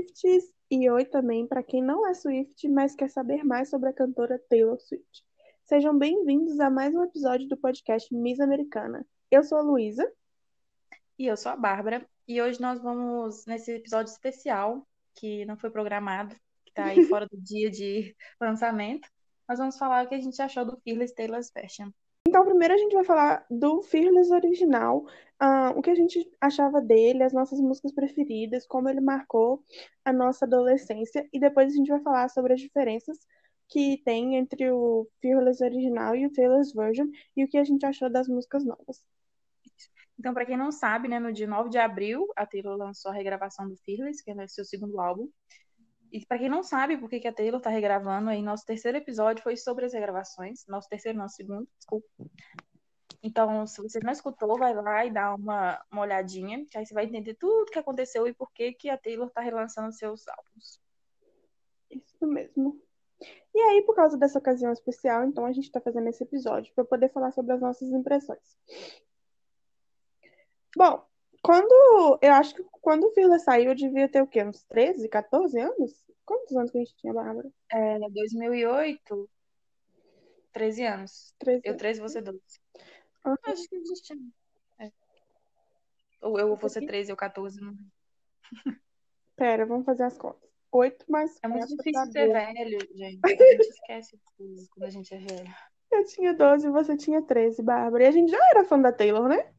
Swifties 0.00 0.44
e 0.70 0.88
oi 0.88 1.04
também 1.04 1.46
para 1.46 1.62
quem 1.62 1.82
não 1.82 2.08
é 2.08 2.14
Swift, 2.14 2.66
mas 2.68 2.94
quer 2.94 3.10
saber 3.10 3.44
mais 3.44 3.68
sobre 3.68 3.90
a 3.90 3.92
cantora 3.92 4.42
Taylor 4.48 4.80
Swift. 4.80 5.22
Sejam 5.64 5.98
bem-vindos 5.98 6.58
a 6.58 6.70
mais 6.70 6.94
um 6.94 7.04
episódio 7.04 7.46
do 7.46 7.56
podcast 7.56 8.14
Miss 8.14 8.40
Americana. 8.40 9.06
Eu 9.30 9.42
sou 9.44 9.58
a 9.58 9.62
Luísa. 9.62 10.10
E 11.18 11.26
eu 11.26 11.36
sou 11.36 11.52
a 11.52 11.56
Bárbara. 11.56 12.08
E 12.26 12.40
hoje 12.40 12.58
nós 12.62 12.80
vamos, 12.80 13.44
nesse 13.44 13.72
episódio 13.72 14.10
especial, 14.10 14.88
que 15.16 15.44
não 15.44 15.58
foi 15.58 15.70
programado, 15.70 16.34
que 16.64 16.70
está 16.70 16.86
aí 16.86 17.04
fora 17.04 17.26
do 17.26 17.36
dia 17.36 17.70
de 17.70 18.16
lançamento, 18.40 19.06
nós 19.46 19.58
vamos 19.58 19.76
falar 19.76 20.06
o 20.06 20.08
que 20.08 20.14
a 20.14 20.20
gente 20.20 20.40
achou 20.40 20.64
do 20.64 20.80
Fearless 20.82 21.14
Taylor's 21.14 21.50
Fashion. 21.50 21.90
Então, 22.30 22.44
primeiro 22.44 22.72
a 22.72 22.76
gente 22.76 22.94
vai 22.94 23.02
falar 23.02 23.44
do 23.50 23.82
Fearless 23.82 24.32
original, 24.32 25.04
uh, 25.42 25.76
o 25.76 25.82
que 25.82 25.90
a 25.90 25.96
gente 25.96 26.30
achava 26.40 26.80
dele, 26.80 27.24
as 27.24 27.32
nossas 27.32 27.60
músicas 27.60 27.92
preferidas, 27.92 28.64
como 28.68 28.88
ele 28.88 29.00
marcou 29.00 29.64
a 30.04 30.12
nossa 30.12 30.44
adolescência, 30.44 31.28
e 31.32 31.40
depois 31.40 31.72
a 31.72 31.76
gente 31.76 31.88
vai 31.88 32.00
falar 32.00 32.28
sobre 32.28 32.52
as 32.52 32.60
diferenças 32.60 33.18
que 33.68 34.00
tem 34.04 34.36
entre 34.36 34.70
o 34.70 35.08
Fearless 35.20 35.60
original 35.60 36.14
e 36.14 36.24
o 36.24 36.32
Taylor's 36.32 36.72
version, 36.72 37.08
e 37.36 37.42
o 37.42 37.48
que 37.48 37.58
a 37.58 37.64
gente 37.64 37.84
achou 37.84 38.08
das 38.08 38.28
músicas 38.28 38.64
novas. 38.64 39.02
Então, 40.16 40.32
para 40.32 40.46
quem 40.46 40.56
não 40.56 40.70
sabe, 40.70 41.08
né, 41.08 41.18
no 41.18 41.32
dia 41.32 41.48
9 41.48 41.68
de 41.68 41.78
abril, 41.78 42.28
a 42.36 42.46
Taylor 42.46 42.76
lançou 42.76 43.10
a 43.10 43.14
regravação 43.14 43.68
do 43.68 43.76
Fearless, 43.78 44.22
que 44.22 44.30
é 44.30 44.46
seu 44.46 44.64
segundo 44.64 45.00
álbum. 45.00 45.28
E 46.12 46.24
para 46.26 46.38
quem 46.38 46.48
não 46.48 46.62
sabe 46.62 46.96
por 46.96 47.08
que 47.08 47.26
a 47.26 47.32
Taylor 47.32 47.60
tá 47.60 47.70
regravando, 47.70 48.30
aí 48.30 48.42
nosso 48.42 48.64
terceiro 48.66 48.98
episódio 48.98 49.42
foi 49.42 49.56
sobre 49.56 49.84
as 49.84 49.92
regravações. 49.92 50.66
Nosso 50.66 50.88
terceiro, 50.88 51.16
nosso 51.16 51.36
segundo, 51.36 51.68
desculpa. 51.78 52.08
Então, 53.22 53.66
se 53.66 53.82
você 53.82 54.00
não 54.00 54.12
escutou, 54.12 54.58
vai 54.58 54.74
lá 54.74 55.04
e 55.04 55.10
dá 55.10 55.34
uma, 55.34 55.80
uma 55.92 56.02
olhadinha, 56.02 56.64
que 56.70 56.78
aí 56.78 56.86
você 56.86 56.94
vai 56.94 57.04
entender 57.04 57.34
tudo 57.34 57.70
que 57.70 57.78
aconteceu 57.78 58.26
e 58.26 58.32
por 58.32 58.50
que, 58.52 58.72
que 58.72 58.88
a 58.88 58.96
Taylor 58.96 59.30
tá 59.30 59.40
relançando 59.40 59.92
seus 59.92 60.26
álbuns. 60.26 60.80
Isso 61.90 62.26
mesmo. 62.26 62.80
E 63.54 63.60
aí, 63.60 63.82
por 63.82 63.94
causa 63.94 64.16
dessa 64.16 64.38
ocasião 64.38 64.72
especial, 64.72 65.24
então 65.24 65.44
a 65.44 65.52
gente 65.52 65.64
está 65.64 65.80
fazendo 65.80 66.08
esse 66.08 66.22
episódio 66.22 66.72
para 66.74 66.84
poder 66.84 67.10
falar 67.12 67.30
sobre 67.32 67.52
as 67.52 67.60
nossas 67.60 67.90
impressões. 67.90 68.56
Bom, 70.76 71.04
quando. 71.42 72.18
Eu 72.22 72.32
acho 72.34 72.54
que 72.54 72.64
quando 72.80 73.04
o 73.04 73.14
Vila 73.14 73.38
saiu, 73.38 73.70
eu 73.70 73.74
devia 73.74 74.08
ter 74.08 74.22
o 74.22 74.26
quê? 74.26 74.42
Uns 74.42 74.62
13, 74.64 75.08
14 75.08 75.58
anos? 75.58 76.04
Quantos 76.24 76.56
anos 76.56 76.70
que 76.70 76.78
a 76.78 76.80
gente 76.80 76.96
tinha, 76.96 77.12
Bárbara? 77.12 77.50
É, 77.72 77.98
2008, 77.98 79.30
13 80.52 80.84
anos. 80.84 81.34
13 81.38 81.62
eu 81.64 81.76
13, 81.76 82.00
você 82.00 82.20
12. 82.20 82.40
Uhum. 83.26 83.34
Acho 83.44 83.68
que 83.68 83.76
a 83.76 83.78
gente 83.78 84.02
tinha. 84.02 84.30
É. 84.78 84.92
Ou 86.22 86.38
eu 86.38 86.56
vou 86.56 86.68
ser 86.68 86.86
13 86.86 87.10
ou 87.10 87.16
14. 87.16 87.60
Não... 87.60 87.74
Pera, 89.36 89.66
vamos 89.66 89.84
fazer 89.84 90.04
as 90.04 90.16
contas. 90.16 90.48
8 90.72 91.04
mais 91.10 91.38
4. 91.40 91.40
É 91.42 91.48
muito 91.48 91.76
difícil 91.76 92.12
ser 92.12 92.32
velho, 92.32 92.78
gente. 92.94 93.20
A 93.24 93.28
gente 93.28 93.68
esquece 93.68 94.20
tudo 94.36 94.68
quando 94.70 94.84
a 94.84 94.90
gente 94.90 95.14
é 95.14 95.18
velho. 95.18 95.54
Eu 95.90 96.04
tinha 96.04 96.32
12 96.32 96.66
e 96.66 96.70
você 96.70 96.96
tinha 96.96 97.22
13, 97.22 97.62
Bárbara. 97.62 98.04
E 98.04 98.06
a 98.06 98.10
gente 98.12 98.30
já 98.30 98.38
era 98.50 98.64
fã 98.64 98.80
da 98.80 98.92
Taylor, 98.92 99.28
né? 99.28 99.52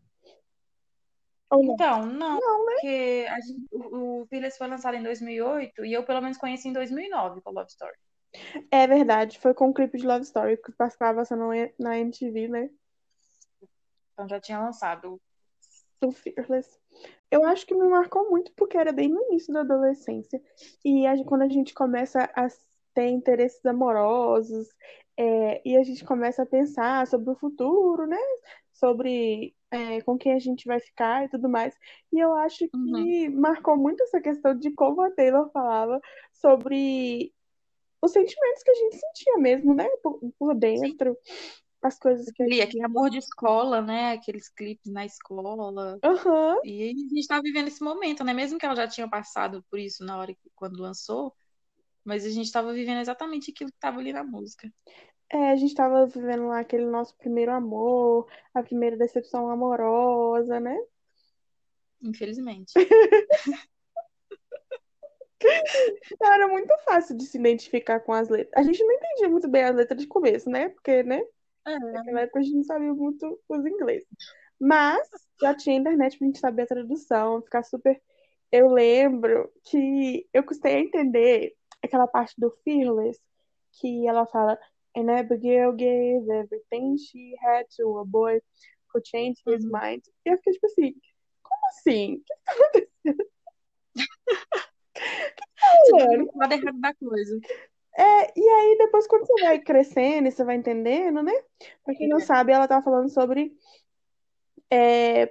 Não? 1.52 1.74
Então, 1.74 2.06
não, 2.06 2.40
não 2.40 2.66
né? 2.66 2.72
porque 2.74 3.28
gente, 3.46 3.68
o, 3.72 4.22
o 4.22 4.28
foi 4.58 4.68
lançado 4.68 4.96
em 4.96 5.04
2008 5.04 5.86
e 5.86 5.94
eu 5.94 6.04
pelo 6.04 6.22
menos 6.22 6.38
conheci 6.38 6.70
em 6.70 6.74
2009 6.74 7.42
com 7.42 7.52
Love 7.52 7.70
Story. 7.70 7.98
É 8.72 8.88
verdade, 8.88 9.38
foi 9.40 9.54
com 9.54 9.70
o 9.70 9.74
clipe 9.74 9.98
de 9.98 10.08
Love 10.08 10.24
Story 10.24 10.58
que 10.58 10.72
passava 10.72 11.24
na 11.78 12.00
MTV, 12.00 12.48
né? 12.48 12.70
Então 14.14 14.30
já 14.30 14.40
tinha 14.40 14.60
lançado. 14.60 15.20
O 16.04 16.12
Fearless. 16.12 16.80
Eu 17.30 17.46
acho 17.46 17.66
que 17.66 17.76
me 17.76 17.88
marcou 17.88 18.30
muito 18.30 18.52
porque 18.54 18.78
era 18.78 18.92
bem 18.92 19.08
no 19.08 19.22
início 19.28 19.54
da 19.54 19.62
adolescência. 19.62 20.42
E 20.84 21.06
a, 21.06 21.24
quando 21.24 21.44
a 21.44 21.50
gente 21.50 21.74
começa 21.74 22.24
a 22.36 22.48
ter 22.94 23.08
interesses 23.08 23.64
amorosos 23.66 24.68
é, 25.18 25.62
e 25.64 25.78
a 25.78 25.84
gente 25.84 26.04
começa 26.04 26.44
a 26.44 26.46
pensar 26.46 27.06
sobre 27.06 27.30
o 27.30 27.36
futuro, 27.36 28.08
né? 28.08 28.18
Sobre 28.74 29.56
é, 29.72 30.02
com 30.02 30.18
quem 30.18 30.34
a 30.34 30.40
gente 30.40 30.68
vai 30.68 30.80
ficar 30.80 31.26
e 31.26 31.30
tudo 31.30 31.50
mais. 31.50 31.74
E 32.12 32.20
eu 32.20 32.36
acho 32.36 32.68
que 32.68 32.78
uhum. 32.78 33.40
marcou 33.40 33.78
muito 33.78 34.04
essa 34.04 34.20
questão 34.20 34.54
de 34.54 34.72
como 34.72 35.02
a 35.02 35.10
Taylor 35.10 35.50
falava 35.52 36.00
sobre 36.34 37.34
os 38.02 38.12
sentimentos 38.12 38.64
que 38.64 38.72
a 38.72 38.76
gente 38.76 38.98
sentia 38.98 39.38
mesmo, 39.38 39.74
né? 39.74 39.88
Por, 40.04 40.20
por 40.38 40.56
dentro. 40.56 41.18
Sim. 41.24 41.62
As 41.82 41.98
coisas 41.98 42.26
que. 42.32 42.44
Aquele, 42.44 42.62
aquele 42.62 42.84
amor 42.84 43.10
de 43.10 43.18
escola, 43.18 43.82
né? 43.82 44.12
Aqueles 44.12 44.50
clipes 44.50 44.92
na 44.92 45.06
escola. 45.06 45.98
Uhum. 46.04 46.60
E 46.64 46.84
a 46.84 47.16
gente 47.16 47.28
tá 47.28 47.42
vivendo 47.42 47.70
esse 47.70 47.84
momento, 47.84 48.24
né? 48.24 48.34
Mesmo 48.34 48.60
que 48.60 48.66
ela 48.66 48.76
já 48.76 48.88
tinha 48.88 49.10
passado 49.10 49.64
por 49.70 49.80
isso 49.80 50.04
na 50.04 50.18
hora 50.18 50.34
que 50.34 50.52
quando 50.54 50.82
lançou, 50.82 51.34
mas 52.04 52.26
a 52.26 52.30
gente 52.30 52.46
estava 52.46 52.74
vivendo 52.74 53.00
exatamente 53.00 53.52
aquilo 53.52 53.72
que 53.72 53.78
estava 53.78 54.00
ali 54.00 54.12
na 54.12 54.24
música. 54.24 54.72
É, 55.34 55.52
a 55.52 55.56
gente 55.56 55.74
tava 55.74 56.06
vivendo 56.06 56.48
lá 56.48 56.60
aquele 56.60 56.86
nosso 56.86 57.16
primeiro 57.16 57.54
amor, 57.54 58.28
a 58.54 58.62
primeira 58.62 58.98
decepção 58.98 59.50
amorosa, 59.50 60.60
né? 60.60 60.78
Infelizmente. 62.02 62.74
Era 66.22 66.48
muito 66.50 66.74
fácil 66.84 67.16
de 67.16 67.26
se 67.26 67.38
identificar 67.38 68.02
com 68.02 68.12
as 68.12 68.28
letras. 68.28 68.54
A 68.56 68.64
gente 68.64 68.84
não 68.84 68.92
entendia 68.92 69.30
muito 69.30 69.48
bem 69.48 69.64
as 69.64 69.76
letras 69.76 70.02
de 70.02 70.08
começo, 70.08 70.50
né? 70.50 70.68
Porque, 70.68 71.02
né? 71.04 71.24
É. 71.66 71.80
Naquela 71.80 72.22
época 72.22 72.40
a 72.40 72.44
gente 72.44 72.56
não 72.56 72.64
sabia 72.64 72.94
muito 72.94 73.40
os 73.48 73.66
ingleses. 73.66 74.08
Mas 74.60 75.08
já 75.40 75.56
tinha 75.56 75.78
internet 75.78 76.18
pra 76.18 76.28
gente 76.28 76.40
saber 76.40 76.64
a 76.64 76.68
tradução, 76.68 77.42
ficar 77.42 77.64
super. 77.64 78.02
Eu 78.52 78.68
lembro 78.68 79.50
que 79.64 80.28
eu 80.34 80.44
custei 80.44 80.76
a 80.76 80.80
entender 80.80 81.56
aquela 81.82 82.06
parte 82.06 82.36
do 82.38 82.52
Fearless, 82.64 83.20
que 83.80 84.06
ela 84.06 84.28
fala 84.28 84.60
And 84.96 85.10
Abigail 85.10 85.72
gave 85.74 86.30
everything 86.30 86.98
she 86.98 87.36
had 87.42 87.66
to 87.78 88.00
a 88.00 88.06
boy 88.06 88.40
who 88.94 89.02
changed 89.02 89.42
his 89.46 89.64
uhum. 89.66 89.72
mind. 89.72 90.04
E 90.26 90.30
eu 90.30 90.38
fiquei 90.38 90.54
tipo 90.54 90.66
assim, 90.68 90.96
como 91.44 91.68
assim? 91.68 92.16
O 92.16 92.24
que 92.24 92.36
tá 92.44 92.54
acontecendo? 92.54 93.26
que 94.96 95.46
tá 95.56 95.68
rolando? 95.92 96.32
Lado 96.36 96.54
errado 96.54 96.80
da 96.80 96.94
coisa. 96.94 97.40
É, 97.98 98.40
e 98.40 98.50
aí 98.50 98.78
depois 98.78 99.06
quando 99.08 99.28
você 99.28 99.42
vai 99.44 99.60
crescendo 99.60 100.28
e 100.28 100.32
você 100.32 100.44
vai 100.44 100.56
entendendo, 100.56 101.22
né? 101.22 101.34
Pra 101.84 101.94
quem 101.94 102.08
não 102.08 102.18
é. 102.18 102.22
sabe, 102.22 102.52
ela 102.54 102.68
tá 102.68 102.82
falando 102.82 103.10
sobre 103.10 103.54
é, 104.72 105.30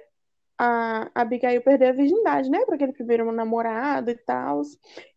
a 0.57 1.09
Abigail 1.15 1.61
perder 1.63 1.87
a 1.89 1.93
virgindade, 1.93 2.49
né? 2.49 2.63
Pra 2.65 2.75
aquele 2.75 2.93
primeiro 2.93 3.31
namorado 3.31 4.11
e 4.11 4.15
tal. 4.15 4.61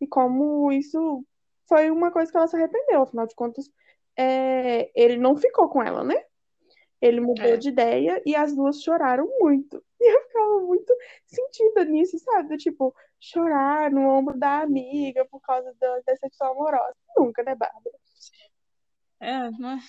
E 0.00 0.06
como 0.06 0.72
isso 0.72 1.24
foi 1.68 1.90
uma 1.90 2.10
coisa 2.10 2.30
que 2.30 2.36
ela 2.36 2.48
se 2.48 2.56
arrependeu, 2.56 3.02
afinal 3.02 3.26
de 3.26 3.34
contas, 3.34 3.68
é, 4.16 4.90
ele 4.94 5.16
não 5.16 5.36
ficou 5.36 5.68
com 5.68 5.82
ela, 5.82 6.04
né? 6.04 6.24
Ele 7.00 7.20
mudou 7.20 7.44
é. 7.44 7.56
de 7.56 7.68
ideia 7.68 8.22
e 8.24 8.34
as 8.34 8.54
duas 8.54 8.82
choraram 8.82 9.28
muito. 9.40 9.82
E 10.04 10.06
eu 10.06 10.20
ficava 10.26 10.60
muito 10.60 10.94
sentida 11.24 11.82
nisso, 11.86 12.18
sabe? 12.18 12.58
Tipo, 12.58 12.94
chorar 13.18 13.90
no 13.90 14.06
ombro 14.06 14.38
da 14.38 14.60
amiga 14.60 15.24
por 15.30 15.40
causa 15.40 15.74
da 15.80 16.00
decepção 16.00 16.52
amorosa. 16.52 16.94
Nunca, 17.16 17.42
né, 17.42 17.54
Bárbara? 17.54 17.96
É, 19.18 19.50
né? 19.50 19.80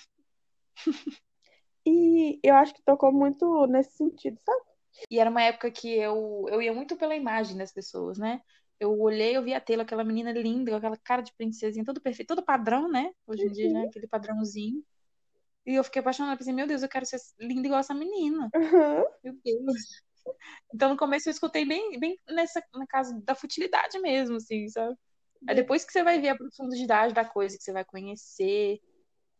e 1.84 2.40
eu 2.42 2.54
acho 2.54 2.72
que 2.72 2.82
tocou 2.82 3.12
muito 3.12 3.66
nesse 3.66 3.94
sentido, 3.94 4.38
sabe? 4.42 4.64
E 5.10 5.18
era 5.18 5.28
uma 5.28 5.42
época 5.42 5.70
que 5.70 5.94
eu, 5.94 6.46
eu 6.48 6.62
ia 6.62 6.72
muito 6.72 6.96
pela 6.96 7.14
imagem 7.14 7.58
das 7.58 7.72
pessoas, 7.72 8.16
né? 8.16 8.40
Eu 8.78 8.98
olhei, 9.00 9.36
eu 9.36 9.42
vi 9.42 9.54
a 9.54 9.60
Taylor, 9.60 9.84
aquela 9.84 10.04
menina 10.04 10.32
linda, 10.32 10.70
com 10.70 10.76
aquela 10.76 10.96
cara 10.96 11.22
de 11.22 11.32
princesinha, 11.34 11.84
todo 11.84 12.00
perfeito, 12.00 12.28
todo 12.28 12.44
padrão, 12.44 12.88
né? 12.88 13.10
Hoje 13.26 13.44
em 13.44 13.52
dia, 13.52 13.72
né? 13.72 13.80
Uhum. 13.80 13.88
Aquele 13.88 14.06
padrãozinho. 14.06 14.84
E 15.64 15.74
eu 15.74 15.84
fiquei 15.84 16.00
apaixonada, 16.00 16.36
pensei, 16.36 16.52
meu 16.52 16.66
Deus, 16.66 16.82
eu 16.82 16.88
quero 16.88 17.04
ser 17.04 17.18
linda 17.40 17.66
igual 17.66 17.80
essa 17.80 17.94
menina. 17.94 18.48
Uhum. 18.54 19.04
Meu 19.24 19.34
Deus. 19.44 20.02
Então, 20.72 20.90
no 20.90 20.96
começo, 20.96 21.28
eu 21.28 21.32
escutei 21.32 21.64
bem, 21.64 21.98
bem 21.98 22.18
nessa, 22.28 22.62
na 22.74 22.86
casa 22.86 23.20
da 23.24 23.34
futilidade 23.34 23.98
mesmo, 24.00 24.36
assim, 24.36 24.68
sabe? 24.68 24.96
Aí 25.48 25.54
depois 25.54 25.84
que 25.84 25.92
você 25.92 26.02
vai 26.02 26.20
ver 26.20 26.30
a 26.30 26.36
profundidade 26.36 27.14
da 27.14 27.24
coisa, 27.24 27.56
que 27.56 27.62
você 27.62 27.72
vai 27.72 27.84
conhecer, 27.84 28.80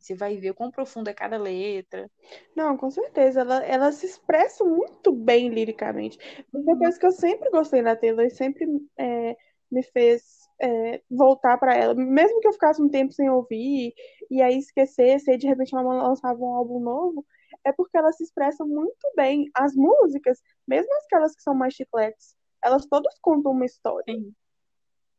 você 0.06 0.14
vai 0.14 0.36
ver 0.36 0.50
o 0.50 0.54
quão 0.54 0.70
profundo 0.70 1.08
é 1.08 1.14
cada 1.14 1.36
letra. 1.36 2.08
Não, 2.54 2.76
com 2.76 2.90
certeza. 2.90 3.40
Ela, 3.40 3.64
ela 3.64 3.92
se 3.92 4.06
expressa 4.06 4.64
muito 4.64 5.12
bem 5.12 5.48
liricamente. 5.48 6.16
Uma 6.52 6.72
uhum. 6.72 6.78
coisa 6.78 6.98
que 6.98 7.06
eu 7.06 7.12
sempre 7.12 7.50
gostei 7.50 7.82
da 7.82 7.96
Taylor 7.96 8.24
e 8.24 8.30
sempre 8.30 8.66
é, 8.96 9.36
me 9.70 9.82
fez 9.82 10.22
é, 10.60 11.02
voltar 11.10 11.58
para 11.58 11.74
ela. 11.74 11.94
Mesmo 11.94 12.40
que 12.40 12.46
eu 12.46 12.52
ficasse 12.52 12.80
um 12.80 12.88
tempo 12.88 13.12
sem 13.12 13.28
ouvir 13.28 13.92
e 14.30 14.40
aí 14.40 14.58
esquecesse, 14.58 15.30
e 15.30 15.36
de 15.36 15.46
repente 15.46 15.74
ela 15.74 15.82
lançava 15.82 16.38
um 16.38 16.54
álbum 16.54 16.78
novo, 16.78 17.26
é 17.64 17.72
porque 17.72 17.96
ela 17.96 18.12
se 18.12 18.22
expressa 18.22 18.64
muito 18.64 19.12
bem. 19.16 19.50
As 19.54 19.74
músicas, 19.74 20.40
mesmo 20.66 20.88
aquelas 21.04 21.34
que 21.34 21.42
são 21.42 21.54
mais 21.54 21.74
chicletes, 21.74 22.36
elas 22.64 22.86
todas 22.86 23.18
contam 23.20 23.52
uma 23.52 23.66
história. 23.66 24.14
Sim. 24.14 24.32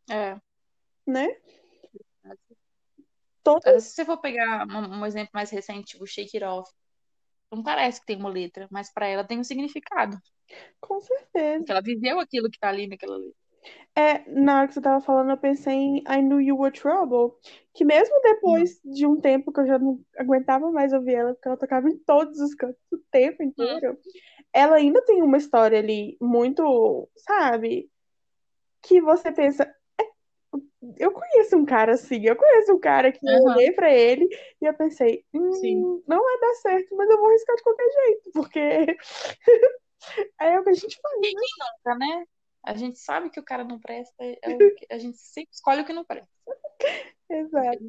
É. 0.10 0.40
Né? 1.06 1.36
Todo... 3.48 3.80
Se 3.80 3.92
você 3.96 4.06
for 4.06 4.18
pegar 4.18 4.68
um, 4.68 5.00
um, 5.00 5.06
exemplo 5.06 5.32
mais 5.34 5.50
recente, 5.50 5.98
o 6.02 6.06
Shake 6.06 6.38
It 6.38 6.44
Off, 6.44 6.70
não 7.52 7.64
parece 7.64 8.02
que 8.02 8.08
tem 8.08 8.18
uma 8.18 8.30
letra, 8.30 8.68
mas 8.70 8.92
para 8.92 9.08
ela 9.08 9.24
tem 9.24 9.40
um 9.40 9.44
significado. 9.44 10.18
Com 10.82 11.00
certeza. 11.00 11.60
Porque 11.60 11.72
ela 11.72 11.82
viveu 11.82 12.20
aquilo 12.20 12.50
que 12.50 12.60
tá 12.60 12.70
ali 12.70 12.88
naquela 12.88 13.18
letra. 13.18 13.36
É, 13.96 14.30
na 14.30 14.60
hora 14.60 14.68
que 14.68 14.74
você 14.74 14.82
tava 14.82 15.02
falando, 15.02 15.32
eu 15.32 15.38
pensei 15.38 15.74
em 15.74 15.98
I 16.00 16.22
Knew 16.22 16.40
You 16.40 16.58
Were 16.58 16.78
Trouble, 16.78 17.36
que 17.74 17.84
mesmo 17.84 18.16
Uhum. 18.16 18.22
depois 18.22 18.80
de 18.84 19.06
um 19.06 19.20
tempo 19.20 19.52
que 19.52 19.60
eu 19.62 19.68
já 19.68 19.80
não 19.80 20.00
aguentava 20.18 20.72
mais 20.72 20.94
ouvir 20.94 21.16
ela, 21.16 21.34
porque 21.34 21.48
ela 21.48 21.58
tocava 21.58 21.90
em 21.90 21.98
todos 21.98 22.40
os 22.40 22.54
cantos 22.54 22.80
o 22.92 22.98
tempo 23.12 23.42
Hum. 23.44 23.48
inteiro, 23.48 23.98
ela 24.54 24.76
ainda 24.76 25.04
tem 25.04 25.22
uma 25.22 25.38
história 25.38 25.80
ali 25.80 26.16
muito, 26.22 27.10
sabe, 27.16 27.90
que 28.84 29.02
você 29.02 29.32
pensa, 29.32 29.64
"É, 29.64 29.77
eu 30.98 31.12
conheço 31.12 31.58
um 31.58 31.66
cara 31.66 31.94
assim, 31.94 32.22
eu 32.26 32.36
conheço 32.36 32.74
um 32.74 32.80
cara 32.80 33.12
que 33.12 33.20
eu 33.26 33.32
Aham, 33.34 33.56
olhei 33.56 33.72
pra 33.74 33.92
ele 33.94 34.28
e 34.62 34.66
eu 34.66 34.74
pensei, 34.74 35.26
sim. 35.52 35.82
hum, 35.82 36.04
não 36.08 36.24
vai 36.24 36.40
dar 36.40 36.54
certo, 36.56 36.96
mas 36.96 37.10
eu 37.10 37.18
vou 37.18 37.28
arriscar 37.28 37.56
de 37.56 37.64
qualquer 37.64 37.90
jeito, 37.92 38.32
porque 38.34 38.60
é 40.40 40.60
o 40.60 40.64
que 40.64 40.70
a 40.70 40.74
gente 40.74 41.00
faz, 41.02 41.22
né? 41.22 41.22
quem 41.22 41.34
nunca, 41.34 41.96
né? 42.00 42.26
A 42.64 42.74
gente 42.74 43.00
sabe 43.00 43.30
que 43.30 43.40
o 43.40 43.44
cara 43.44 43.64
não 43.64 43.80
presta, 43.80 44.16
é 44.24 44.38
a 44.92 44.98
gente 44.98 45.18
sempre 45.18 45.52
escolhe 45.54 45.82
o 45.82 45.86
que 45.86 45.94
não 45.94 46.04
presta. 46.06 46.32
Exato. 47.30 47.84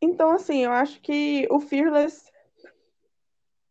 Então, 0.00 0.30
assim, 0.30 0.64
eu 0.64 0.72
acho 0.72 1.00
que 1.00 1.46
o 1.50 1.58
Fearless 1.58 2.30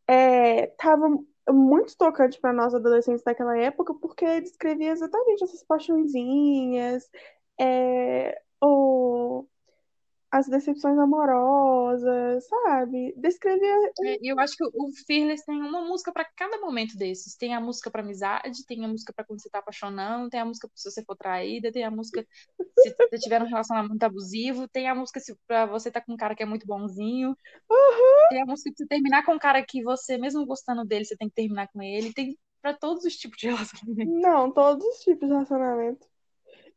é, 0.08 0.68
tava 0.78 1.08
muito 1.54 1.96
tocante 1.98 2.40
para 2.40 2.54
nós 2.54 2.74
adolescentes 2.74 3.24
daquela 3.24 3.58
época, 3.58 3.94
porque 3.96 4.42
descrevia 4.42 4.92
exatamente 4.92 5.44
essas 5.44 5.64
paixõezinhas, 5.64 7.10
é, 7.60 8.42
ou 8.60 9.48
as 10.36 10.48
decepções 10.48 10.98
amorosas, 11.00 12.46
sabe? 12.48 13.14
Descrevia. 13.18 13.74
É, 14.04 14.18
eu 14.22 14.38
acho 14.40 14.58
que 14.58 14.66
o 14.66 14.92
Fearless 15.08 15.46
tem 15.46 15.56
uma 15.62 15.82
música 15.82 16.12
pra 16.12 16.26
cada 16.36 16.60
momento 16.60 16.98
desses. 16.98 17.36
Tem 17.38 17.56
a 17.56 17.62
música 17.62 17.90
pra 17.90 18.02
amizade, 18.02 18.66
tem 18.68 18.84
a 18.84 18.88
música 18.88 19.14
pra 19.14 19.24
quando 19.24 19.42
você 19.42 19.50
tá 19.50 19.60
apaixonando, 19.60 20.30
tem 20.30 20.42
a 20.42 20.46
música 20.46 20.70
se 20.76 20.92
você 20.92 21.04
for 21.06 21.16
traída, 21.16 21.72
tem 21.72 21.86
a 21.86 21.92
música 21.92 22.26
se 22.78 22.90
você 22.90 23.18
tiver 23.18 23.42
um 23.42 23.46
relacionamento 23.48 24.04
abusivo, 24.04 24.68
tem 24.68 24.90
a 24.90 24.96
música 24.96 25.20
se 25.22 25.34
pra 25.48 25.66
você 25.66 25.90
tá 25.90 26.02
com 26.02 26.14
um 26.14 26.18
cara 26.18 26.36
que 26.36 26.44
é 26.44 26.46
muito 26.46 26.68
bonzinho, 26.68 27.36
Aham. 27.72 28.30
tem 28.30 28.42
a 28.42 28.46
música 28.46 28.72
pra 28.72 28.78
você 28.78 28.88
terminar 28.88 29.24
com 29.26 29.34
um 29.34 29.40
cara 29.40 29.66
que 29.66 29.82
você, 29.84 30.18
mesmo 30.18 30.46
gostando 30.46 30.84
dele, 30.84 31.06
você 31.06 31.16
tem 31.16 31.30
que 31.30 31.36
terminar 31.36 31.70
com 31.72 31.82
ele. 31.82 32.14
Tem 32.14 32.38
pra 32.62 32.74
todos 32.74 33.06
os 33.06 33.16
tipos 33.16 33.38
de 33.38 33.48
relacionamento. 33.96 34.12
Não, 34.22 34.52
todos 34.52 34.86
os 34.86 35.00
tipos 35.00 35.28
de 35.28 35.34
relacionamento. 35.34 36.08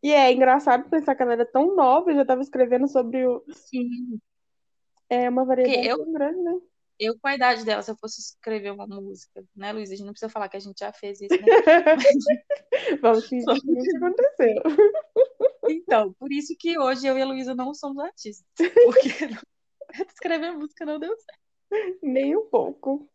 E 0.02 0.12
é 0.12 0.32
engraçado 0.32 0.88
pensar 0.88 1.14
que 1.14 1.22
ela 1.22 1.32
era 1.32 1.46
tão 1.46 1.74
nova 1.74 2.12
e 2.12 2.14
já 2.14 2.22
estava 2.22 2.40
escrevendo 2.40 2.86
sobre 2.88 3.26
o- 3.26 3.44
Sim. 3.52 4.20
é, 5.08 5.28
uma 5.28 5.44
variedade 5.44 5.88
eu, 5.88 5.98
tão 5.98 6.12
grande, 6.12 6.40
né? 6.40 6.60
eu, 7.00 7.18
com 7.18 7.28
a 7.28 7.34
idade 7.34 7.64
dela, 7.64 7.82
se 7.82 7.90
eu 7.90 7.96
fosse 7.96 8.20
escrever 8.20 8.72
uma 8.72 8.86
música, 8.86 9.44
né, 9.54 9.72
Luísa? 9.72 9.92
A 9.92 9.96
gente 9.96 10.06
não 10.06 10.12
precisa 10.12 10.30
falar 10.30 10.48
que 10.48 10.56
a 10.56 10.60
gente 10.60 10.78
já 10.78 10.92
fez 10.92 11.20
isso, 11.20 11.34
né? 11.40 11.46
Vamos 13.02 13.28
fingir 13.28 13.60
que 13.60 13.78
isso 13.78 13.96
aconteceu. 13.96 14.62
Então, 15.68 16.12
por 16.14 16.32
isso 16.32 16.54
que 16.58 16.78
hoje 16.78 17.06
eu 17.06 17.16
e 17.18 17.22
a 17.22 17.26
Luísa 17.26 17.54
não 17.54 17.74
somos 17.74 17.98
artistas. 17.98 18.46
Porque 18.56 19.08
escrever 20.12 20.52
música 20.52 20.84
não 20.84 20.98
deu 20.98 21.14
certo. 21.16 21.98
Nem 22.02 22.36
um 22.36 22.46
pouco. 22.46 23.08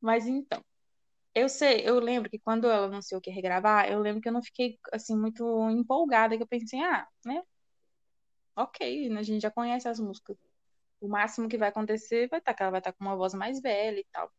Mas 0.00 0.26
então, 0.26 0.60
eu 1.34 1.48
sei, 1.48 1.82
eu 1.88 1.98
lembro 1.98 2.30
que 2.30 2.38
quando 2.38 2.68
ela 2.68 2.86
anunciou 2.86 3.20
que 3.20 3.30
ia 3.30 3.34
regravar, 3.34 3.90
eu 3.90 3.98
lembro 4.00 4.20
que 4.22 4.28
eu 4.28 4.32
não 4.32 4.42
fiquei, 4.42 4.78
assim, 4.92 5.16
muito 5.16 5.44
empolgada, 5.70 6.36
que 6.36 6.42
eu 6.42 6.46
pensei, 6.46 6.80
ah, 6.80 7.06
né? 7.24 7.42
Ok, 8.56 9.08
né, 9.08 9.18
a 9.20 9.22
gente 9.22 9.42
já 9.42 9.50
conhece 9.50 9.88
as 9.88 9.98
músicas. 9.98 10.36
O 11.00 11.08
máximo 11.08 11.48
que 11.48 11.58
vai 11.58 11.68
acontecer 11.68 12.28
vai 12.28 12.38
estar 12.38 12.54
que 12.54 12.62
ela 12.62 12.70
vai 12.70 12.80
estar 12.80 12.92
com 12.92 13.04
uma 13.04 13.16
voz 13.16 13.34
mais 13.34 13.60
velha 13.60 13.98
e 13.98 14.06
tal. 14.12 14.30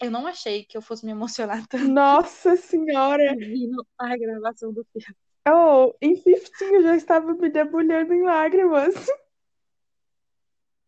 Eu 0.00 0.10
não 0.10 0.26
achei 0.26 0.64
que 0.64 0.76
eu 0.76 0.82
fosse 0.82 1.06
me 1.06 1.12
emocionar 1.12 1.66
tanto 1.68 1.88
Nossa 1.88 2.56
senhora! 2.56 3.32
ouvindo 3.32 3.86
a 3.98 4.06
regravação 4.06 4.72
do 4.72 4.84
filme. 4.92 5.16
Oh, 5.48 5.94
em 6.00 6.14
15 6.16 6.50
eu 6.60 6.82
já 6.82 6.96
estava 6.96 7.32
me 7.34 7.50
debulhando 7.50 8.12
em 8.12 8.22
lágrimas. 8.22 8.94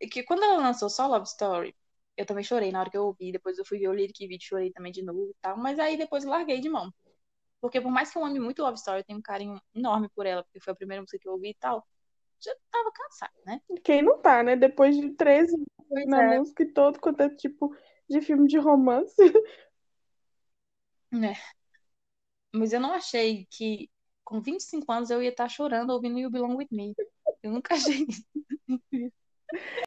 E 0.00 0.06
que 0.06 0.22
quando 0.22 0.44
ela 0.44 0.58
lançou 0.58 0.88
só 0.88 1.06
Love 1.06 1.26
Story, 1.26 1.74
eu 2.16 2.26
também 2.26 2.44
chorei 2.44 2.72
na 2.72 2.80
hora 2.80 2.90
que 2.90 2.96
eu 2.96 3.04
ouvi. 3.06 3.32
Depois 3.32 3.58
eu 3.58 3.64
fui 3.64 3.78
ver 3.78 3.88
o 3.88 3.92
lyric 3.94 4.26
vídeo, 4.26 4.46
chorei 4.46 4.72
também 4.72 4.92
de 4.92 5.02
novo 5.02 5.30
e 5.30 5.34
tal. 5.40 5.56
Mas 5.58 5.78
aí 5.78 5.96
depois 5.96 6.24
eu 6.24 6.30
larguei 6.30 6.60
de 6.60 6.68
mão. 6.68 6.92
Porque 7.60 7.80
por 7.80 7.90
mais 7.90 8.10
que 8.10 8.18
eu 8.18 8.24
ame 8.24 8.38
muito 8.38 8.62
Love 8.62 8.78
Story, 8.78 9.00
eu 9.00 9.04
tenho 9.04 9.18
um 9.18 9.22
carinho 9.22 9.60
enorme 9.74 10.08
por 10.14 10.26
ela, 10.26 10.42
porque 10.44 10.60
foi 10.60 10.72
a 10.72 10.76
primeira 10.76 11.02
música 11.02 11.18
que 11.18 11.28
eu 11.28 11.32
ouvi 11.32 11.50
e 11.50 11.54
tal. 11.54 11.86
Já 12.40 12.54
tava 12.70 12.92
cansada, 12.92 13.32
né? 13.46 13.60
Quem 13.82 14.02
não 14.02 14.20
tá, 14.20 14.42
né? 14.42 14.56
Depois 14.56 14.96
de 14.96 15.10
13 15.10 15.54
anos 15.54 15.66
Pois 15.88 16.06
na 16.06 16.22
é. 16.22 16.38
música 16.38 16.62
e 16.62 16.72
todo 16.72 17.00
quanto 17.00 17.20
é 17.22 17.30
tipo 17.30 17.74
de 18.08 18.20
filme 18.20 18.46
de 18.46 18.58
romance. 18.58 19.14
né? 21.10 21.34
Mas 22.52 22.72
eu 22.72 22.80
não 22.80 22.92
achei 22.92 23.46
que 23.50 23.90
com 24.24 24.40
25 24.40 24.90
anos 24.90 25.10
eu 25.10 25.22
ia 25.22 25.30
estar 25.30 25.48
chorando 25.48 25.90
ouvindo 25.90 26.18
You 26.18 26.30
Belong 26.30 26.56
With 26.56 26.68
Me. 26.70 26.94
Eu 27.42 27.52
nunca 27.52 27.74
achei 27.74 28.06
isso. 28.08 28.24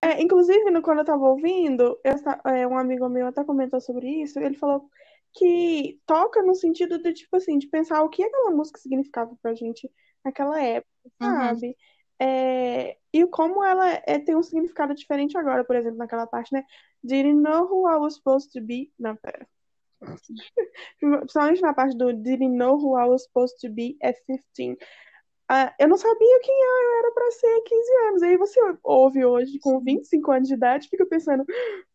É, 0.02 0.22
inclusive, 0.22 0.70
no- 0.72 0.82
quando 0.82 1.00
eu 1.00 1.06
tava 1.06 1.24
ouvindo, 1.28 2.00
eu 2.04 2.52
é, 2.52 2.68
um 2.68 2.78
amigo 2.78 3.08
meu 3.10 3.28
até 3.28 3.44
comentou 3.44 3.80
sobre 3.82 4.08
isso, 4.22 4.40
ele 4.40 4.56
falou 4.56 4.90
que 5.34 6.00
toca 6.06 6.42
no 6.42 6.56
sentido 6.56 6.98
de, 7.02 7.14
tipo 7.14 7.36
assim, 7.36 7.58
de 7.58 7.68
pensar 7.68 8.02
o 8.04 8.10
que 8.10 8.24
aquela 8.24 8.52
música 8.52 8.80
significava 8.80 9.36
pra 9.42 9.54
gente 9.54 9.90
naquela 10.24 10.62
época, 10.62 10.90
Uhum. 11.22 11.30
sabe? 11.36 11.76
É, 12.22 12.98
e 13.14 13.26
como 13.28 13.64
ela 13.64 13.88
é, 14.06 14.20
tem 14.20 14.36
um 14.36 14.44
significado 14.44 14.94
diferente 14.94 15.38
agora, 15.38 15.64
por 15.64 15.76
exemplo, 15.76 15.98
naquela 15.98 16.28
parte, 16.28 16.52
né? 16.54 16.64
Didn't 17.04 17.42
know 17.42 17.66
who 17.66 17.88
I 17.88 17.98
was 17.98 18.16
supposed 18.16 18.52
to 18.54 18.62
be. 18.62 18.92
Não, 19.00 19.16
pera. 19.16 19.48
Principalmente 21.00 21.62
na 21.62 21.74
parte 21.74 21.98
do 21.98 22.12
Didn't 22.14 22.56
know 22.58 22.76
who 22.78 22.98
I 22.98 23.06
was 23.08 23.24
supposed 23.24 23.56
to 23.62 23.70
be 23.70 23.98
at 24.02 24.16
15. 24.28 24.76
Ah, 25.52 25.74
eu 25.80 25.88
não 25.88 25.98
sabia 25.98 26.40
quem 26.42 26.56
eu 26.62 27.00
era 27.00 27.12
pra 27.12 27.32
ser 27.32 27.62
15 27.62 27.92
anos. 28.08 28.22
Aí 28.22 28.38
você 28.38 28.60
ouve 28.84 29.26
hoje 29.26 29.58
com 29.60 29.80
25 29.80 30.32
anos 30.32 30.48
de 30.48 30.54
idade 30.54 30.88
fica 30.88 31.08
pensando, 31.08 31.44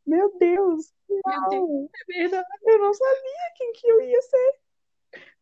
meu 0.04 0.36
Deus, 0.38 0.92
Meu 1.08 1.20
é 1.20 2.42
eu 2.66 2.78
não 2.80 2.92
sabia 2.92 3.52
quem 3.56 3.72
que 3.72 3.86
eu 3.86 4.00
ia 4.00 4.22
ser. 4.22 4.54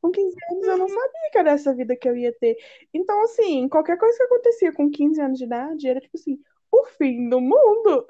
Com 0.02 0.10
15 0.10 0.36
anos 0.50 0.68
eu 0.68 0.78
não 0.78 0.88
sabia 0.88 1.30
que 1.30 1.38
era 1.38 1.50
essa 1.52 1.74
vida 1.74 1.96
que 1.96 2.06
eu 2.06 2.16
ia 2.16 2.32
ter. 2.38 2.56
Então, 2.92 3.22
assim, 3.22 3.66
qualquer 3.68 3.96
coisa 3.96 4.16
que 4.18 4.24
acontecia 4.24 4.72
com 4.72 4.90
15 4.90 5.20
anos 5.20 5.38
de 5.38 5.44
idade 5.44 5.88
era 5.88 6.00
tipo 6.00 6.18
assim, 6.18 6.38
o 6.70 6.84
fim 6.84 7.30
do 7.30 7.40
mundo. 7.40 8.04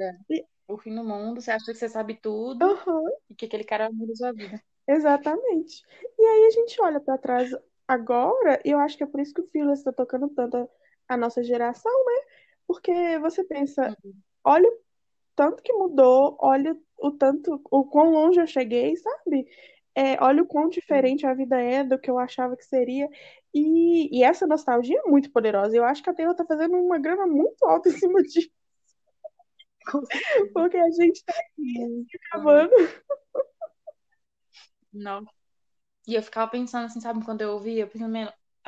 É. 0.00 0.44
O 0.68 0.76
fim 0.78 0.94
do 0.94 1.02
mundo, 1.04 1.40
você 1.40 1.50
acha 1.50 1.66
que 1.66 1.74
você 1.74 1.88
sabe 1.88 2.14
tudo 2.14 2.64
Aham, 2.64 3.02
e 3.30 3.34
que 3.34 3.46
aquele 3.46 3.64
cara 3.64 3.90
muda 3.90 4.12
a 4.12 4.16
sua 4.16 4.32
vida. 4.32 4.62
exatamente. 4.86 5.84
E 6.18 6.24
aí 6.24 6.46
a 6.46 6.50
gente 6.50 6.80
olha 6.80 7.00
pra 7.00 7.18
trás 7.18 7.50
agora, 7.88 8.60
e 8.64 8.70
eu 8.70 8.78
acho 8.78 8.96
que 8.96 9.04
é 9.04 9.06
por 9.06 9.20
isso 9.20 9.34
que 9.34 9.40
o 9.40 9.48
Fearless 9.48 9.80
está 9.80 9.92
tocando 9.92 10.28
tanto 10.30 10.56
a, 10.56 10.68
a 11.08 11.16
nossa 11.16 11.42
geração, 11.42 11.92
né? 12.04 12.22
Porque 12.66 13.18
você 13.20 13.44
pensa, 13.44 13.96
Uhum. 14.04 14.14
olha 14.44 14.68
o 14.68 14.78
tanto 15.36 15.62
que 15.62 15.72
mudou, 15.72 16.36
olha 16.40 16.76
o 16.98 17.10
tanto, 17.12 17.60
o 17.70 17.84
quão 17.86 18.10
longe 18.10 18.40
eu 18.40 18.46
cheguei, 18.46 18.96
sabe? 18.96 19.46
É, 19.94 20.22
olha 20.22 20.42
o 20.42 20.46
quão 20.46 20.68
diferente 20.68 21.26
a 21.26 21.34
vida 21.34 21.60
é 21.60 21.82
do 21.84 21.98
que 21.98 22.10
eu 22.10 22.18
achava 22.18 22.56
que 22.56 22.64
seria. 22.64 23.08
E, 23.54 24.18
e 24.18 24.22
essa 24.24 24.46
nostalgia 24.46 24.98
é 25.04 25.10
muito 25.10 25.30
poderosa. 25.32 25.76
Eu 25.76 25.84
acho 25.84 26.02
que 26.02 26.10
a 26.10 26.14
Taylor 26.14 26.34
tá 26.34 26.44
fazendo 26.44 26.76
uma 26.76 26.98
grama 26.98 27.26
muito 27.26 27.64
alta 27.64 27.88
em 27.88 27.92
cima 27.92 28.22
disso, 28.22 28.50
porque 30.52 30.76
a 30.76 30.90
gente 30.90 31.24
tá 31.24 31.34
Muito. 31.56 32.08
acabando. 32.30 32.74
Não. 34.92 35.24
E 36.06 36.14
eu 36.14 36.22
ficava 36.22 36.50
pensando 36.50 36.86
assim, 36.86 37.00
sabe, 37.00 37.24
quando 37.24 37.40
eu 37.42 37.52
ouvia, 37.52 37.86
pensando, 37.86 38.12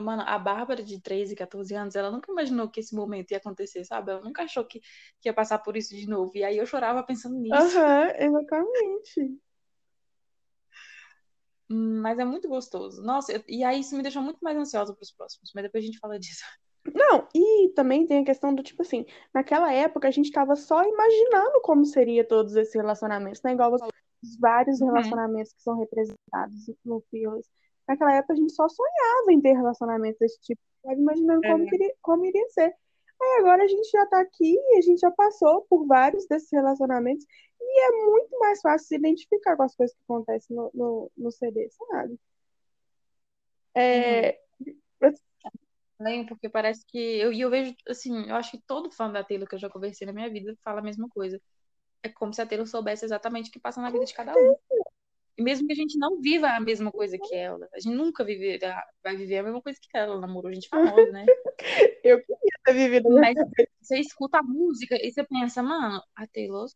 mano, 0.01 0.23
a 0.27 0.39
Bárbara 0.39 0.83
de 0.83 1.01
13, 1.01 1.35
14 1.37 1.75
anos, 1.75 1.95
ela 1.97 2.11
nunca 2.11 2.31
imaginou 2.33 2.69
que 2.71 2.81
esse 2.81 2.95
momento 2.95 3.31
ia 3.33 3.39
acontecer, 3.39 3.85
sabe? 3.85 4.11
Ela 4.13 4.21
nunca 4.23 4.43
achou 4.45 4.65
que, 4.65 4.81
que 5.21 5.29
ia 5.29 5.35
passar 5.35 5.59
por 5.61 5.77
isso 5.77 5.95
de 5.97 6.07
novo. 6.07 6.33
E 6.37 6.45
aí 6.45 6.57
eu 6.59 6.67
chorava 6.67 7.03
pensando 7.05 7.37
nisso. 7.39 7.77
Aham, 7.77 8.13
exatamente. 8.19 9.39
Hum, 11.71 12.01
Mas 12.03 12.19
é 12.19 12.25
muito 12.25 12.49
gostoso. 12.49 13.03
Nossa, 13.03 13.33
eu- 13.33 13.45
e 13.49 13.63
aí 13.65 13.81
isso 13.81 13.97
me 13.97 14.03
deixou 14.03 14.23
muito 14.23 14.39
mais 14.43 14.57
ansiosa 14.57 14.95
para 14.95 15.03
os 15.03 15.13
próximos, 15.13 15.51
mas 15.55 15.65
depois 15.65 15.85
a 15.85 15.87
gente 15.87 15.99
fala 15.99 16.19
disso. 16.19 16.43
Não, 16.95 17.29
e 17.35 17.71
também 17.75 18.07
tem 18.07 18.21
a 18.23 18.25
questão 18.25 18.55
do 18.55 18.63
tipo 18.63 18.83
assim, 18.83 19.05
naquela 19.35 19.73
época 19.73 20.09
a 20.09 20.11
gente 20.11 20.31
tava 20.33 20.57
só 20.57 20.83
imaginando 20.83 21.61
como 21.63 21.85
seria 21.85 22.27
todos 22.27 22.55
esses 22.57 22.75
relacionamentos, 22.75 23.43
né? 23.43 23.53
Igual 23.53 23.71
você 23.71 23.85
os 24.23 24.37
vários 24.39 24.81
Uhum. 24.81 24.89
relacionamentos 24.89 25.53
que 25.53 25.63
são 25.63 25.79
representados 25.79 26.71
no 26.85 27.01
Fearless. 27.11 27.49
Naquela 27.87 28.15
época 28.15 28.35
a 28.35 28.37
gente 28.37 28.53
só 28.53 28.69
sonhava 28.69 29.33
em 29.33 29.41
ter 29.41 29.53
relacionamentos 29.55 30.19
desse 30.19 30.41
tipo, 30.41 30.61
imaginando 30.87 31.43
como, 31.43 31.65
É. 31.65 31.71
queria, 31.71 31.95
como 32.03 32.25
iria 32.27 32.49
ser. 32.51 32.75
Aí 33.21 33.41
agora 33.41 33.65
a 33.65 33.69
gente 33.69 33.91
já 33.91 34.07
tá 34.07 34.21
aqui 34.21 34.55
e 34.57 34.79
a 34.79 34.83
gente 34.83 35.01
já 35.01 35.11
passou 35.11 35.63
por 35.69 35.87
vários 35.87 36.27
desses 36.29 36.51
relacionamentos 36.53 37.25
e 37.61 37.81
é 37.81 38.07
muito 38.07 38.39
mais 38.39 38.61
fácil 38.61 38.87
se 38.89 38.95
identificar 38.97 39.57
com 39.57 39.63
as 39.65 39.75
coisas 39.75 39.95
que 39.97 40.03
acontecem 40.05 40.57
no, 40.57 40.71
no, 40.75 41.11
no 41.17 41.31
CD, 41.33 41.69
sabe? 41.71 42.19
É, 43.75 44.41
Também, 45.97 46.25
porque 46.27 46.49
parece 46.49 46.85
que 46.87 46.97
eu, 46.99 47.33
e 47.33 47.41
eu 47.41 47.51
vejo, 47.51 47.75
assim, 47.89 48.29
eu 48.29 48.37
acho 48.37 48.53
que 48.53 48.63
todo 48.67 48.91
fã 48.91 49.11
da 49.11 49.25
Taylor 49.25 49.49
que 49.49 49.57
eu 49.57 49.59
já 49.59 49.69
conversei 49.69 50.07
na 50.07 50.13
minha 50.13 50.31
vida 50.31 50.57
fala 50.63 50.79
a 50.81 50.83
mesma 50.83 51.09
coisa. 51.09 51.41
É 52.03 52.09
como 52.09 52.33
se 52.33 52.41
a 52.41 52.47
Taylor 52.47 52.67
soubesse 52.67 53.05
exatamente 53.05 53.51
o 53.51 53.53
que 53.53 53.59
passa 53.59 53.81
na 53.81 53.91
vida 53.91 54.05
de 54.05 54.15
cada 54.15 54.35
um. 54.35 54.57
E 55.37 55.43
mesmo 55.43 55.67
que 55.67 55.73
a 55.73 55.77
gente 55.77 55.97
não 55.97 56.21
viva 56.21 56.49
a 56.49 56.61
mesma 56.61 56.91
coisa 56.91 57.17
que 57.17 57.35
ela, 57.35 57.69
a 57.73 57.79
gente 57.79 57.95
nunca 57.95 58.25
vai 58.25 59.17
viver 59.17 59.39
a 59.39 59.43
mesma 59.45 59.63
coisa 59.63 59.79
que 59.81 59.97
ela. 59.97 60.21
Namorou 60.21 60.53
gente 60.53 60.69
famosa, 60.69 61.13
né? 61.13 61.25
Eu 62.03 62.21
queria 62.21 62.59
ter 62.65 62.73
vivido. 62.73 63.09
Mas 63.11 63.37
você 63.81 63.99
escuta 63.99 64.39
a 64.39 64.43
música 64.43 64.97
e 65.01 65.13
você 65.13 65.25
pensa, 65.25 65.63
mano, 65.63 66.03
a 66.17 66.27
Taylor, 66.27 66.67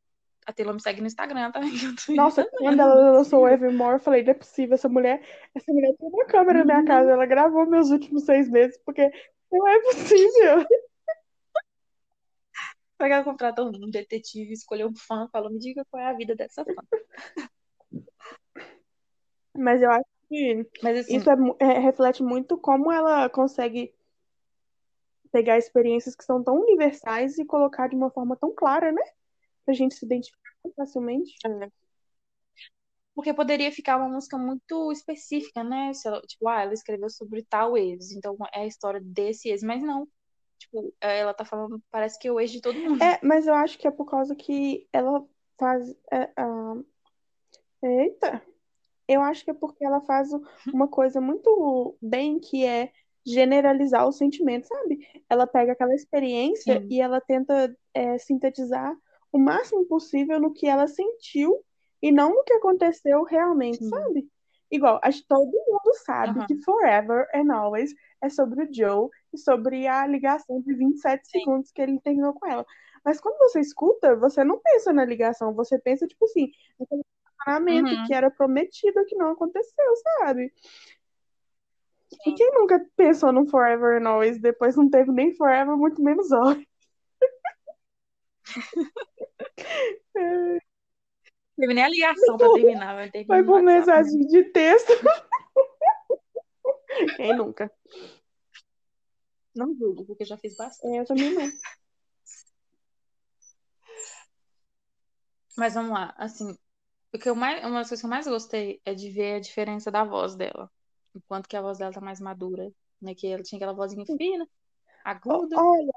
a 0.46 0.52
Taylor 0.52 0.74
me 0.74 0.80
segue 0.80 1.00
no 1.00 1.06
Instagram, 1.08 1.50
tá? 1.50 1.60
Nossa, 2.16 2.48
quando 2.56 2.80
ela 2.80 3.12
lançou 3.12 3.42
o 3.42 3.48
Evermore, 3.48 3.96
eu 3.96 4.00
falei, 4.00 4.22
não 4.22 4.30
é 4.30 4.34
possível, 4.34 4.74
essa 4.74 4.88
mulher, 4.88 5.20
essa 5.54 5.72
mulher 5.72 5.94
tem 5.98 6.08
uma 6.08 6.24
câmera 6.26 6.60
na 6.60 6.64
minha 6.64 6.78
Uhum. 6.78 6.84
casa, 6.84 7.10
ela 7.10 7.26
gravou 7.26 7.66
meus 7.66 7.90
últimos 7.90 8.24
seis 8.24 8.48
meses, 8.48 8.78
porque 8.84 9.10
não 9.50 9.66
é 9.66 9.80
possível. 9.80 10.66
Ela 13.10 13.24
contratou 13.24 13.68
um 13.68 13.90
detetive, 13.90 14.52
escolheu 14.52 14.88
um 14.88 14.94
fã, 14.94 15.28
falou, 15.32 15.50
me 15.50 15.58
diga 15.58 15.84
qual 15.90 16.02
é 16.02 16.06
a 16.06 16.12
vida 16.12 16.34
dessa 16.34 16.64
fã. 16.64 16.82
Mas 19.54 19.82
eu 19.82 19.90
acho 19.90 20.04
que 20.28 20.66
Mas 20.82 20.98
assim, 20.98 21.16
isso 21.16 21.30
é 21.30 21.34
é, 21.60 21.78
reflete 21.78 22.22
muito 22.22 22.56
como 22.56 22.90
ela 22.90 23.28
consegue 23.28 23.94
pegar 25.30 25.58
experiências 25.58 26.14
que 26.14 26.24
são 26.24 26.42
tão 26.42 26.60
universais 26.60 27.38
e 27.38 27.44
colocar 27.44 27.88
de 27.88 27.96
uma 27.96 28.10
forma 28.10 28.36
tão 28.36 28.54
clara, 28.54 28.92
né? 28.92 29.02
Pra 29.64 29.74
gente 29.74 29.94
se 29.94 30.04
identificar 30.04 30.40
facilmente. 30.76 31.34
é. 31.46 31.68
porque 33.14 33.32
poderia 33.34 33.70
ficar 33.72 33.96
uma 33.96 34.08
música 34.08 34.38
muito 34.38 34.92
específica, 34.92 35.62
né? 35.64 35.92
Se 35.94 36.08
ela- 36.08 36.20
tipo, 36.22 36.48
ah, 36.48 36.62
ela 36.62 36.74
escreveu 36.74 37.10
sobre 37.10 37.42
tal 37.42 37.76
ex, 37.76 38.12
então 38.12 38.36
é 38.54 38.60
a 38.60 38.66
história 38.66 39.00
desse 39.02 39.48
ex, 39.48 39.62
mas 39.62 39.82
não. 39.82 40.06
Tipo, 40.62 40.94
ela 41.00 41.34
tá 41.34 41.44
falando, 41.44 41.82
parece 41.90 42.18
que 42.18 42.28
é 42.28 42.32
o 42.32 42.38
ex 42.40 42.50
de 42.50 42.60
todo 42.60 42.78
mundo. 42.80 43.02
É, 43.02 43.18
mas 43.22 43.46
eu 43.46 43.54
acho 43.54 43.78
que 43.78 43.86
é 43.86 43.90
por 43.90 44.06
causa 44.06 44.34
que 44.34 44.88
ela 44.92 45.24
faz. 45.58 45.90
é, 46.12 46.30
ah, 46.36 46.74
Eita! 47.82 48.42
Eu 49.08 49.20
acho 49.22 49.44
que 49.44 49.50
é 49.50 49.54
porque 49.54 49.84
ela 49.84 50.00
faz 50.02 50.30
uma 50.72 50.86
coisa 50.86 51.20
muito 51.20 51.96
bem, 52.00 52.38
que 52.38 52.64
é 52.64 52.92
generalizar 53.26 54.06
o 54.06 54.12
sentimento, 54.12 54.68
sabe? 54.68 55.00
Ela 55.28 55.46
pega 55.46 55.72
aquela 55.72 55.94
experiência 55.94 56.80
Sim. 56.80 56.86
e 56.88 57.00
ela 57.00 57.20
tenta 57.20 57.76
é, 57.92 58.16
sintetizar 58.18 58.96
o 59.32 59.38
máximo 59.38 59.84
possível 59.86 60.40
no 60.40 60.52
que 60.52 60.66
ela 60.66 60.86
sentiu 60.86 61.64
e 62.00 62.12
não 62.12 62.34
no 62.34 62.44
que 62.44 62.54
aconteceu 62.54 63.24
realmente, 63.24 63.78
Sim. 63.78 63.88
sabe? 63.90 64.28
Igual, 64.70 65.00
acho 65.02 65.20
que 65.22 65.28
todo 65.28 65.50
mundo 65.50 65.94
sabe 66.04 66.38
Aham. 66.38 66.46
que 66.46 66.56
Forever 66.62 67.28
and 67.34 67.52
Always 67.52 67.92
é 68.22 68.28
sobre 68.28 68.64
o 68.64 68.68
Joe 68.72 69.08
e 69.32 69.38
sobre 69.38 69.86
a 69.86 70.06
ligação 70.06 70.60
de 70.60 70.74
27 70.74 71.26
Sim. 71.26 71.40
segundos 71.40 71.72
que 71.72 71.80
ele 71.80 72.00
terminou 72.00 72.34
com 72.34 72.46
ela. 72.46 72.66
Mas 73.04 73.20
quando 73.20 73.38
você 73.38 73.60
escuta, 73.60 74.14
você 74.16 74.44
não 74.44 74.60
pensa 74.60 74.92
na 74.92 75.04
ligação, 75.04 75.54
você 75.54 75.78
pensa, 75.78 76.06
tipo 76.06 76.24
assim, 76.24 76.50
naquele 76.78 77.02
relacionamento 77.46 77.94
Uhum. 77.94 78.06
que 78.06 78.14
era 78.14 78.30
prometido 78.30 79.04
que 79.06 79.16
não 79.16 79.30
aconteceu, 79.30 79.96
sabe? 80.20 80.52
E 82.12 82.30
Sim. 82.30 82.34
quem 82.34 82.52
nunca 82.52 82.84
pensou 82.96 83.32
no 83.32 83.46
Forever 83.46 84.00
and 84.00 84.08
Always, 84.08 84.40
depois 84.40 84.76
não 84.76 84.88
teve 84.88 85.10
nem 85.10 85.34
Forever, 85.34 85.76
muito 85.76 86.02
menos 86.02 86.30
Always. 86.30 86.66
Teve 91.56 91.74
nem 91.74 91.84
a 91.84 91.88
ligação 91.88 92.36
pra 92.36 92.52
terminar, 92.52 92.94
vai 92.94 93.10
ter 93.10 93.20
que 93.20 93.26
Foi 93.26 93.42
por 93.44 93.62
mensagem 93.62 94.26
de 94.26 94.44
texto. 94.44 94.92
Quem 97.16 97.36
nunca? 97.36 97.70
Não 99.54 99.74
julgo, 99.76 100.04
porque 100.04 100.22
eu 100.22 100.26
já 100.26 100.36
fiz 100.38 100.56
bastante. 100.56 100.96
É, 100.96 101.00
Eu 101.00 101.06
também 101.06 101.32
não. 101.32 101.48
Mas 105.56 105.74
vamos 105.74 105.92
lá, 105.92 106.14
assim, 106.16 106.56
o 107.14 107.18
que 107.18 107.28
eu 107.28 107.34
mais, 107.36 107.60
uma 107.64 107.80
das 107.80 107.88
coisas 107.88 108.00
que 108.00 108.06
eu 108.06 108.10
mais 108.10 108.26
gostei 108.26 108.80
é 108.84 108.94
de 108.94 109.10
ver 109.10 109.36
a 109.36 109.40
diferença 109.40 109.90
da 109.90 110.04
voz 110.04 110.34
dela. 110.36 110.70
Enquanto 111.14 111.48
que 111.48 111.56
a 111.56 111.62
voz 111.62 111.78
dela 111.78 111.92
tá 111.92 112.00
mais 112.00 112.20
madura, 112.20 112.72
né? 113.00 113.14
Que 113.14 113.28
ela 113.28 113.42
tinha 113.42 113.58
aquela 113.58 113.74
vozinha 113.74 114.06
fina, 114.06 114.48
aguda, 115.04 115.56
Olha, 115.56 115.92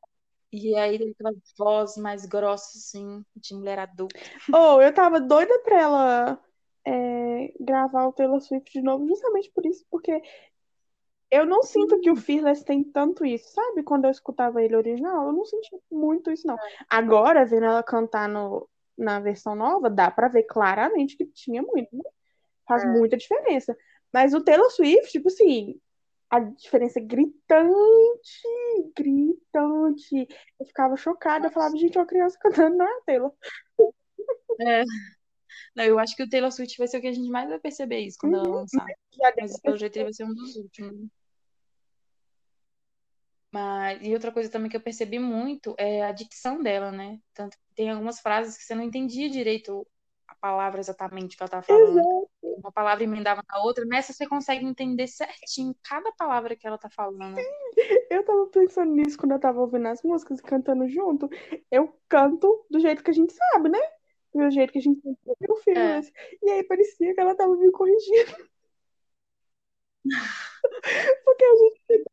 e 0.51 0.75
aí 0.75 0.97
tem 0.99 1.11
aquela 1.11 1.33
voz 1.57 1.97
mais 1.97 2.25
grossa, 2.25 2.77
assim, 2.77 3.25
de 3.35 3.53
mulher 3.55 3.79
adulta. 3.79 4.15
oh, 4.53 4.81
eu 4.81 4.93
tava 4.93 5.19
doida 5.21 5.59
pra 5.63 5.81
ela 5.81 6.43
é, 6.85 7.53
gravar 7.59 8.07
o 8.07 8.13
Taylor 8.13 8.39
Swift 8.41 8.71
de 8.71 8.81
novo, 8.81 9.07
justamente 9.07 9.51
por 9.51 9.65
isso, 9.65 9.85
porque 9.89 10.21
eu 11.31 11.45
não 11.45 11.63
sinto 11.63 11.99
que 11.99 12.09
o 12.11 12.15
Fearless 12.15 12.63
tem 12.63 12.83
tanto 12.83 13.25
isso, 13.25 13.51
sabe? 13.53 13.83
Quando 13.83 14.05
eu 14.05 14.11
escutava 14.11 14.63
ele 14.63 14.75
original, 14.75 15.27
eu 15.27 15.33
não 15.33 15.45
senti 15.45 15.69
muito 15.91 16.31
isso, 16.31 16.45
não. 16.47 16.57
Agora, 16.89 17.45
vendo 17.45 17.65
ela 17.65 17.83
cantar 17.83 18.29
no, 18.29 18.69
na 18.97 19.19
versão 19.19 19.55
nova, 19.55 19.89
dá 19.89 20.09
pra 20.09 20.27
ver 20.27 20.43
claramente 20.43 21.17
que 21.17 21.25
tinha 21.25 21.61
muito, 21.61 21.95
né? 21.95 22.03
Faz 22.67 22.83
É. 22.83 22.87
muita 22.87 23.17
diferença. 23.17 23.75
Mas 24.13 24.33
o 24.33 24.41
Taylor 24.41 24.69
Swift, 24.71 25.11
tipo 25.11 25.27
assim, 25.27 25.79
a 26.29 26.39
diferença 26.39 26.99
é 26.99 27.03
gritante, 27.03 28.47
gritante. 28.95 30.27
Eu 30.59 30.65
ficava 30.65 30.95
chocada, 30.95 31.47
eu 31.47 31.51
falava, 31.51 31.75
gente, 31.77 31.97
uma 31.97 32.05
criança 32.05 32.37
cantando, 32.39 32.77
não 32.77 32.85
é 32.85 32.97
a 32.97 33.01
Taylor. 33.05 33.31
É. 34.61 34.83
Não, 35.75 35.83
eu 35.83 35.99
acho 35.99 36.15
que 36.15 36.23
o 36.23 36.29
Taylor 36.29 36.51
Swift 36.51 36.77
vai 36.77 36.87
ser 36.87 36.97
o 36.97 37.01
que 37.01 37.07
a 37.07 37.13
gente 37.13 37.29
mais 37.29 37.49
vai 37.49 37.59
perceber 37.59 37.99
isso 37.99 38.17
quando 38.19 38.35
ela 38.35 38.47
Uhum. 38.47 38.55
lançar. 38.55 38.85
Já 39.13 39.31
deu 39.31 39.41
Mas 39.41 39.61
pelo 39.61 39.77
jeito 39.77 39.95
ele 39.97 40.03
vai 40.05 40.13
ser 40.13 40.23
um 40.25 40.33
dos 40.33 40.55
últimos. 40.55 41.07
Mas, 43.51 43.99
e 44.01 44.13
outra 44.13 44.33
coisa 44.33 44.51
também 44.51 44.69
que 44.69 44.75
eu 44.75 44.81
percebi 44.81 45.17
muito 45.17 45.73
é 45.77 46.03
a 46.03 46.11
dicção 46.11 46.61
dela, 46.61 46.91
né? 46.91 47.19
Tanto 47.33 47.57
tem 47.73 47.89
algumas 47.89 48.19
frases 48.19 48.57
que 48.57 48.63
você 48.63 48.75
não 48.75 48.83
entendia 48.83 49.29
direito 49.29 49.87
a 50.27 50.35
palavra 50.35 50.81
exatamente 50.81 51.37
que 51.37 51.43
ela 51.43 51.49
tava 51.49 51.63
falando. 51.63 51.99
Exato. 51.99 52.29
Uma 52.41 52.71
palavra 52.71 53.03
emendava 53.03 53.41
na 53.47 53.63
outra, 53.63 53.85
nessa 53.85 54.11
você 54.11 54.27
consegue 54.27 54.65
entender 54.65 55.07
certinho 55.07 55.73
cada 55.83 56.11
palavra 56.13 56.55
que 56.55 56.67
ela 56.67 56.77
tá 56.77 56.89
falando. 56.89 57.37
Eu 58.09 58.25
tava 58.25 58.45
pensando 58.47 58.91
nisso 58.91 59.17
quando 59.17 59.31
eu 59.33 59.39
tava 59.39 59.61
ouvindo 59.61 59.87
as 59.87 60.01
músicas 60.03 60.39
e 60.39 60.43
cantando 60.43 60.87
junto. 60.89 61.29
Eu 61.71 61.97
canto 62.09 62.65
do 62.69 62.79
jeito 62.79 63.03
que 63.03 63.11
a 63.11 63.13
gente 63.13 63.33
sabe, 63.33 63.69
né? 63.69 63.79
Do 64.35 64.51
jeito 64.51 64.71
que 64.73 64.79
a 64.79 64.81
gente 64.81 65.01
sabe 65.01 65.17
o 65.49 65.55
Fearless. 65.57 66.11
E 66.43 66.49
aí 66.51 66.63
parecia 66.63 67.13
que 67.15 67.19
ela 67.21 67.35
tava 67.35 67.55
me 67.55 67.71
corrigindo. 67.71 68.35
Porque 71.25 71.43
a 71.45 71.55
gente. 71.55 72.05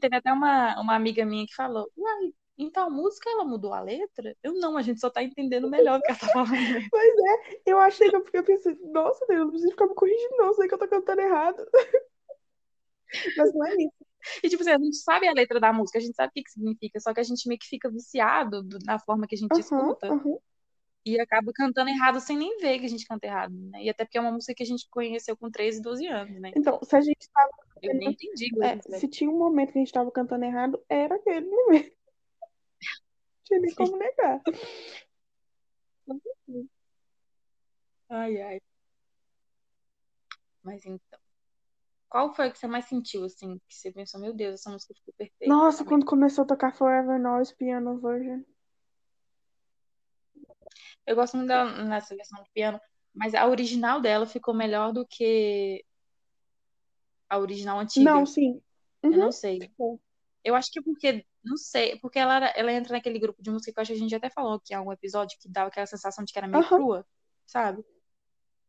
Teve 0.00 0.16
até 0.16 0.32
uma, 0.32 0.80
uma 0.80 0.94
amiga 0.94 1.24
minha 1.24 1.46
que 1.46 1.54
falou: 1.54 1.90
Uai, 1.96 2.32
então 2.58 2.86
a 2.86 2.90
música 2.90 3.30
ela 3.30 3.44
mudou 3.44 3.72
a 3.72 3.80
letra? 3.80 4.36
Eu 4.42 4.54
não, 4.54 4.76
a 4.76 4.82
gente 4.82 5.00
só 5.00 5.10
tá 5.10 5.22
entendendo 5.22 5.68
melhor 5.68 5.98
o 5.98 6.02
que 6.02 6.10
ela 6.10 6.18
tá 6.20 6.28
falando. 6.28 6.50
Pois 6.90 7.14
é, 7.18 7.60
eu 7.66 7.78
achei 7.78 8.10
que 8.10 8.16
eu, 8.16 8.24
eu 8.32 8.44
pensei, 8.44 8.76
nossa, 8.92 9.24
Deus, 9.26 9.40
não 9.40 9.50
precisa 9.50 9.70
ficar 9.70 9.86
me 9.86 9.94
corrigindo, 9.94 10.36
não, 10.38 10.52
sei 10.54 10.68
que 10.68 10.74
eu 10.74 10.78
tô 10.78 10.88
cantando 10.88 11.20
errado. 11.20 11.64
Mas 13.36 13.54
não 13.54 13.66
é 13.66 13.74
isso. 13.76 14.06
E 14.42 14.48
tipo 14.48 14.62
assim, 14.62 14.72
a 14.72 14.78
gente 14.78 14.96
sabe 14.96 15.28
a 15.28 15.32
letra 15.32 15.60
da 15.60 15.72
música, 15.72 15.98
a 15.98 16.02
gente 16.02 16.14
sabe 16.14 16.30
o 16.30 16.32
que 16.34 16.42
que 16.42 16.50
significa, 16.50 17.00
só 17.00 17.14
que 17.14 17.20
a 17.20 17.22
gente 17.22 17.46
meio 17.48 17.58
que 17.58 17.68
fica 17.68 17.90
viciado 17.90 18.62
do- 18.62 18.78
na 18.84 18.98
forma 18.98 19.26
que 19.26 19.34
a 19.34 19.38
gente 19.38 19.52
Aham, 19.52 19.60
escuta 19.60 20.08
aham. 20.10 20.38
E 21.04 21.20
acaba 21.20 21.52
cantando 21.54 21.90
errado 21.90 22.20
sem 22.20 22.36
nem 22.36 22.58
ver 22.58 22.78
que 22.78 22.86
a 22.86 22.88
gente 22.88 23.06
canta 23.06 23.26
errado, 23.26 23.54
né? 23.54 23.82
E 23.82 23.90
até 23.90 24.04
porque 24.04 24.18
é 24.18 24.20
uma 24.20 24.32
música 24.32 24.54
que 24.54 24.62
a 24.62 24.66
gente 24.66 24.88
conheceu 24.90 25.36
com 25.36 25.50
13, 25.50 25.80
12 25.80 26.06
anos, 26.06 26.40
né? 26.40 26.52
Então, 26.56 26.78
se 26.82 26.96
a 26.96 27.00
gente 27.00 27.28
tava. 27.32 27.50
Eu 27.80 27.94
nem 27.94 28.10
entendi 28.10 28.50
é, 28.62 28.76
que 28.76 28.98
se 28.98 29.08
tinha 29.08 29.30
um 29.30 29.38
momento 29.38 29.72
que 29.72 29.78
a 29.78 29.82
gente 29.82 29.92
tava 29.92 30.10
cantando 30.10 30.44
errado, 30.44 30.84
era 30.88 31.14
aquele 31.14 31.46
momento. 31.46 31.90
Não 31.90 33.44
tinha 33.44 33.60
nem 33.60 33.74
como 33.74 33.96
negar. 33.96 34.42
Ai, 38.10 38.42
ai. 38.42 38.60
Mas 40.62 40.84
então. 40.84 41.18
Qual 42.08 42.34
foi 42.34 42.50
que 42.50 42.58
você 42.58 42.66
mais 42.66 42.86
sentiu, 42.86 43.24
assim, 43.24 43.58
que 43.68 43.74
você 43.74 43.92
pensou, 43.92 44.20
meu 44.20 44.32
Deus, 44.32 44.54
essa 44.54 44.70
música 44.70 44.94
ficou 44.94 45.14
perfeita? 45.16 45.54
Nossa, 45.54 45.84
quando 45.84 46.06
começou 46.06 46.44
a 46.44 46.46
tocar 46.46 46.74
Forever 46.74 47.20
Noise 47.20 47.54
Piano 47.54 48.00
Version. 48.00 48.42
Eu 51.06 51.16
gosto 51.16 51.36
muito 51.36 51.48
nessa 51.48 52.14
versão 52.14 52.42
de 52.42 52.50
piano, 52.50 52.80
mas 53.14 53.34
a 53.34 53.46
original 53.46 54.00
dela 54.00 54.26
ficou 54.26 54.54
melhor 54.54 54.92
do 54.92 55.06
que 55.06 55.84
a 57.28 57.38
original 57.38 57.78
antiga. 57.78 58.04
Não, 58.04 58.26
sim. 58.26 58.60
Eu 59.02 59.10
Uhum. 59.10 59.18
não 59.18 59.32
sei. 59.32 59.60
Ficou. 59.60 60.00
Eu 60.44 60.54
acho 60.54 60.70
que 60.70 60.78
é 60.78 60.82
porque, 60.82 61.24
não 61.44 61.56
sei, 61.56 61.98
porque 62.00 62.18
ela, 62.18 62.46
ela 62.56 62.72
entra 62.72 62.92
naquele 62.92 63.18
grupo 63.18 63.42
de 63.42 63.50
música 63.50 63.72
que 63.72 63.78
eu 63.78 63.82
acho 63.82 63.92
que 63.92 63.98
a 63.98 64.00
gente 64.00 64.14
até 64.14 64.30
falou 64.30 64.60
que 64.60 64.72
é 64.72 64.80
um 64.80 64.92
episódio 64.92 65.38
que 65.38 65.48
dava 65.48 65.68
aquela 65.68 65.86
sensação 65.86 66.24
de 66.24 66.32
que 66.32 66.38
era 66.38 66.48
meio 66.48 66.62
Aham. 66.62 66.76
crua, 66.76 67.06
sabe? 67.46 67.84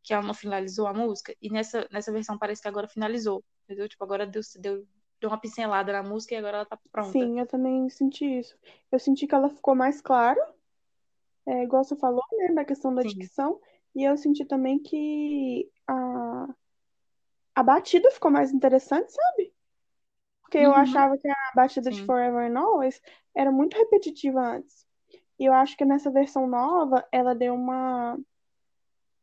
Que 0.02 0.12
ela 0.12 0.22
não 0.22 0.34
finalizou 0.34 0.86
a 0.86 0.92
música. 0.94 1.34
E 1.40 1.50
nessa, 1.50 1.86
nessa 1.90 2.12
versão 2.12 2.38
parece 2.38 2.62
que 2.62 2.68
agora 2.68 2.88
finalizou, 2.88 3.44
entendeu? 3.64 3.88
Tipo, 3.88 4.04
agora 4.04 4.26
deu, 4.26 4.42
deu, 4.58 4.86
deu 5.20 5.30
uma 5.30 5.40
pincelada 5.40 5.92
na 5.92 6.02
música 6.02 6.34
e 6.34 6.38
agora 6.38 6.58
ela 6.58 6.66
tá 6.66 6.78
pronta. 6.90 7.12
Sim, 7.12 7.38
eu 7.40 7.46
também 7.46 7.88
senti 7.88 8.24
isso. 8.24 8.56
Eu 8.90 8.98
senti 8.98 9.26
que 9.26 9.34
ela 9.34 9.48
ficou 9.48 9.74
mais 9.74 10.00
clara, 10.00 10.40
é, 11.46 11.62
igual 11.64 11.84
você 11.84 11.96
falou, 11.96 12.24
né, 12.32 12.54
da 12.54 12.64
questão 12.64 12.94
da 12.94 13.02
Sim. 13.02 13.04
dicção. 13.04 13.60
E 13.94 14.04
eu 14.04 14.16
senti 14.16 14.44
também 14.44 14.78
que 14.78 15.70
a, 15.86 16.48
a 17.54 17.62
batida 17.62 18.10
ficou 18.10 18.30
mais 18.30 18.52
interessante, 18.52 19.12
sabe? 19.12 19.54
Porque 20.42 20.58
eu 20.58 20.74
Uhum. 20.74 20.74
achava 20.74 21.18
que 21.18 21.28
a 21.28 21.36
batida 21.56 21.90
de 21.92 22.02
Sim. 22.02 22.04
Forever 22.04 22.50
and 22.50 22.58
Always 22.60 23.00
era 23.36 23.52
muito 23.52 23.76
repetitiva 23.78 24.40
antes. 24.40 24.86
E 25.38 25.46
eu 25.46 25.52
acho 25.54 25.76
que 25.76 25.84
nessa 25.84 26.10
versão 26.10 26.46
nova 26.48 27.06
ela 27.12 27.34
deu 27.34 27.54
uma 27.54 28.18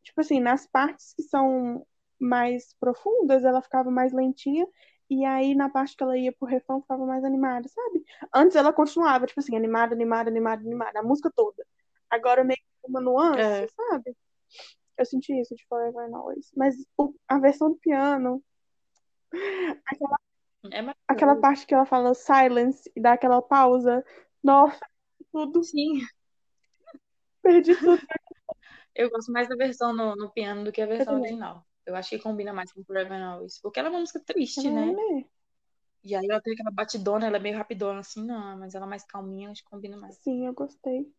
Tipo 0.04 0.22
assim, 0.22 0.40
nas 0.40 0.66
partes 0.68 1.14
que 1.14 1.24
são 1.24 1.86
mais 2.20 2.74
profundas, 2.80 3.44
ela 3.44 3.62
ficava 3.62 3.92
mais 3.92 4.14
lentinha. 4.14 4.66
E 5.10 5.24
aí, 5.26 5.56
na 5.56 5.70
parte 5.70 5.96
que 5.96 6.04
ela 6.04 6.18
ia 6.18 6.34
pro 6.34 6.48
refrão, 6.48 6.82
ficava 6.82 7.06
mais 7.06 7.24
animada, 7.24 7.68
sabe? 7.70 8.04
Antes 8.34 8.56
ela 8.56 8.74
continuava, 8.74 9.26
tipo 9.28 9.40
assim, 9.40 9.56
animada, 9.56 9.94
animada, 9.96 10.30
animada, 10.30 10.62
animada, 10.62 11.00
a 11.00 11.04
música 11.04 11.32
toda. 11.36 11.66
Agora 12.10 12.44
meio 12.44 12.58
que 12.58 12.90
uma 12.90 13.02
nuance, 13.02 13.42
É. 13.42 13.68
sabe? 13.68 14.16
Eu 14.98 15.06
senti 15.06 15.34
isso 15.40 15.56
de 15.56 15.66
Forever 15.68 16.10
and 16.10 16.16
Always. 16.16 16.52
Mas 16.56 16.76
o- 16.98 17.14
a 17.28 17.40
versão 17.40 17.72
do 17.72 17.78
piano, 17.78 18.44
aquela, 19.86 20.18
É 20.72 20.82
aquela 21.08 21.36
parte 21.36 21.66
que 21.66 21.74
ela 21.74 21.86
fala 21.86 22.14
silence 22.14 22.92
e 22.96 23.02
dá 23.02 23.14
aquela 23.14 23.42
pausa, 23.42 24.04
nossa, 24.44 24.80
tudo, 25.32 25.64
Sim, 25.64 26.02
perdi 27.42 27.76
tudo. 27.76 28.02
eu 28.96 29.10
gosto 29.10 29.32
mais 29.32 29.48
da 29.48 29.56
versão 29.56 29.94
no, 29.94 30.16
no 30.16 30.32
piano 30.32 30.64
do 30.64 30.72
que 30.72 30.82
a 30.82 30.86
versão 30.86 31.16
original. 31.16 31.66
Eu 31.86 31.96
acho 31.96 32.10
que 32.10 32.20
combina 32.20 32.52
mais 32.52 32.72
com 32.72 32.84
Forever 32.84 33.14
and 33.14 33.34
Always. 33.34 33.60
Porque 33.62 33.80
ela 33.80 33.88
é 33.90 33.92
uma 33.92 34.00
música 34.00 34.20
triste, 34.26 34.68
Ela 34.68 34.82
é, 34.82 34.86
né? 34.86 34.94
né? 34.94 35.26
E 36.04 36.16
aí 36.16 36.28
ela 36.30 36.42
tem 36.42 36.54
aquela 36.54 36.72
batidona, 36.72 37.28
ela 37.28 37.38
é 37.38 37.40
meio 37.40 37.58
rapidona 37.58 38.00
assim, 38.00 38.26
não, 38.26 38.58
mas 38.58 38.76
ela 38.76 38.86
é 38.86 38.90
mais 38.90 39.04
calminha, 39.06 39.52
acho 39.52 39.64
que 39.64 39.70
combina 39.70 39.98
mais. 39.98 40.16
Sim, 40.16 40.46
eu 40.46 40.54
gostei. 40.54 41.12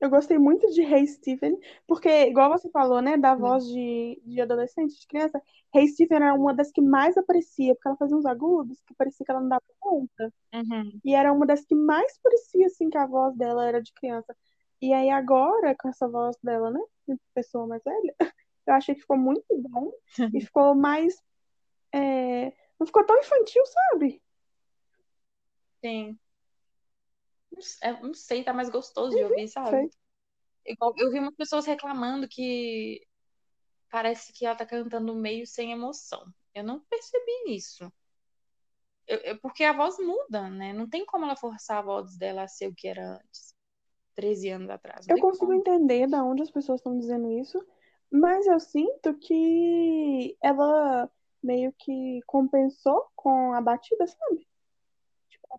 Eu 0.00 0.08
gostei 0.08 0.38
muito 0.38 0.66
de 0.70 0.82
Hey 0.82 1.06
Stephen, 1.06 1.58
porque, 1.86 2.08
igual 2.26 2.48
você 2.48 2.70
falou, 2.70 3.02
né, 3.02 3.18
da 3.18 3.34
Sim. 3.34 3.40
voz 3.42 3.66
de, 3.66 4.22
de 4.24 4.40
adolescente, 4.40 4.98
de 4.98 5.06
criança, 5.06 5.42
Hey 5.74 5.88
Stephen 5.88 6.16
era 6.16 6.32
uma 6.32 6.54
das 6.54 6.72
que 6.72 6.80
mais 6.80 7.18
aparecia, 7.18 7.74
porque 7.74 7.88
ela 7.88 7.96
fazia 7.98 8.16
uns 8.16 8.24
agudos 8.24 8.80
que 8.86 8.94
parecia 8.94 9.26
que 9.26 9.30
ela 9.30 9.42
não 9.42 9.48
dava 9.50 9.62
conta. 9.78 10.32
Uhum. 10.54 10.98
E 11.04 11.14
era 11.14 11.30
uma 11.30 11.44
das 11.44 11.64
que 11.66 11.74
mais 11.74 12.18
parecia, 12.22 12.66
assim, 12.66 12.88
que 12.88 12.96
a 12.96 13.06
voz 13.06 13.36
dela 13.36 13.66
era 13.66 13.82
de 13.82 13.92
criança. 13.92 14.34
E 14.80 14.94
aí 14.94 15.10
agora, 15.10 15.76
com 15.78 15.90
essa 15.90 16.08
voz 16.08 16.34
dela, 16.42 16.70
né, 16.70 16.80
de 17.06 17.18
pessoa 17.34 17.66
mais 17.66 17.82
velha, 17.84 18.14
eu 18.66 18.74
achei 18.74 18.94
que 18.94 19.02
ficou 19.02 19.18
muito 19.18 19.44
bom 19.50 19.92
e 20.32 20.40
ficou 20.40 20.74
mais. 20.74 21.14
é, 21.94 22.52
Não 22.78 22.86
ficou 22.86 23.04
tão 23.04 23.18
infantil, 23.18 23.62
sabe? 23.66 24.22
Sim. 25.84 26.18
Não 27.50 27.60
é, 27.82 28.02
não 28.02 28.14
sei, 28.14 28.44
tá 28.44 28.52
mais 28.52 28.70
gostoso 28.70 29.16
de 29.16 29.22
ouvir, 29.24 29.48
sabe? 29.48 29.70
Sei. 29.70 29.90
Igual, 30.66 30.94
eu 30.96 31.10
vi 31.10 31.18
umas 31.18 31.34
pessoas 31.34 31.66
reclamando 31.66 32.28
que 32.28 33.04
parece 33.90 34.32
que 34.32 34.46
ela 34.46 34.54
tá 34.54 34.64
cantando 34.64 35.14
meio 35.14 35.46
sem 35.46 35.72
emoção. 35.72 36.24
Eu 36.54 36.62
não 36.64 36.80
percebi 36.80 37.54
isso. 37.56 37.90
Eu- 39.06 39.18
eu- 39.18 39.40
porque 39.40 39.64
a 39.64 39.72
voz 39.72 39.98
muda, 39.98 40.48
né? 40.48 40.72
Não 40.72 40.88
tem 40.88 41.04
como 41.04 41.24
ela 41.24 41.34
forçar 41.36 41.78
a 41.78 41.82
voz 41.82 42.16
dela 42.16 42.42
a 42.42 42.48
ser 42.48 42.68
o 42.68 42.74
que 42.74 42.86
era 42.86 43.14
antes. 43.16 43.54
13 44.14 44.50
anos 44.50 44.70
atrás. 44.70 45.08
Eu 45.08 45.18
consigo 45.18 45.46
como. 45.46 45.58
entender 45.58 46.06
da 46.06 46.22
onde 46.22 46.42
as 46.42 46.50
pessoas 46.50 46.80
estão 46.80 46.98
dizendo 46.98 47.30
isso, 47.32 47.64
mas 48.10 48.46
eu 48.46 48.60
sinto 48.60 49.14
que 49.18 50.36
ela 50.42 51.10
meio 51.42 51.72
que 51.72 52.20
compensou 52.26 53.08
com 53.16 53.54
a 53.54 53.60
batida, 53.60 54.06
sabe? 54.06 54.46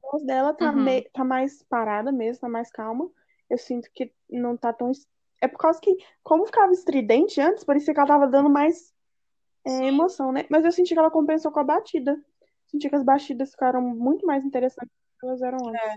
A 0.04 0.12
voz 0.12 0.24
dela 0.26 0.54
tá, 0.54 0.72
Uhum. 0.72 0.84
me... 0.84 1.02
tá 1.10 1.24
mais 1.24 1.64
parada 1.64 2.12
mesmo, 2.12 2.42
tá 2.42 2.50
mais 2.50 2.72
calma. 2.72 3.10
Eu 3.50 3.58
sinto 3.58 3.90
que 3.94 4.14
não 4.30 4.56
tá 4.58 4.72
tão. 4.74 4.92
É 5.42 5.48
por 5.48 5.58
causa 5.58 5.80
que, 5.82 5.96
como 6.24 6.46
ficava 6.46 6.72
estridente 6.72 7.40
antes, 7.42 7.64
parecia 7.64 7.94
que 7.94 8.00
ela 8.00 8.08
tava 8.08 8.28
dando 8.28 8.50
mais 8.50 8.94
é, 9.66 9.88
emoção, 9.88 10.32
né? 10.32 10.46
Mas 10.50 10.64
eu 10.66 10.72
senti 10.72 10.94
que 10.94 11.00
ela 11.00 11.12
compensou 11.12 11.52
com 11.52 11.60
a 11.60 11.64
batida. 11.64 12.20
Senti 12.68 12.90
que 12.90 12.96
as 12.96 13.04
batidas 13.04 13.52
ficaram 13.52 13.82
muito 13.82 14.26
mais 14.26 14.46
interessantes 14.46 14.92
do 14.92 15.20
que 15.20 15.26
elas 15.28 15.42
eram 15.42 15.68
antes. 15.68 15.82
É. 15.82 15.96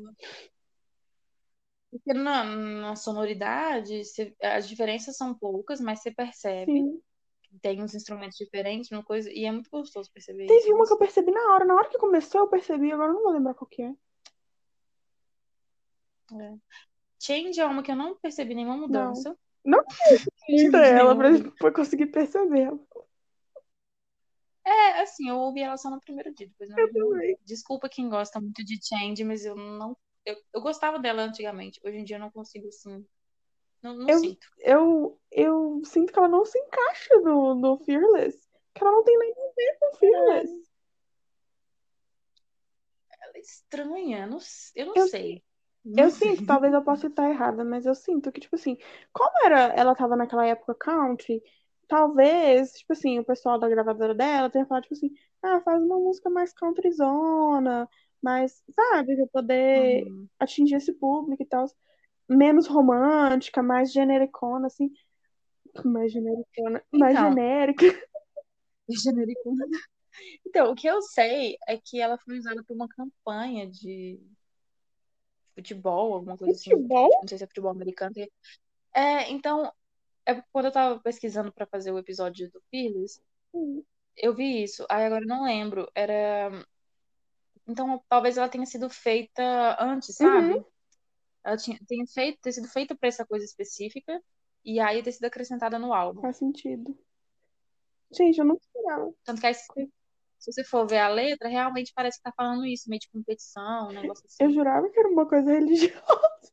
Porque 1.91 2.13
na, 2.13 2.43
na 2.43 2.97
sonoridade, 2.97 4.01
as 4.43 4.69
diferenças 4.69 5.17
são 5.17 5.33
poucas, 5.33 5.81
mas 5.81 6.01
você 6.03 6.11
percebe 6.11 6.73
Sim. 6.73 7.01
Tem 7.61 7.83
uns 7.83 7.95
instrumentos 7.95 8.37
diferentes, 8.37 8.91
uma 8.91 9.03
coisa, 9.03 9.31
e 9.31 9.45
é 9.45 9.53
muito 9.53 9.71
gostoso 9.71 10.11
perceber 10.13 10.47
Teve 10.47 10.61
isso. 10.61 10.69
Eu 10.69 10.77
uma 10.77 10.87
que 10.87 10.93
eu 10.93 10.99
gostei. 10.99 11.23
percebi 11.23 11.33
na 11.33 11.55
hora. 11.55 11.65
Na 11.65 11.75
hora 11.75 11.89
que 11.89 11.99
começou, 11.99 12.43
eu 12.43 12.49
percebi, 12.49 12.93
agora 12.93 13.11
eu 13.11 13.15
não 13.15 13.23
vou 13.23 13.33
lembrar 13.33 13.55
qual 13.55 13.69
que 13.69 13.83
é. 13.83 13.95
É. 16.33 16.55
Change 17.21 17.61
é 17.61 17.67
uma 17.67 17.83
que 17.83 17.91
eu 17.91 17.97
não 17.97 18.17
percebi 18.17 18.55
nenhuma 18.55 18.77
mudança. 18.77 19.37
Não 19.65 19.83
muito 20.49 20.77
ela 20.77 21.17
pra, 21.59 21.73
conseguir 21.73 22.07
perceber. 22.07 22.71
É, 24.67 25.03
assim, 25.03 25.29
eu 25.29 25.37
ouvi 25.37 25.61
ela 25.61 25.77
só 25.77 25.91
no 25.91 26.01
primeiro 26.01 26.35
dia, 26.35 26.49
depois 26.49 26.71
não 26.71 26.79
Eu 26.79 26.93
também. 26.93 27.39
Desculpa 27.45 27.89
quem 27.89 28.09
gosta 28.09 28.41
muito 28.41 28.65
de 28.65 28.79
Change, 28.83 29.25
mas 29.25 29.45
eu 29.45 29.55
não. 29.55 29.97
Eu, 30.25 30.37
eu 30.55 30.61
gostava 30.61 30.99
dela 30.99 31.23
antigamente. 31.23 31.81
Hoje 31.85 31.99
em 31.99 32.05
dia 32.05 32.17
eu 32.17 32.21
não 32.21 32.31
consigo, 32.31 32.69
assim. 32.69 33.07
Não, 33.85 33.95
não 33.95 34.09
Eu, 34.09 34.21
sinto. 34.21 34.47
eu, 34.61 35.21
eu 35.31 35.83
sinto 35.85 36.13
que 36.13 36.19
ela 36.19 36.29
não 36.29 36.45
se 36.45 36.59
encaixa 36.59 37.21
no, 37.21 37.55
no 37.55 37.79
Fearless. 37.85 38.39
Que 38.75 38.83
ela 38.83 38.91
não 38.93 39.05
tem 39.05 39.17
nada 39.19 39.31
a 39.41 39.55
ver 39.55 39.79
com 39.79 39.97
Fearless. 39.99 40.65
Ela 43.23 43.33
é 43.37 43.41
estranha, 43.41 44.27
não 44.27 44.39
eu 44.75 44.87
não 44.87 44.95
Eu- 44.97 45.07
sei. 45.07 45.43
Eu 45.97 46.11
sinto, 46.11 46.47
talvez 46.47 46.73
eu 46.73 46.83
possa 46.83 47.09
estar 47.09 47.29
errada, 47.29 47.63
mas 47.63 47.85
eu 47.85 47.95
sinto 47.95 48.33
que, 48.33 48.41
tipo 48.41 48.55
assim, 48.57 48.79
como 49.13 49.31
era, 49.45 49.65
ela 49.75 49.95
tava 49.95 50.17
naquela 50.17 50.47
época 50.47 50.75
country, 50.75 51.43
talvez, 51.87 52.73
tipo 52.73 52.95
assim, 52.95 53.19
o 53.19 53.25
pessoal 53.25 53.59
da 53.59 53.69
gravadora 53.69 54.15
dela 54.15 54.49
tenha 54.49 54.65
falado, 54.67 54.85
tipo 54.85 54.95
assim, 54.95 55.11
ah, 55.43 55.61
faz 55.61 55.83
uma 55.83 55.99
música 56.01 56.31
mais 56.31 56.55
countryzona, 56.55 57.87
mais, 58.23 58.63
sabe, 58.75 59.15
pra 59.15 59.27
poder 59.27 60.05
Uhum. 60.07 60.27
atingir 60.39 60.77
esse 60.77 60.95
público 60.95 61.43
e 61.43 61.47
tal, 61.47 61.67
menos 62.29 62.67
romântica, 62.67 63.63
mais 63.63 63.93
genericona, 63.93 64.67
assim, 64.67 64.91
mais 65.85 66.13
genericona, 66.13 66.83
mais 66.93 67.17
Então. 67.17 67.31
genérica. 67.31 67.85
Genérico. 68.89 69.55
Então, 70.47 70.71
o 70.71 70.75
que 70.75 70.87
eu 70.87 71.01
sei 71.03 71.57
é 71.67 71.79
que 71.79 72.01
ela 72.01 72.19
foi 72.19 72.39
usada 72.39 72.63
por 72.63 72.75
uma 72.75 72.87
campanha 72.89 73.69
de 73.69 74.21
futebol, 75.55 76.15
alguma 76.15 76.37
coisa 76.37 76.55
assim. 76.55 76.71
Futebol? 76.71 77.11
Não 77.21 77.29
sei 77.29 77.39
se 77.39 77.45
é 77.45 77.47
futebol 77.47 77.71
americano. 77.71 78.15
É, 78.95 79.31
então, 79.31 79.73
é 80.27 80.43
quando 80.53 80.67
eu 80.67 80.73
tava 80.73 81.01
pesquisando 81.01 81.53
pra 81.53 81.67
fazer 81.67 81.91
o 81.93 81.99
episódio 81.99 82.51
do 82.51 82.63
Fearless, 82.71 83.21
Hum, 83.53 83.85
eu 84.17 84.35
vi 84.35 84.65
isso. 84.65 84.85
Aí 84.91 85.05
agora 85.05 85.25
eu 85.25 85.29
não 85.29 85.45
lembro. 85.45 85.89
Era. 85.95 86.51
Então, 87.67 88.03
talvez 88.09 88.37
ela 88.37 88.49
tenha 88.49 88.67
sido 88.67 88.91
feita 88.91 89.77
antes, 89.81 90.17
sabe? 90.17 90.55
Uhum. 90.55 90.65
Ela 91.45 91.57
tinha, 91.57 91.79
tenha 91.87 92.07
feito, 92.07 92.41
ter 92.41 92.53
sido 92.53 92.69
feita 92.69 92.97
pra 92.97 93.09
essa 93.09 93.27
coisa 93.27 93.45
específica 93.45 94.21
e 94.65 94.81
aí 94.81 95.03
ter 95.03 95.13
sido 95.13 95.27
acrescentada 95.27 95.79
no 95.79 95.93
álbum. 95.93 96.23
Faz 96.23 96.39
sentido. 96.39 96.97
Gente, 98.11 98.39
eu 98.39 98.45
não 98.45 98.57
esperava. 98.57 99.13
Tanto 99.25 99.41
que 99.41 99.47
aí, 99.47 99.55
se 99.55 100.53
você 100.53 100.65
for 100.65 100.87
ver 100.87 100.99
a 100.99 101.09
letra, 101.09 101.49
realmente 101.49 101.93
parece 101.95 102.19
que 102.19 102.23
tá 102.23 102.33
falando 102.35 102.65
isso, 102.65 102.89
meio 102.89 103.01
de 103.01 103.11
competição, 103.11 103.89
um 103.89 103.93
negócio 103.93 104.25
Eu 104.41 104.47
assim. 104.47 104.55
jurava 104.55 104.89
que 104.89 104.99
era 104.99 105.09
uma 105.09 105.29
coisa 105.29 105.53
religiosa. 105.53 106.01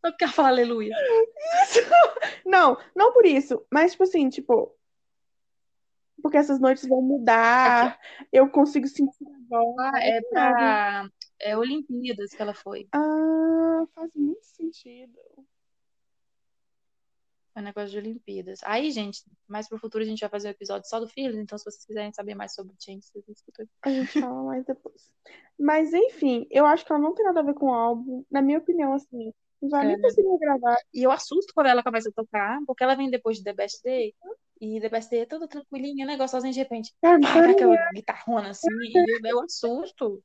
Só 0.00 0.10
porque 0.10 0.24
ela 0.24 0.32
fala 0.32 0.48
aleluia. 0.48 0.94
Não, 2.44 2.76
não 2.94 3.12
por 3.12 3.26
isso, 3.26 3.66
mas 3.72 3.92
tipo 3.92 4.04
assim, 4.04 4.28
tipo, 4.28 4.76
porque 6.22 6.36
essas 6.36 6.60
noites 6.60 6.86
vão 6.86 7.00
mudar, 7.00 7.98
eu 8.32 8.48
consigo 8.50 8.86
sentir 8.86 9.26
a 9.26 9.38
voz, 9.48 9.94
é 10.02 10.20
pra 10.22 11.10
é, 11.40 11.56
Olimpíadas 11.56 12.30
que 12.30 12.42
ela 12.42 12.54
foi. 12.54 12.88
Ah, 12.92 13.84
faz 13.94 14.10
muito 14.14 14.44
sentido. 14.44 15.18
É 17.54 17.60
um 17.60 17.64
negócio 17.64 17.90
de 17.90 17.98
Olimpíadas. 17.98 18.60
Aí, 18.62 18.90
gente, 18.92 19.24
mais 19.48 19.68
pro 19.68 19.78
futuro 19.78 20.04
a 20.04 20.06
gente 20.06 20.20
vai 20.20 20.30
fazer 20.30 20.48
um 20.48 20.52
episódio 20.52 20.88
só 20.88 21.00
do 21.00 21.08
Fearless, 21.08 21.42
então 21.42 21.58
se 21.58 21.64
vocês 21.64 21.84
quiserem 21.84 22.12
saber 22.12 22.36
mais 22.36 22.54
sobre 22.54 22.72
o 22.72 22.76
Change, 22.78 23.02
vocês 23.02 23.28
escutam. 23.28 23.66
A 23.82 23.90
gente 23.90 24.20
fala 24.20 24.44
mais 24.44 24.64
depois. 24.64 25.10
Mas 25.58 25.92
enfim, 25.92 26.46
eu 26.50 26.64
acho 26.64 26.86
que 26.86 26.92
ela 26.92 27.02
não 27.02 27.14
tem 27.14 27.24
nada 27.24 27.40
a 27.40 27.42
ver 27.42 27.54
com 27.54 27.66
o 27.66 27.74
álbum, 27.74 28.24
na 28.30 28.40
minha 28.40 28.58
opinião, 28.58 28.92
assim. 28.92 29.32
Não 29.60 29.70
vai 29.70 29.88
nem 29.88 29.96
É. 29.96 30.00
conseguir 30.00 30.38
gravar. 30.38 30.76
E 30.94 31.02
eu 31.02 31.10
assusto 31.10 31.52
quando 31.52 31.66
ela 31.66 31.82
começa 31.82 32.08
a 32.08 32.12
tocar, 32.12 32.60
porque 32.64 32.84
ela 32.84 32.94
vem 32.94 33.10
depois 33.10 33.38
de 33.38 33.42
The 33.42 33.52
Best 33.52 33.82
Day, 33.82 34.14
e 34.60 34.80
The 34.80 34.88
Best 34.88 35.10
Day 35.10 35.20
é 35.20 35.26
toda 35.26 35.48
tranquilinha, 35.48 36.06
né? 36.06 36.16
Gostosinha, 36.16 36.52
de 36.52 36.60
repente, 36.60 36.94
vai 37.02 37.50
aquela 37.50 37.90
guitarrona 37.92 38.50
assim, 38.50 38.68
e 38.70 38.96
eu, 38.96 39.30
eu 39.30 39.40
assusto. 39.40 40.22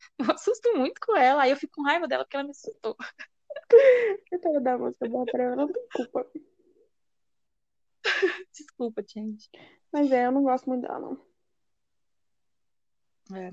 Eu 0.18 0.32
assusto 0.32 0.76
muito 0.76 1.00
com 1.00 1.16
ela, 1.16 1.42
aí 1.42 1.50
eu 1.50 1.56
fico 1.56 1.74
com 1.76 1.82
raiva 1.82 2.08
dela 2.08 2.24
porque 2.24 2.36
ela 2.36 2.44
me 2.44 2.50
assustou. 2.50 2.96
Coitada 4.30 4.60
da 4.60 4.78
música 4.78 5.08
boa 5.08 5.26
pra 5.26 5.44
ela, 5.44 5.56
não 5.56 5.72
tem 5.72 5.86
culpa. 5.92 6.26
Desculpa, 8.52 9.04
gente. 9.06 9.48
Mas 9.92 10.10
é, 10.10 10.26
eu 10.26 10.32
não 10.32 10.42
gosto 10.42 10.66
muito 10.66 10.82
dela, 10.82 11.00
não. 11.00 11.28
É. 13.36 13.52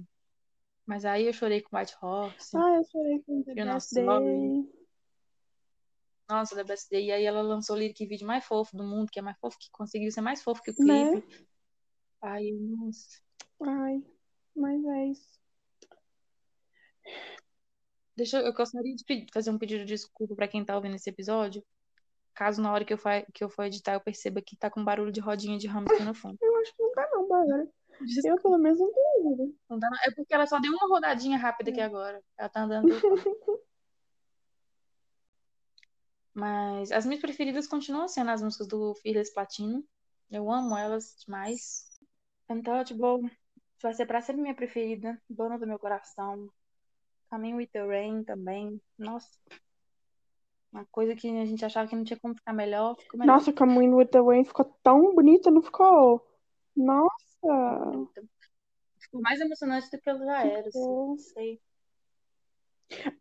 Mas 0.86 1.06
aí 1.06 1.26
eu 1.26 1.34
chorei 1.34 1.62
com 1.62 1.78
White 1.78 1.96
Horse. 2.02 2.56
Ah, 2.56 2.78
eu 2.78 2.84
chorei 2.86 3.22
com 3.24 3.44
The 3.44 3.56
Best 3.56 3.90
Sorry. 3.90 4.26
Day. 4.26 4.74
Nossa, 6.30 6.56
The 6.56 6.64
Best 6.64 6.90
Day. 6.90 7.06
E 7.06 7.12
aí 7.12 7.24
ela 7.24 7.42
lançou 7.42 7.76
o 7.76 7.80
lyric 7.80 8.06
vídeo 8.06 8.28
mais 8.28 8.46
fofo 8.46 8.76
do 8.76 8.84
mundo, 8.84 9.10
que 9.12 9.20
é 9.20 9.22
mais 9.22 9.38
fofo, 9.40 9.58
que 9.60 9.70
conseguiu 9.72 10.12
ser 10.12 10.22
mais 10.22 10.42
fofo 10.42 10.62
que 10.62 10.72
o 10.72 10.86
Né? 10.86 11.12
clipe. 11.12 11.48
Aí, 12.22 12.52
nossa. 12.54 13.22
Ai, 13.62 14.04
mas 14.56 14.84
é 14.86 15.06
isso. 15.08 15.35
Deixa 18.16 18.40
eu, 18.40 18.54
gostaria 18.54 18.96
de 18.96 19.04
pedir- 19.04 19.28
fazer 19.34 19.52
um 19.52 19.58
pedido 19.58 19.82
de 19.82 19.94
desculpa 19.94 20.36
pra 20.36 20.48
quem 20.48 20.64
tá 20.64 20.76
ouvindo 20.76 20.96
esse 20.96 21.10
episódio. 21.10 21.64
Caso 22.34 22.62
na 22.62 22.72
hora 22.72 22.86
que 22.86 22.94
eu, 22.94 22.98
fa, 22.98 23.22
que 23.34 23.44
eu 23.44 23.50
for 23.50 23.64
editar 23.64 23.94
eu 23.94 24.02
perceba 24.02 24.42
que 24.42 24.58
tá 24.58 24.70
com 24.70 24.84
barulho 24.84 25.12
de 25.12 25.20
rodinha 25.22 25.58
de 25.58 25.68
hamster 25.68 26.06
no 26.06 26.14
fundo. 26.14 26.38
Eu 26.42 26.58
acho 26.58 26.76
que 26.76 26.82
não 26.84 26.92
tá 26.92 27.10
não, 27.12 27.28
Bárbara. 27.28 27.68
Eu, 28.26 28.36
pelo 28.42 28.58
menos, 28.58 28.78
não 28.78 28.92
ouvido. 29.24 29.56
não 29.70 29.80
dá 29.80 29.90
não. 29.90 29.98
É 30.06 30.12
porque 30.12 30.34
ela 30.34 30.46
só 30.46 30.60
deu 30.60 30.72
uma 30.74 30.88
rodadinha 30.88 31.38
rápida 31.38 31.72
aqui 31.72 31.80
agora. 31.80 32.22
Ela 32.38 32.50
tá 32.50 32.62
andando. 32.62 32.88
Mas 36.34 36.92
as 36.92 37.06
minhas 37.06 37.22
preferidas 37.22 37.68
continuam 37.68 38.10
sendo 38.10 38.32
as 38.32 38.42
músicas 38.42 38.68
do 38.68 38.94
Fearless 38.96 39.34
Platino. 39.34 39.82
Eu 40.30 40.52
amo 40.52 40.78
elas 40.78 41.16
demais. 41.24 41.90
Untouchable 42.50 43.32
vai 43.82 43.94
ser 43.94 44.06
pra 44.06 44.22
sempre 44.22 44.42
minha 44.42 44.56
preferida. 44.56 45.18
Dona 45.30 45.58
do 45.58 45.66
meu 45.66 45.80
coração. 45.80 46.50
Caminho 47.36 47.58
with 47.58 47.68
the 47.74 47.86
Rain 47.86 48.24
também. 48.24 48.82
Nossa. 48.98 49.30
Uma 50.72 50.86
coisa 50.86 51.16
que 51.16 51.28
a 51.28 51.46
gente 51.46 51.64
achava 51.66 51.88
que 51.88 51.96
não 51.96 52.04
tinha 52.04 52.20
como 52.20 52.34
ficar 52.34 52.54
melhor, 52.54 52.96
ficou 52.98 53.20
melhor. 53.20 53.34
Nossa, 53.34 53.52
Coming 53.52 53.94
with 53.94 54.08
the 54.08 54.22
Rain 54.22 54.46
ficou 54.46 54.66
tão 54.82 55.14
bonita, 55.14 55.52
não 55.52 55.62
ficou? 55.62 56.26
Nossa! 56.76 58.10
Ficou 58.98 59.22
mais 59.22 59.40
emocionante 59.40 59.92
do 59.92 60.00
que 60.00 60.10
ela 60.10 60.26
já 60.26 60.46
era, 60.46 60.68
assim. 60.68 60.80
Não 60.80 61.18
sei. 61.18 61.62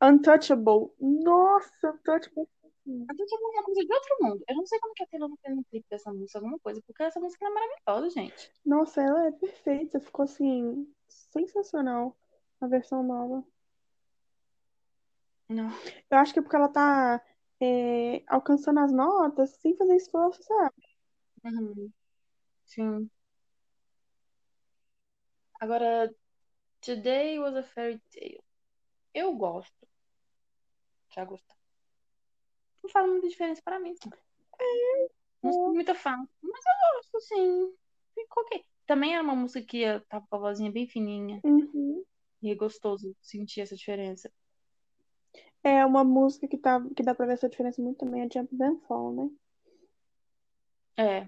Untouchable. 0.01 0.93
Nossa, 1.01 1.91
Untouchable. 1.91 2.49
Untouchable 2.87 3.47
é 3.47 3.57
uma 3.57 3.65
coisa 3.65 3.81
de 3.85 3.93
outro 3.93 4.17
mundo. 4.21 4.45
Eu 4.49 4.57
não 4.57 4.67
sei 4.67 4.79
como 4.79 4.95
que 4.95 5.03
a 5.03 5.07
Taylor 5.07 5.29
não 5.29 5.37
fez 5.39 5.59
um 5.59 5.63
clipe 5.65 5.87
dessa 5.91 6.13
música, 6.13 6.39
alguma 6.39 6.59
coisa, 6.61 6.81
porque 6.87 7.03
essa 7.03 7.19
música 7.19 7.47
é 7.47 7.51
maravilhosa, 7.51 8.11
gente. 8.11 8.53
Nossa, 8.65 9.03
ela 9.03 9.27
é 9.27 9.33
perfeita. 9.33 9.99
Ficou 10.01 10.25
assim, 10.25 10.87
sensacional 11.09 12.17
a 12.61 12.67
versão 12.67 13.03
nova. 13.03 13.45
Não. 15.49 15.71
Eu 16.11 16.19
acho 16.19 16.33
que 16.33 16.39
é 16.39 16.43
porque 16.43 16.57
ela 16.57 16.69
tá 16.69 17.23
é, 17.61 18.23
alcançando 18.27 18.81
as 18.81 18.93
notas 18.93 19.51
sem 19.61 19.77
fazer 19.77 19.97
esforço, 19.97 20.43
sabe? 20.43 20.75
Uhum. 21.45 21.93
Sim. 22.65 23.11
Agora, 25.61 26.15
Today 26.81 27.39
was 27.39 27.57
a 27.57 27.63
fairy 27.63 28.01
tale. 28.11 28.41
Eu 29.15 29.35
gosto. 29.35 29.89
Já 31.15 31.25
gostei. 31.25 31.57
Não 32.83 32.91
faz 32.91 33.09
muita 33.09 33.29
diferença 33.29 33.63
para 33.65 33.81
mim, 33.81 33.95
sim. 33.95 34.11
Não 35.43 35.53
sou 35.53 35.73
muita 35.73 35.95
fã. 35.95 36.17
Mas 36.43 36.65
eu 36.67 36.97
gosto, 36.97 37.21
sim. 37.29 37.75
Ficou 38.15 38.43
ok. 38.43 38.65
Também 38.87 39.15
era 39.15 39.23
uma 39.23 39.35
música 39.35 39.65
que 39.65 39.79
eu 39.79 40.01
tava 40.07 40.27
com 40.29 40.37
a 40.37 40.41
vozinha 40.41 40.71
bem 40.71 40.87
fininha. 40.87 41.41
Uhum. 41.45 42.05
E 42.43 42.51
é 42.51 42.55
gostoso 42.55 43.17
sentir 43.23 43.63
essa 43.63 43.75
diferença. 43.75 44.31
É 45.65 45.85
uma 45.87 46.05
música 46.05 46.47
que, 46.47 46.59
tá, 46.59 46.79
que 46.95 47.03
dá 47.03 47.15
pra 47.15 47.25
ver 47.25 47.33
essa 47.33 47.49
diferença 47.49 47.81
muito 47.81 47.97
também, 47.97 48.21
é 48.21 48.29
Jump 48.31 48.55
Then 48.55 48.79
Fall, 48.87 49.13
né? 49.15 49.31
É. 50.99 51.25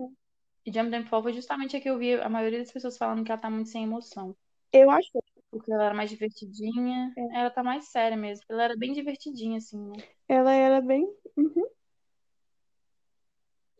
E 0.67 0.71
Jump 0.71 0.91
Them 0.91 1.07
Fall 1.07 1.23
foi 1.23 1.33
justamente 1.33 1.75
a 1.75 1.81
que 1.81 1.89
eu 1.89 1.99
vi 1.99 2.15
a 2.15 2.29
maioria 2.29 2.59
das 2.59 2.71
pessoas 2.71 2.99
falando 2.99 3.25
que 3.25 3.33
ela 3.33 3.41
tá 3.41 3.49
muito 3.49 3.71
sem 3.71 3.85
emoção. 3.85 4.37
Eu 4.71 4.91
acho. 4.91 5.09
Porque 5.51 5.73
ela 5.73 5.87
era 5.87 5.95
mais 5.95 6.11
divertidinha. 6.11 7.15
É. 7.17 7.41
Ela 7.41 7.51
tá 7.51 7.63
mais 7.63 7.89
séria 7.89 8.17
mesmo. 8.17 8.45
Ela 8.49 8.65
era 8.65 8.77
bem 8.77 8.93
divertidinha, 8.93 9.57
assim, 9.57 9.79
né? 9.79 9.97
Ela 10.29 10.53
era 10.53 10.81
bem. 10.83 11.09
Uhum. 11.37 11.67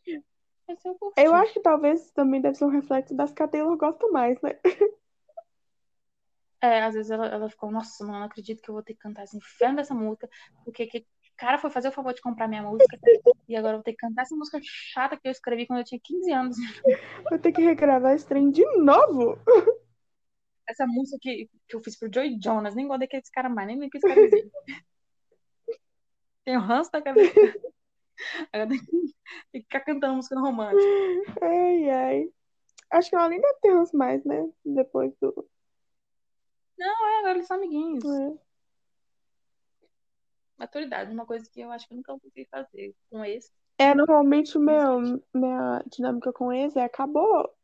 Eu. 0.07 0.23
Eu 1.17 1.35
acho 1.35 1.53
que 1.53 1.61
talvez 1.61 2.11
também 2.13 2.41
deve 2.41 2.57
ser 2.57 2.65
um 2.65 2.71
reflexo 2.71 3.15
das 3.15 3.33
que 3.33 3.43
a 3.43 3.49
Taylor 3.49 3.77
gosta 3.77 4.09
mais, 4.09 4.41
né? 4.41 4.59
É, 6.63 6.83
às 6.83 6.95
vezes 6.95 7.11
ela, 7.11 7.27
ela 7.27 7.51
ficou, 7.51 7.71
nossa, 7.71 8.05
mano, 8.05 8.21
não 8.21 8.27
acredito 8.27 8.63
que 8.63 8.71
eu 8.71 8.75
vou 8.75 8.83
ter 8.83 8.95
que 8.95 9.01
cantar 9.01 9.25
esse 9.25 9.37
inferno 9.37 9.77
dessa 9.77 9.95
música, 9.95 10.29
porque 10.65 10.87
que 10.87 11.07
cara 11.37 11.59
foi 11.59 11.71
fazer 11.71 11.89
o 11.89 11.93
favor 11.93 12.15
de 12.15 12.21
comprar 12.21 12.49
minha 12.49 12.63
música, 12.63 12.99
e 13.47 13.55
agora 13.55 13.75
eu 13.75 13.79
vou 13.79 13.85
ter 13.85 13.93
que 13.93 13.99
cantar 13.99 14.23
essa 14.23 14.35
música 14.35 14.59
chata 14.63 15.17
que 15.17 15.29
eu 15.29 15.33
escrevi 15.33 15.67
quando 15.67 15.81
eu 15.81 15.85
tinha 15.85 16.01
15 16.03 16.33
anos. 16.33 16.57
Vou 17.31 17.39
ter 17.39 17.53
que 17.53 17.63
regravar 17.63 18.15
esse 18.15 18.27
trem 18.27 18.51
de 18.51 18.65
novo. 18.79 19.39
Essa 20.69 20.85
música 20.85 21.17
que, 21.21 21.49
que 21.69 21.77
eu 21.77 21.81
fiz 21.81 21.97
pro 21.97 22.11
Joey 22.13 22.41
Jonas, 22.43 22.75
nem 22.75 22.89
gosto 22.89 23.01
daquele 23.01 23.23
cara 23.33 23.49
mais, 23.49 23.69
nem 23.69 23.77
lembro 23.77 23.91
que 23.91 23.99
esse 23.99 24.09
cara 24.09 24.29
dizia. 24.29 24.51
Tem 26.45 26.57
o 26.57 26.61
ranço 26.61 26.91
da 26.91 27.01
cabeça. 27.01 27.33
Agora 28.53 28.69
tem 28.69 28.79
que, 28.79 28.87
tem 28.87 29.61
que 29.61 29.63
ficar 29.63 29.81
cantando 29.81 30.15
música 30.15 30.39
romântica. 30.41 30.83
Ai, 31.41 31.91
ai. 31.91 32.29
Acho 32.91 33.11
que 33.11 33.17
ela 33.17 33.29
nem 33.29 33.41
deve 33.41 33.59
ter 33.61 33.73
ranço 33.73 33.97
mais, 33.97 34.25
né? 34.25 34.49
Depois 34.65 35.13
do. 35.21 35.49
Não, 36.79 37.09
é, 37.09 37.19
agora 37.19 37.35
eles 37.35 37.47
são 37.47 37.57
amiguinhos. 37.57 38.05
É. 38.05 38.39
Maturidade, 40.59 41.13
uma 41.13 41.27
coisa 41.27 41.49
que 41.51 41.61
eu 41.61 41.71
acho 41.71 41.87
que 41.87 41.93
eu 41.93 41.97
nunca 41.97 42.13
vou 42.13 42.21
conseguir 42.21 42.49
fazer 42.51 42.95
com 43.11 43.25
esse. 43.25 43.53
É, 43.79 43.95
normalmente 43.95 44.57
o 44.57 44.61
meu, 44.61 45.21
minha 45.35 45.85
dinâmica 45.87 46.33
com 46.33 46.53
esse 46.53 46.79
é 46.79 46.85
acabou. 46.85 47.55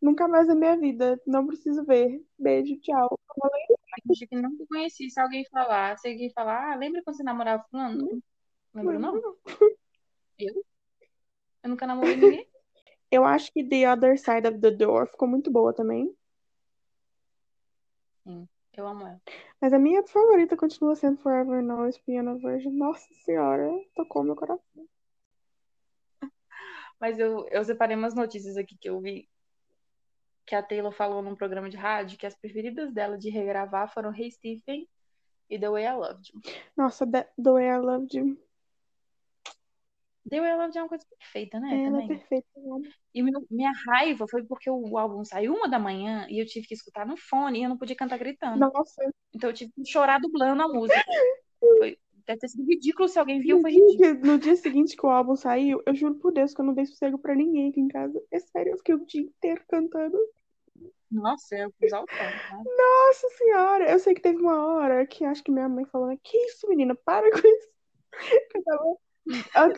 Nunca 0.00 0.26
mais 0.26 0.48
na 0.48 0.54
minha 0.54 0.76
vida. 0.76 1.20
Não 1.26 1.46
preciso 1.46 1.84
ver. 1.84 2.24
Beijo, 2.38 2.76
tchau. 2.80 3.18
A 3.42 4.08
gente 4.08 4.26
que 4.26 4.34
nunca 4.34 4.66
conheci, 4.66 5.10
se 5.10 5.20
alguém 5.20 5.44
falar, 5.44 5.98
se 5.98 6.08
alguém 6.08 6.30
falar, 6.30 6.72
ah, 6.72 6.74
lembra 6.74 7.02
quando 7.04 7.16
você 7.16 7.22
namorava 7.22 7.64
fulano? 7.70 8.22
Lembro 8.74 8.98
não? 8.98 9.16
Eu? 10.38 10.64
Eu 11.62 11.70
nunca 11.70 11.86
namorei 11.86 12.16
ninguém. 12.16 12.48
Eu 13.10 13.26
acho 13.26 13.52
que 13.52 13.62
The 13.62 13.92
Other 13.92 14.18
Side 14.18 14.48
of 14.48 14.58
the 14.58 14.70
Door 14.70 15.06
ficou 15.08 15.28
muito 15.28 15.50
boa 15.50 15.74
também. 15.74 16.16
Sim, 18.24 18.48
eu 18.76 18.86
amo 18.86 19.06
ela. 19.06 19.20
Mas 19.60 19.72
a 19.72 19.78
minha 19.78 20.02
favorita 20.06 20.56
continua 20.56 20.96
sendo 20.96 21.18
Forever 21.18 21.62
Noise 21.62 22.00
Piano 22.02 22.38
Version. 22.38 22.72
Nossa 22.72 23.12
senhora, 23.24 23.70
tocou 23.94 24.22
meu 24.22 24.36
coração. 24.36 24.88
Mas 27.00 27.18
eu, 27.18 27.46
eu 27.48 27.64
separei 27.64 27.96
umas 27.96 28.14
notícias 28.14 28.56
aqui 28.56 28.76
que 28.76 28.88
eu 28.88 29.00
vi 29.00 29.28
que 30.44 30.54
a 30.54 30.62
Taylor 30.62 30.92
falou 30.92 31.22
num 31.22 31.36
programa 31.36 31.70
de 31.70 31.76
rádio 31.76 32.18
que 32.18 32.26
as 32.26 32.34
preferidas 32.34 32.92
dela 32.92 33.16
de 33.16 33.30
regravar 33.30 33.92
foram 33.92 34.14
Hey 34.14 34.30
Stephen 34.30 34.88
e 35.48 35.58
The 35.58 35.68
Way 35.68 35.84
I 35.84 35.94
Loved 35.94 36.32
You. 36.32 36.40
Nossa, 36.76 37.06
The, 37.06 37.28
The 37.42 37.50
Way 37.52 37.66
I 37.66 37.78
Loved 37.78 38.16
You. 38.16 38.38
The 40.28 40.40
Way 40.40 40.50
I 40.50 40.56
Loved 40.56 40.78
é 40.78 40.82
uma 40.82 40.88
coisa 40.88 41.04
perfeita, 41.18 41.60
né? 41.60 41.82
Ela 41.84 42.02
é 42.02 42.06
perfeita. 42.08 42.46
amo. 42.56 42.82
E 43.14 43.22
meu- 43.22 43.46
minha 43.50 43.72
raiva 43.86 44.26
foi 44.30 44.44
porque 44.44 44.70
o 44.70 44.96
álbum 44.96 45.24
saiu 45.24 45.52
uma 45.54 45.68
da 45.68 45.78
manhã 45.78 46.26
e 46.30 46.40
eu 46.40 46.46
tive 46.46 46.66
que 46.66 46.74
escutar 46.74 47.06
no 47.06 47.16
fone 47.16 47.60
e 47.60 47.62
eu 47.64 47.68
não 47.68 47.76
podia 47.76 47.96
cantar 47.96 48.18
gritando. 48.18 48.60
Nossa, 48.60 49.02
Então 49.34 49.50
eu 49.50 49.54
tive 49.54 49.72
que 49.72 49.84
chorar 49.90 50.18
dublando 50.20 50.62
a 50.62 50.68
música. 50.68 51.02
Foi, 51.60 51.98
deve 52.26 52.38
ter 52.40 52.48
sido 52.48 52.64
ridículo 52.66 53.08
se 53.08 53.18
alguém 53.18 53.40
viu, 53.40 53.56
no 53.56 53.62
foi 53.62 53.72
dia, 53.72 54.14
no 54.14 54.38
dia 54.38 54.56
seguinte 54.56 54.96
que 54.96 55.06
o 55.06 55.10
álbum 55.10 55.36
saiu, 55.36 55.82
eu 55.86 55.94
juro 55.94 56.14
por 56.16 56.32
Deus 56.32 56.54
que 56.54 56.60
eu 56.60 56.64
não 56.64 56.74
dei 56.74 56.86
sossego 56.86 57.18
pra 57.18 57.34
ninguém 57.34 57.70
aqui 57.70 57.80
em 57.80 57.88
casa. 57.88 58.20
É 58.30 58.38
sério, 58.38 58.72
eu 58.72 58.78
fiquei 58.78 58.94
o 58.94 59.04
dia 59.06 59.20
inteiro 59.22 59.62
cantando. 59.68 60.18
Nossa, 61.10 61.56
eu 61.56 61.70
fui 61.78 61.86
exaltada, 61.86 62.32
né? 62.48 62.64
Nossa 62.64 63.28
senhora, 63.36 63.90
eu 63.90 63.98
sei 63.98 64.14
que 64.14 64.20
teve 64.22 64.38
uma 64.38 64.64
hora 64.64 65.06
que 65.06 65.24
acho 65.24 65.42
que 65.44 65.50
minha 65.52 65.68
mãe 65.68 65.84
falou, 65.86 66.08
né, 66.08 66.18
que 66.22 66.36
isso, 66.36 66.68
menina, 66.68 66.94
para 66.94 67.30
com 67.30 67.38
isso. 67.38 67.68
Eu 68.54 68.62
tava 68.64 68.96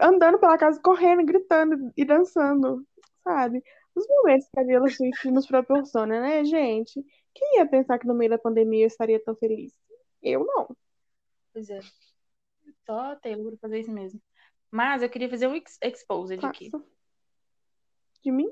andando 0.00 0.38
pela 0.38 0.58
casa, 0.58 0.80
correndo, 0.80 1.24
gritando 1.24 1.92
e 1.96 2.04
dançando, 2.04 2.86
sabe? 3.22 3.62
Os 3.94 4.06
momentos 4.08 4.48
que 4.48 4.60
a 4.60 4.64
Taylor 4.64 4.90
Swift 4.90 5.30
nos 5.30 5.46
proporciona, 5.46 6.20
né, 6.20 6.44
gente? 6.44 7.04
Quem 7.34 7.58
ia 7.58 7.66
pensar 7.66 7.98
que 7.98 8.06
no 8.06 8.14
meio 8.14 8.30
da 8.30 8.38
pandemia 8.38 8.84
eu 8.84 8.88
estaria 8.88 9.22
tão 9.22 9.34
feliz? 9.36 9.72
Eu 10.22 10.44
não. 10.44 10.74
Pois 11.52 11.68
é. 11.68 11.80
Só 12.86 13.12
a 13.12 13.16
Taylor 13.16 13.50
pra 13.52 13.60
fazer 13.60 13.80
isso 13.80 13.92
mesmo. 13.92 14.20
Mas 14.70 15.02
eu 15.02 15.08
queria 15.08 15.28
fazer 15.28 15.46
um 15.46 15.54
ex 15.54 15.78
exposed 15.82 16.44
aqui. 16.44 16.70
Faço. 16.70 16.84
De 18.22 18.32
mim? 18.32 18.50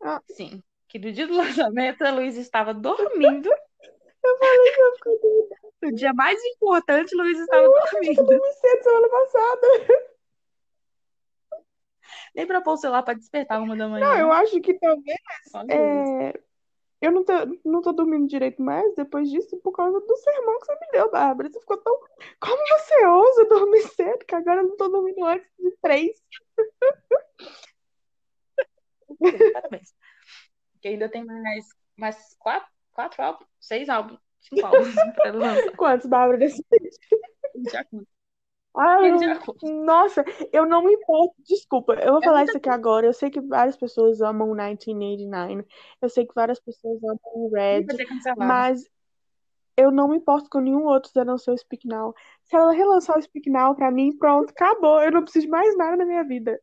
Ah, 0.00 0.22
Sim. 0.30 0.62
Que 0.88 0.98
no 0.98 1.10
dia 1.10 1.26
do 1.26 1.34
lançamento 1.34 2.02
a 2.02 2.10
Luísa 2.10 2.40
estava 2.40 2.74
dormindo. 2.74 3.48
eu 4.22 4.38
falei 4.38 4.72
que 4.72 4.80
eu 4.80 4.96
fiquei 4.96 5.18
doida. 5.18 5.71
No 5.82 5.92
dia 5.92 6.12
mais 6.14 6.42
importante, 6.44 7.14
Luísa 7.14 7.42
estava 7.42 7.62
Eu 7.64 7.72
dormindo. 7.72 8.24
dormi 8.24 8.52
cedo 8.52 8.82
semana 8.84 9.08
passada. 9.08 9.66
Nem 12.34 12.46
pra 12.46 12.60
pôr 12.60 12.74
o 12.74 12.76
celular 12.76 13.02
pra 13.02 13.14
despertar 13.14 13.60
uma 13.60 13.76
da 13.76 13.88
manhã. 13.88 14.06
Não, 14.06 14.18
eu 14.18 14.32
acho 14.32 14.60
que 14.60 14.74
talvez 14.74 15.18
é, 15.68 16.32
eu 17.00 17.10
não 17.10 17.24
tô, 17.24 17.32
não 17.64 17.82
tô 17.82 17.92
dormindo 17.92 18.26
direito 18.28 18.62
mais 18.62 18.94
depois 18.94 19.28
disso 19.28 19.56
por 19.58 19.72
causa 19.72 20.00
do 20.00 20.16
sermão 20.16 20.58
que 20.60 20.66
você 20.66 20.74
me 20.74 20.86
deu, 20.92 21.10
Bárbara. 21.10 21.50
Você 21.50 21.60
ficou 21.60 21.76
tão. 21.78 21.98
Como 22.40 22.56
você 22.78 23.06
ousa 23.06 23.44
dormir 23.46 23.82
cedo? 23.88 24.24
Que 24.24 24.34
agora 24.34 24.60
eu 24.62 24.68
não 24.68 24.76
tô 24.76 24.88
dormindo 24.88 25.24
antes 25.24 25.50
de 25.58 25.76
três. 25.82 26.22
Parabéns. 29.52 29.94
Porque 30.72 30.88
ainda 30.88 31.08
tem 31.08 31.24
mais, 31.24 31.66
mais 31.96 32.36
quatro, 32.38 32.68
quatro 32.92 33.22
álbuns, 33.22 33.48
seis 33.60 33.88
álbuns, 33.88 34.18
cinco 34.42 34.66
álbuns 34.66 34.94
pra 34.94 35.28
ela 35.28 35.38
lançar. 35.38 35.76
Quantos, 35.76 36.06
Bárbara, 36.06 36.38
desse 36.38 36.64
Já. 37.70 37.84
Ai, 38.74 39.04
Ele 39.06 39.24
eu- 39.26 39.84
nossa, 39.84 40.24
eu 40.50 40.64
não 40.64 40.82
me 40.82 40.94
importo. 40.94 41.34
Desculpa, 41.46 41.92
eu 41.94 42.12
vou 42.12 42.22
É 42.22 42.24
falar 42.24 42.44
isso 42.44 42.56
aqui 42.56 42.70
agora. 42.70 43.06
Eu 43.06 43.12
sei 43.12 43.30
que 43.30 43.40
várias 43.40 43.76
pessoas 43.76 44.22
amam 44.22 44.48
1989. 44.54 45.66
Eu 46.00 46.08
sei 46.08 46.26
que 46.26 46.34
várias 46.34 46.58
pessoas 46.58 46.98
amam 47.04 47.50
Red. 47.52 47.86
Mas 48.38 48.82
eu 49.76 49.90
não 49.90 50.08
me 50.08 50.16
importo 50.16 50.48
com 50.48 50.60
nenhum 50.60 50.84
outro 50.84 51.10
a 51.20 51.24
não 51.24 51.36
ser 51.36 51.50
o 51.50 51.58
Speak 51.58 51.86
Now. 51.86 52.14
Se 52.44 52.56
ela 52.56 52.72
relançar 52.72 53.18
o 53.18 53.22
Speak 53.22 53.50
Now 53.50 53.74
pra 53.74 53.90
mim, 53.90 54.16
pronto, 54.16 54.50
acabou. 54.50 55.02
Eu 55.02 55.12
não 55.12 55.22
preciso 55.22 55.44
de 55.46 55.50
mais 55.50 55.76
nada 55.76 55.96
na 55.98 56.06
minha 56.06 56.24
vida. 56.24 56.58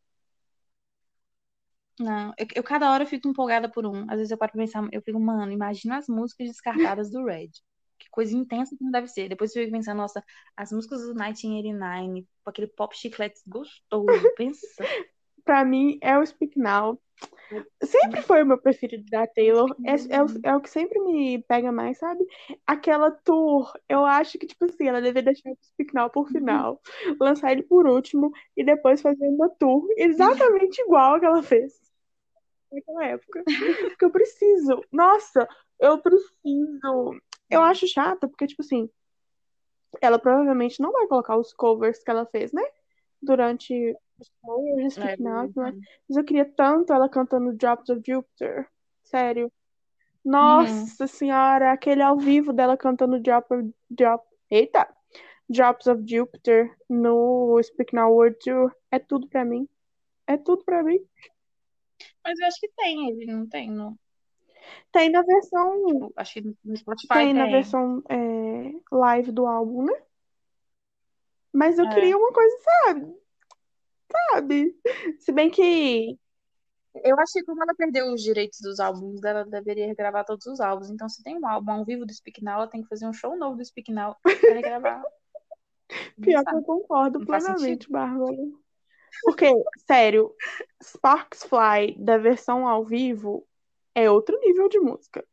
Não, 1.99 2.33
eu, 2.37 2.47
eu 2.55 2.63
cada 2.63 2.89
hora 2.91 3.03
eu 3.03 3.07
fico 3.07 3.27
empolgada 3.27 3.69
por 3.69 3.85
um. 3.85 4.03
Às 4.09 4.17
vezes 4.17 4.31
eu 4.31 4.37
paro 4.37 4.53
pra 4.53 4.61
pensar, 4.61 4.87
eu 4.91 5.01
fico, 5.01 5.19
mano, 5.19 5.51
imagina 5.51 5.97
as 5.97 6.07
músicas 6.07 6.47
descartadas 6.47 7.11
do 7.11 7.23
Red. 7.25 7.51
Que 7.99 8.09
coisa 8.09 8.35
intensa 8.35 8.75
que 8.75 8.83
não 8.83 8.91
deve 8.91 9.07
ser. 9.07 9.29
Depois 9.29 9.55
eu 9.55 9.63
fico 9.63 9.75
pensando, 9.75 9.97
nossa, 9.97 10.23
as 10.55 10.71
músicas 10.71 11.01
do 11.01 11.13
1989, 11.13 12.27
com 12.43 12.49
aquele 12.49 12.67
pop 12.67 12.95
chiclete 12.95 13.41
gostoso, 13.45 14.05
pensa. 14.37 14.83
Pra 15.43 15.65
mim, 15.65 15.97
é 16.01 16.17
o 16.17 16.25
Speak 16.25 16.57
Now. 16.57 16.99
Sempre 17.83 18.21
foi 18.21 18.43
o 18.43 18.45
meu 18.45 18.57
preferido 18.57 19.03
da 19.09 19.25
Taylor. 19.25 19.75
É, 19.83 20.15
é, 20.15 20.23
o, 20.23 20.27
é 20.43 20.55
o 20.55 20.61
que 20.61 20.69
sempre 20.69 20.99
me 20.99 21.43
pega 21.43 21.71
mais, 21.71 21.97
sabe? 21.97 22.23
Aquela 22.65 23.09
tour, 23.09 23.73
eu 23.89 24.05
acho 24.05 24.37
que, 24.37 24.45
tipo 24.45 24.65
assim, 24.65 24.87
ela 24.87 25.01
deveria 25.01 25.33
deixar 25.33 25.49
o 25.49 25.57
Speak 25.61 25.93
Now 25.93 26.09
por 26.09 26.29
final, 26.29 26.79
lançar 27.19 27.51
ele 27.51 27.63
por 27.63 27.87
último 27.87 28.31
e 28.55 28.63
depois 28.63 29.01
fazer 29.01 29.27
uma 29.27 29.49
tour 29.49 29.87
exatamente 29.97 30.79
igual 30.81 31.15
a 31.15 31.19
que 31.19 31.25
ela 31.25 31.43
fez 31.43 31.89
naquela 32.71 33.05
época. 33.05 33.43
Porque 33.89 34.05
eu 34.05 34.11
preciso. 34.11 34.83
Nossa, 34.91 35.47
eu 35.79 35.97
preciso. 35.99 37.19
Eu 37.49 37.61
acho 37.61 37.87
chato, 37.87 38.27
porque, 38.27 38.47
tipo 38.47 38.61
assim, 38.61 38.89
ela 40.01 40.19
provavelmente 40.19 40.81
não 40.81 40.91
vai 40.91 41.07
colocar 41.07 41.37
os 41.37 41.53
covers 41.53 42.03
que 42.03 42.11
ela 42.11 42.25
fez, 42.25 42.51
né? 42.51 42.63
Durante 43.21 43.95
os 44.19 44.31
covers, 44.41 44.97
É, 44.97 45.17
mas 45.17 45.53
mas 45.55 46.17
eu 46.17 46.23
queria 46.23 46.45
tanto 46.45 46.93
ela 46.93 47.09
cantando 47.09 47.53
Drops 47.53 47.89
of 47.89 48.01
Jupiter. 48.05 48.67
Sério. 49.03 49.51
Nossa 50.23 51.07
senhora, 51.07 51.71
aquele 51.71 52.01
ao 52.01 52.17
vivo 52.17 52.53
dela 52.53 52.77
cantando 52.77 53.19
Drop 53.19 53.51
of 53.53 53.73
Drop. 53.89 54.23
Eita! 54.51 54.87
Drops 55.49 55.87
of 55.87 56.03
Jupiter 56.05 56.75
no 56.87 57.59
Speak 57.63 57.95
Now 57.95 58.13
World 58.13 58.37
Tour. 58.39 58.71
É 58.91 58.99
tudo 58.99 59.27
pra 59.27 59.43
mim. 59.43 59.67
É 60.27 60.37
tudo 60.37 60.63
pra 60.63 60.83
mim. 60.83 60.99
Mas 62.23 62.39
eu 62.39 62.47
acho 62.47 62.59
que 62.59 62.69
tem, 62.77 63.09
ele 63.09 63.25
não 63.25 63.47
tem, 63.47 63.71
não. 63.71 63.97
Tem 64.91 65.09
na 65.09 65.21
versão. 65.21 66.11
Acho 66.15 66.33
que 66.33 66.55
no 66.63 66.77
Spotify 66.77 67.07
Tem 67.13 67.33
na 67.33 67.43
tem. 67.45 67.51
versão 67.53 68.03
é, 68.09 68.71
live 68.91 69.31
do 69.31 69.45
álbum, 69.45 69.85
né? 69.85 70.01
Mas 71.53 71.77
eu 71.77 71.85
É. 71.85 71.89
queria 71.89 72.17
uma 72.17 72.31
coisa, 72.31 72.55
sabe? 72.63 73.15
Sabe? 74.31 74.75
Se 75.19 75.31
bem 75.31 75.49
que. 75.49 76.17
Eu 77.03 77.19
acho 77.19 77.33
que 77.33 77.43
como 77.43 77.61
ela 77.63 77.75
perdeu 77.75 78.11
os 78.11 78.21
direitos 78.21 78.59
dos 78.61 78.79
álbuns, 78.79 79.23
ela 79.23 79.45
deveria 79.45 79.87
regravar 79.87 80.25
todos 80.25 80.45
os 80.47 80.59
álbuns. 80.59 80.89
Então, 80.89 81.07
se 81.07 81.23
tem 81.23 81.37
um 81.37 81.47
álbum 81.47 81.71
ao 81.71 81.85
vivo 81.85 82.05
do 82.05 82.13
Speak 82.13 82.43
Now, 82.43 82.55
ela 82.55 82.67
tem 82.67 82.81
que 82.81 82.89
fazer 82.89 83.07
um 83.07 83.13
show 83.13 83.37
novo 83.37 83.57
do 83.57 83.63
Speak 83.65 83.91
Now 83.91 84.15
pra 84.21 84.53
regravar. 84.53 85.03
Pior 86.21 86.43
que 86.43 86.55
eu 86.55 86.63
concordo 86.63 87.19
Não 87.19 87.25
plenamente, 87.25 87.89
Bárbara. 87.89 88.35
Porque, 89.23 89.51
sério, 89.87 90.33
Sparks 90.83 91.43
Fly 91.43 91.95
da 91.97 92.17
versão 92.17 92.67
ao 92.67 92.85
vivo 92.85 93.47
é 93.99 94.09
outro 94.09 94.39
nível 94.39 94.69
de 94.69 94.79
música. 94.79 95.25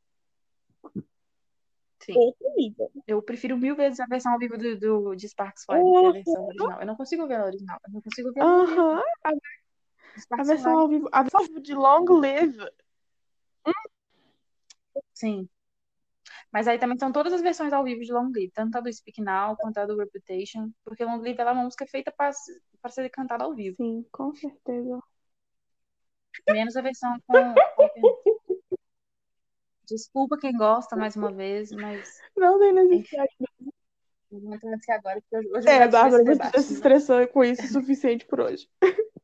Sim. 2.00 2.16
Outro 2.16 2.54
nível. 2.56 2.90
Eu 3.06 3.20
prefiro 3.20 3.56
mil 3.56 3.74
vezes 3.74 3.98
a 3.98 4.06
versão 4.06 4.32
ao 4.32 4.38
vivo 4.38 4.56
do, 4.56 4.78
do, 4.78 5.14
de 5.16 5.28
Sparks 5.28 5.64
Fly 5.64 5.80
do 5.80 5.92
que 5.92 6.06
a 6.06 6.12
versão 6.12 6.46
original. 6.46 6.80
Eu 6.80 6.86
não 6.86 6.96
consigo 6.96 7.26
ver 7.26 7.40
a 7.40 7.46
original. 7.46 7.78
Eu 7.84 7.92
não 7.92 8.00
consigo 8.00 8.32
ver 8.32 8.40
a. 8.40 9.02
A, 9.24 9.32
a 10.40 10.44
versão 10.44 10.72
Fly. 10.72 10.82
ao 10.82 10.88
vivo. 10.88 11.08
A 11.10 11.22
versão 11.22 11.40
ao 11.40 11.46
vivo 11.46 11.60
de 11.60 11.74
Long 11.74 12.04
Live. 12.20 12.58
Sim. 15.12 15.48
Mas 16.52 16.68
aí 16.68 16.78
também 16.78 16.98
são 16.98 17.12
todas 17.12 17.32
as 17.32 17.42
versões 17.42 17.72
ao 17.72 17.84
vivo 17.84 18.02
de 18.02 18.12
Long 18.12 18.30
Live, 18.34 18.52
tanto 18.52 18.78
a 18.78 18.80
do 18.80 18.92
Speak 18.92 19.20
Now 19.20 19.56
quanto 19.56 19.78
a 19.78 19.86
do 19.86 19.96
Reputation, 19.96 20.70
porque 20.84 21.04
Long 21.04 21.18
Live 21.18 21.40
é 21.40 21.44
uma 21.44 21.64
música 21.64 21.86
feita 21.86 22.12
para 22.12 22.32
ser 22.32 23.10
cantada 23.10 23.44
ao 23.44 23.54
vivo, 23.54 23.76
Sim, 23.76 24.06
com 24.10 24.34
certeza. 24.34 25.00
Menos 26.48 26.76
a 26.76 26.82
versão 26.82 27.18
com 27.26 27.54
Desculpa 29.86 30.36
quem 30.38 30.56
gosta 30.56 30.96
mais 30.96 31.14
uma 31.14 31.32
vez, 31.32 31.70
mas 31.70 32.20
Não 32.36 32.58
tem 32.58 32.72
necessidade. 32.72 33.36
vou 34.30 34.54
entrar 34.54 34.70
nesse 34.70 34.90
agora, 34.90 35.22
porque 35.30 35.48
hoje 35.48 35.68
É, 35.68 35.86
Bárbara, 35.86 36.24
você 36.24 36.32
debate, 36.32 36.56
já 36.56 36.62
se 36.62 36.72
né? 36.72 36.74
estressou 36.76 37.28
com 37.28 37.44
isso 37.44 37.62
o 37.62 37.68
suficiente 37.68 38.26
por 38.26 38.40
hoje. 38.40 38.68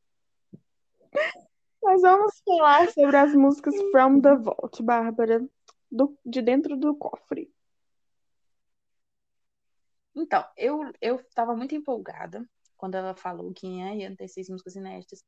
Mas 1.82 2.00
vamos 2.00 2.40
falar 2.44 2.88
sobre 2.92 3.16
as 3.16 3.34
músicas 3.34 3.74
From 3.90 4.20
the 4.20 4.36
Vault, 4.36 4.80
Bárbara, 4.82 5.44
do, 5.90 6.16
de 6.24 6.40
dentro 6.40 6.76
do 6.76 6.94
cofre. 6.94 7.52
Então, 10.14 10.44
eu, 10.56 10.92
eu 11.00 11.24
tava 11.34 11.56
muito 11.56 11.74
empolgada 11.74 12.48
quando 12.76 12.94
ela 12.94 13.14
falou 13.14 13.52
que 13.52 13.66
ia, 13.66 13.94
ia 13.94 14.16
ter 14.16 14.28
seis 14.28 14.48
músicas 14.48 14.76
inéditas. 14.76 15.24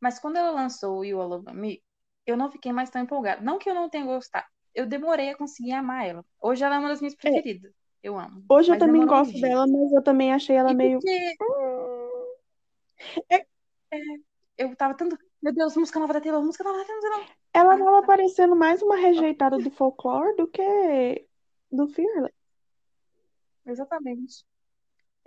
Mas 0.00 0.18
quando 0.18 0.36
ela 0.36 0.50
lançou 0.50 0.98
o 0.98 1.04
You 1.04 1.20
All 1.20 1.32
Over 1.32 1.54
Me, 1.54 1.82
eu 2.26 2.36
não 2.36 2.50
fiquei 2.50 2.72
mais 2.72 2.90
tão 2.90 3.02
empolgada. 3.02 3.40
Não 3.42 3.58
que 3.58 3.68
eu 3.68 3.74
não 3.74 3.88
tenha 3.88 4.04
gostado, 4.04 4.46
eu 4.74 4.86
demorei 4.86 5.30
a 5.30 5.36
conseguir 5.36 5.72
amar 5.72 6.06
ela. 6.06 6.24
Hoje 6.40 6.64
ela 6.64 6.76
é 6.76 6.78
uma 6.78 6.88
das 6.88 7.00
minhas 7.00 7.14
preferidas. 7.14 7.72
Eu 8.02 8.18
amo. 8.18 8.44
Hoje 8.48 8.72
eu 8.72 8.78
também 8.78 9.04
gosto 9.04 9.32
dias. 9.32 9.42
dela, 9.42 9.66
mas 9.66 9.92
eu 9.92 10.02
também 10.02 10.32
achei 10.32 10.56
ela 10.56 10.70
E 10.70 10.74
meio. 10.74 11.00
porque 11.00 11.34
Hum, 11.40 12.34
eu 14.56 14.74
tava 14.76 14.94
tanto. 14.94 15.18
Meu 15.42 15.52
Deus, 15.52 15.76
música 15.76 15.98
nova 16.00 16.12
da 16.12 16.20
Taylor, 16.20 16.42
música 16.44 16.64
nova 16.64 16.78
da 16.78 16.84
Taylor. 16.84 17.26
Ela 17.52 17.74
Ah, 17.74 17.78
tava 17.78 18.00
tá. 18.00 18.06
parecendo 18.06 18.54
mais 18.54 18.82
uma 18.82 18.96
rejeitada 18.96 19.58
do 19.58 19.70
folclore 19.70 20.36
do 20.36 20.46
que 20.46 21.26
do 21.70 21.88
Fearless. 21.88 22.34
Exatamente. 23.66 24.44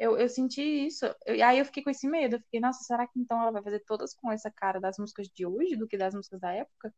Eu, 0.01 0.17
eu 0.17 0.27
senti 0.27 0.63
isso. 0.63 1.05
Eu- 1.27 1.35
e 1.35 1.43
aí 1.43 1.59
eu 1.59 1.65
fiquei 1.65 1.83
com 1.83 1.91
esse 1.91 2.07
medo. 2.07 2.35
Eu 2.37 2.39
fiquei, 2.39 2.59
nossa, 2.59 2.83
será 2.83 3.05
que 3.05 3.19
então 3.19 3.39
ela 3.39 3.51
vai 3.51 3.61
fazer 3.61 3.81
todas 3.85 4.15
com 4.15 4.31
essa 4.31 4.49
cara 4.49 4.79
das 4.79 4.97
músicas 4.97 5.27
de 5.27 5.45
hoje 5.45 5.75
do 5.75 5.87
que 5.87 5.95
das 5.95 6.15
músicas 6.15 6.39
da 6.39 6.51
época? 6.51 6.91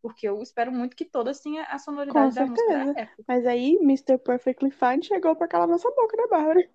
Porque 0.00 0.26
eu 0.26 0.40
espero 0.40 0.72
muito 0.72 0.96
que 0.96 1.04
todas 1.04 1.40
tenham 1.40 1.66
a 1.68 1.78
sonoridade 1.78 2.34
da 2.34 2.46
música 2.46 2.72
da 2.72 3.00
época. 3.02 3.24
Mas 3.28 3.46
aí, 3.46 3.76
Mr. 3.82 4.16
Perfectly 4.16 4.70
Fine 4.70 5.02
chegou 5.02 5.36
pra 5.36 5.46
calar 5.46 5.68
nossa 5.68 5.90
boca, 5.90 6.16
né, 6.16 6.26
Bárbara? 6.30 6.70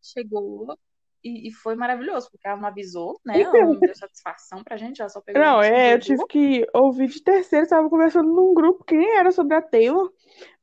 Chegou 0.00 0.78
e, 1.24 1.48
e 1.48 1.52
foi 1.52 1.74
maravilhoso, 1.74 2.30
porque 2.30 2.46
ela 2.46 2.60
não 2.60 2.68
avisou, 2.68 3.20
né? 3.26 3.40
Ela 3.40 3.52
não 3.56 3.80
deu 3.80 3.96
satisfação 3.96 4.62
pra 4.62 4.76
gente, 4.76 5.00
ela 5.00 5.08
só 5.08 5.20
pegou 5.20 5.42
Não, 5.42 5.60
é, 5.60 5.94
eu 5.94 5.98
tive 5.98 6.24
que 6.26 6.64
ouvir 6.72 7.08
de 7.08 7.20
terceiro, 7.20 7.64
estava 7.64 7.90
conversando 7.90 8.32
num 8.32 8.54
grupo 8.54 8.84
que 8.84 8.96
nem 8.96 9.16
era 9.16 9.32
sobre 9.32 9.56
a 9.56 9.62
Taylor, 9.62 10.12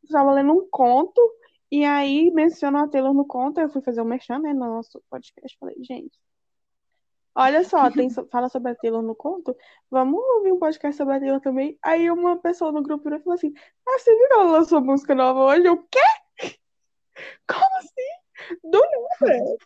estava 0.03 0.31
lendo 0.31 0.53
um 0.53 0.69
conto, 0.69 1.21
e 1.71 1.83
aí 1.83 2.31
mencionam 2.31 2.81
a 2.81 2.87
Taylor 2.87 3.13
no 3.13 3.25
conto, 3.25 3.59
eu 3.59 3.69
fui 3.69 3.81
fazer 3.81 4.01
um 4.01 4.05
merchan, 4.05 4.39
né, 4.39 4.53
no 4.53 4.65
nosso 4.65 5.01
podcast, 5.09 5.57
falei, 5.59 5.75
gente, 5.81 6.19
olha 7.33 7.63
só, 7.63 7.89
tem, 7.91 8.09
fala 8.09 8.49
sobre 8.49 8.71
a 8.71 8.75
Taylor 8.75 9.01
no 9.01 9.15
conto, 9.15 9.55
vamos 9.89 10.19
ouvir 10.35 10.51
um 10.51 10.59
podcast 10.59 10.97
sobre 10.97 11.15
a 11.15 11.19
Taylor 11.19 11.41
também, 11.41 11.77
aí 11.83 12.09
uma 12.09 12.37
pessoa 12.37 12.71
no 12.71 12.83
grupo 12.83 13.03
virou 13.03 13.19
e 13.19 13.23
falou 13.23 13.35
assim, 13.35 13.53
ah, 13.87 13.99
você 13.99 14.15
viu 14.15 14.27
que 14.27 14.33
ela 14.33 14.51
lançou 14.51 14.81
música 14.81 15.15
nova 15.15 15.39
hoje? 15.41 15.65
Eu, 15.65 15.77
quê? 15.89 16.57
Como 17.47 17.77
assim? 17.77 18.59
Do 18.63 18.81
nada. 19.21 19.57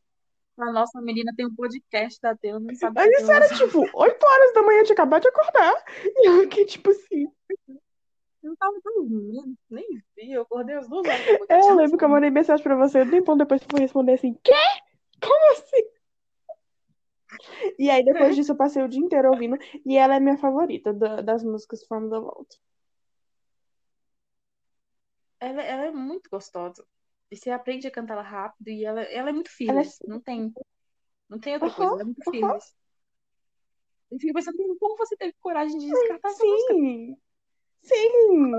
A 0.58 0.74
nossa 0.74 1.02
menina 1.02 1.32
tem 1.38 1.46
um 1.46 1.56
podcast 1.56 2.20
da 2.22 2.36
Taylor, 2.36 2.60
não 2.60 2.76
sabe 2.76 2.96
que 2.96 3.02
a 3.02 3.08
isso 3.08 3.32
era, 3.32 3.48
tipo, 3.48 3.80
8 3.94 4.24
horas 4.26 4.54
da 4.54 4.62
manhã, 4.62 4.84
tinha 4.84 4.94
acabado 4.94 5.22
de 5.22 5.30
acordar, 5.30 5.86
e 6.04 6.28
eu 6.28 6.42
fiquei, 6.42 6.66
tipo 6.66 6.90
assim, 6.90 7.32
Eu 8.42 8.50
não 8.50 8.56
tava 8.56 8.80
dormindo, 8.84 9.58
nem 9.70 9.86
vi. 10.16 10.32
Eu 10.32 10.44
acordei 10.44 10.76
às 10.76 10.88
duas 10.88 11.06
horas. 11.06 11.20
É, 11.50 11.60
eu 11.60 11.76
lembro 11.76 11.98
que 11.98 12.04
eu 12.06 12.10
mandei 12.10 12.30
mensagem 12.30 12.64
pra 12.64 12.76
você, 12.76 13.02
um 13.02 13.10
tempão 13.10 13.36
depois 13.38 13.62
você 13.62 13.68
foi 13.70 13.82
responder 13.82 14.14
assim, 14.14 14.34
quê? 14.44 14.54
Como 15.22 15.52
assim? 15.52 15.84
E 17.78 17.90
aí, 17.90 18.04
depois 18.04 18.36
disso, 18.36 18.52
eu 18.52 18.58
passei 18.58 18.82
o 18.84 18.88
dia 18.88 19.00
inteiro 19.00 19.30
ouvindo, 19.32 19.58
e 19.86 19.98
ela 19.98 20.16
é 20.16 20.20
minha 20.20 20.38
favorita 20.38 20.94
da- 20.94 21.22
das 21.22 21.44
músicas 21.44 21.84
From 21.86 22.10
the 22.10 22.20
Vault. 22.20 22.58
Ela, 25.40 25.62
ela 25.62 25.86
é 25.86 25.92
muito 25.92 26.30
gostosa. 26.30 26.86
E 27.32 27.36
você 27.38 27.50
aprende 27.52 27.88
a 27.88 27.92
cantar 27.92 28.14
ela 28.16 28.24
rápido 28.24 28.68
e 28.70 28.84
ela, 28.84 29.02
ela 29.04 29.30
é 29.30 29.34
muito 29.34 29.50
Ela 29.62 29.82
é. 29.82 29.84
Não 30.08 30.20
tem, 30.20 30.54
não 31.30 31.40
tem 31.40 31.54
outra 31.54 31.72
coisa, 31.72 31.94
ela 31.94 32.02
é 32.02 32.06
muito 32.06 32.24
fearless. 32.30 32.74
Eu 34.12 34.20
fico 34.20 34.34
pensando, 34.34 34.58
como 34.80 34.98
você 34.98 35.16
teve 35.16 35.34
coragem 35.40 35.78
de 35.78 35.86
descartar 35.86 36.30
essa 36.30 36.44
música? 36.44 36.74
Sim, 37.82 38.52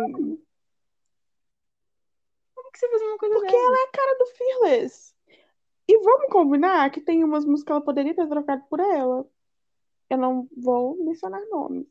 Como 2.55 2.71
que 2.73 2.79
você 2.79 2.89
fez 2.89 3.03
uma 3.03 3.19
coisa 3.19 3.35
porque 3.35 3.53
dessa? 3.53 3.65
ela 3.65 3.79
é 3.79 3.85
a 3.85 3.91
cara 3.91 4.19
do 4.19 4.27
Fearless. 4.27 5.15
E 5.89 5.99
vamos 5.99 6.31
combinar 6.31 6.91
que 6.91 7.01
tem 7.01 7.25
umas 7.25 7.45
músicas 7.45 7.65
que 7.65 7.73
ela 7.73 7.81
poderia 7.81 8.15
ter 8.15 8.29
trocado 8.29 8.63
por 8.69 8.81
ela. 8.81 9.29
Eu 10.09 10.19
não 10.19 10.49
vou 10.57 10.97
mencionar 11.05 11.41
nomes. 11.51 11.89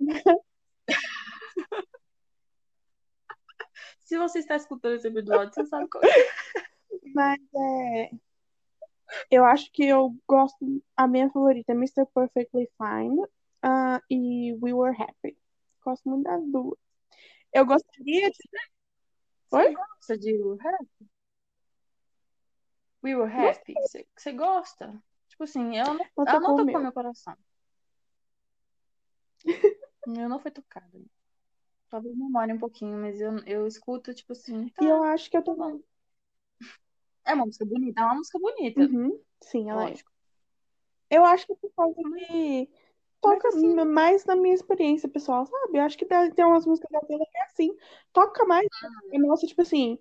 Se 4.00 4.16
você 4.18 4.38
está 4.38 4.54
escutando 4.56 4.94
esse 4.94 5.08
episódio, 5.08 5.52
você 5.52 5.66
sabe 5.66 5.88
qual 5.88 6.04
é. 6.04 6.08
Mas 7.14 7.40
é. 7.54 8.10
Eu 9.30 9.44
acho 9.44 9.70
que 9.72 9.84
eu 9.84 10.14
gosto. 10.28 10.82
A 10.96 11.08
minha 11.08 11.30
favorita 11.30 11.72
é 11.72 11.74
Mr. 11.74 12.06
Perfectly 12.14 12.68
Fine 12.78 13.22
ah, 13.62 14.00
e 14.10 14.52
We 14.62 14.72
Were 14.72 14.96
Happy. 14.96 15.36
Gosto 15.86 16.08
muito 16.08 16.24
das 16.24 16.44
duas. 16.50 16.76
Eu 17.52 17.64
gostaria 17.64 18.28
de. 18.28 18.38
Oi? 19.52 19.62
Você 19.62 19.72
gosta 19.72 20.18
de 20.18 20.32
We 20.36 20.42
Were 20.42 20.66
Happy? 20.66 21.10
We 23.04 23.14
Were 23.14 23.32
Happy? 23.32 23.74
Você, 23.74 24.04
você 24.16 24.32
gosta? 24.32 25.00
Tipo 25.28 25.44
assim, 25.44 25.76
ela 25.76 25.94
não, 25.94 26.06
Ela 26.26 26.40
não 26.40 26.56
tocou 26.56 26.64
meu. 26.64 26.82
meu 26.82 26.92
coração. 26.92 27.36
Eu 30.08 30.28
não 30.28 30.40
fui 30.40 30.50
tocada. 30.50 31.00
Talvez 31.88 32.16
demore 32.16 32.52
um 32.52 32.58
pouquinho, 32.58 32.98
mas 32.98 33.20
eu, 33.20 33.38
eu 33.44 33.66
escuto, 33.66 34.12
tipo 34.12 34.32
assim, 34.32 34.68
tá, 34.70 34.84
E 34.84 34.88
eu 34.88 35.02
acho 35.04 35.30
que 35.30 35.36
eu 35.36 35.42
tá 35.42 35.52
tô. 35.52 35.56
bom. 35.56 35.80
É 37.24 37.34
uma 37.34 37.46
música 37.46 37.64
bonita, 37.64 38.00
é 38.00 38.04
uma 38.04 38.14
música 38.16 38.38
bonita, 38.40 38.80
Uhum. 38.80 39.20
Sim, 39.40 39.70
ela 39.70 39.90
é. 39.90 39.94
Eu 41.10 41.24
acho 41.24 41.46
que 41.46 41.52
é 41.52 41.56
por 41.56 41.72
causa 41.74 42.00
mas 42.02 42.68
toca 43.20 43.48
assim, 43.48 43.74
mais 43.84 44.24
na 44.24 44.36
minha 44.36 44.54
experiência 44.54 45.08
pessoal, 45.08 45.46
sabe? 45.46 45.78
Eu 45.78 45.82
acho 45.82 45.96
que 45.98 46.04
tem 46.04 46.44
umas 46.44 46.66
músicas 46.66 46.90
da 46.90 47.00
Taylor 47.00 47.26
que 47.30 47.38
é 47.38 47.42
assim. 47.44 47.76
Toca 48.12 48.44
mais. 48.44 48.66
Nossa, 49.12 49.46
tipo 49.46 49.62
assim, 49.62 49.98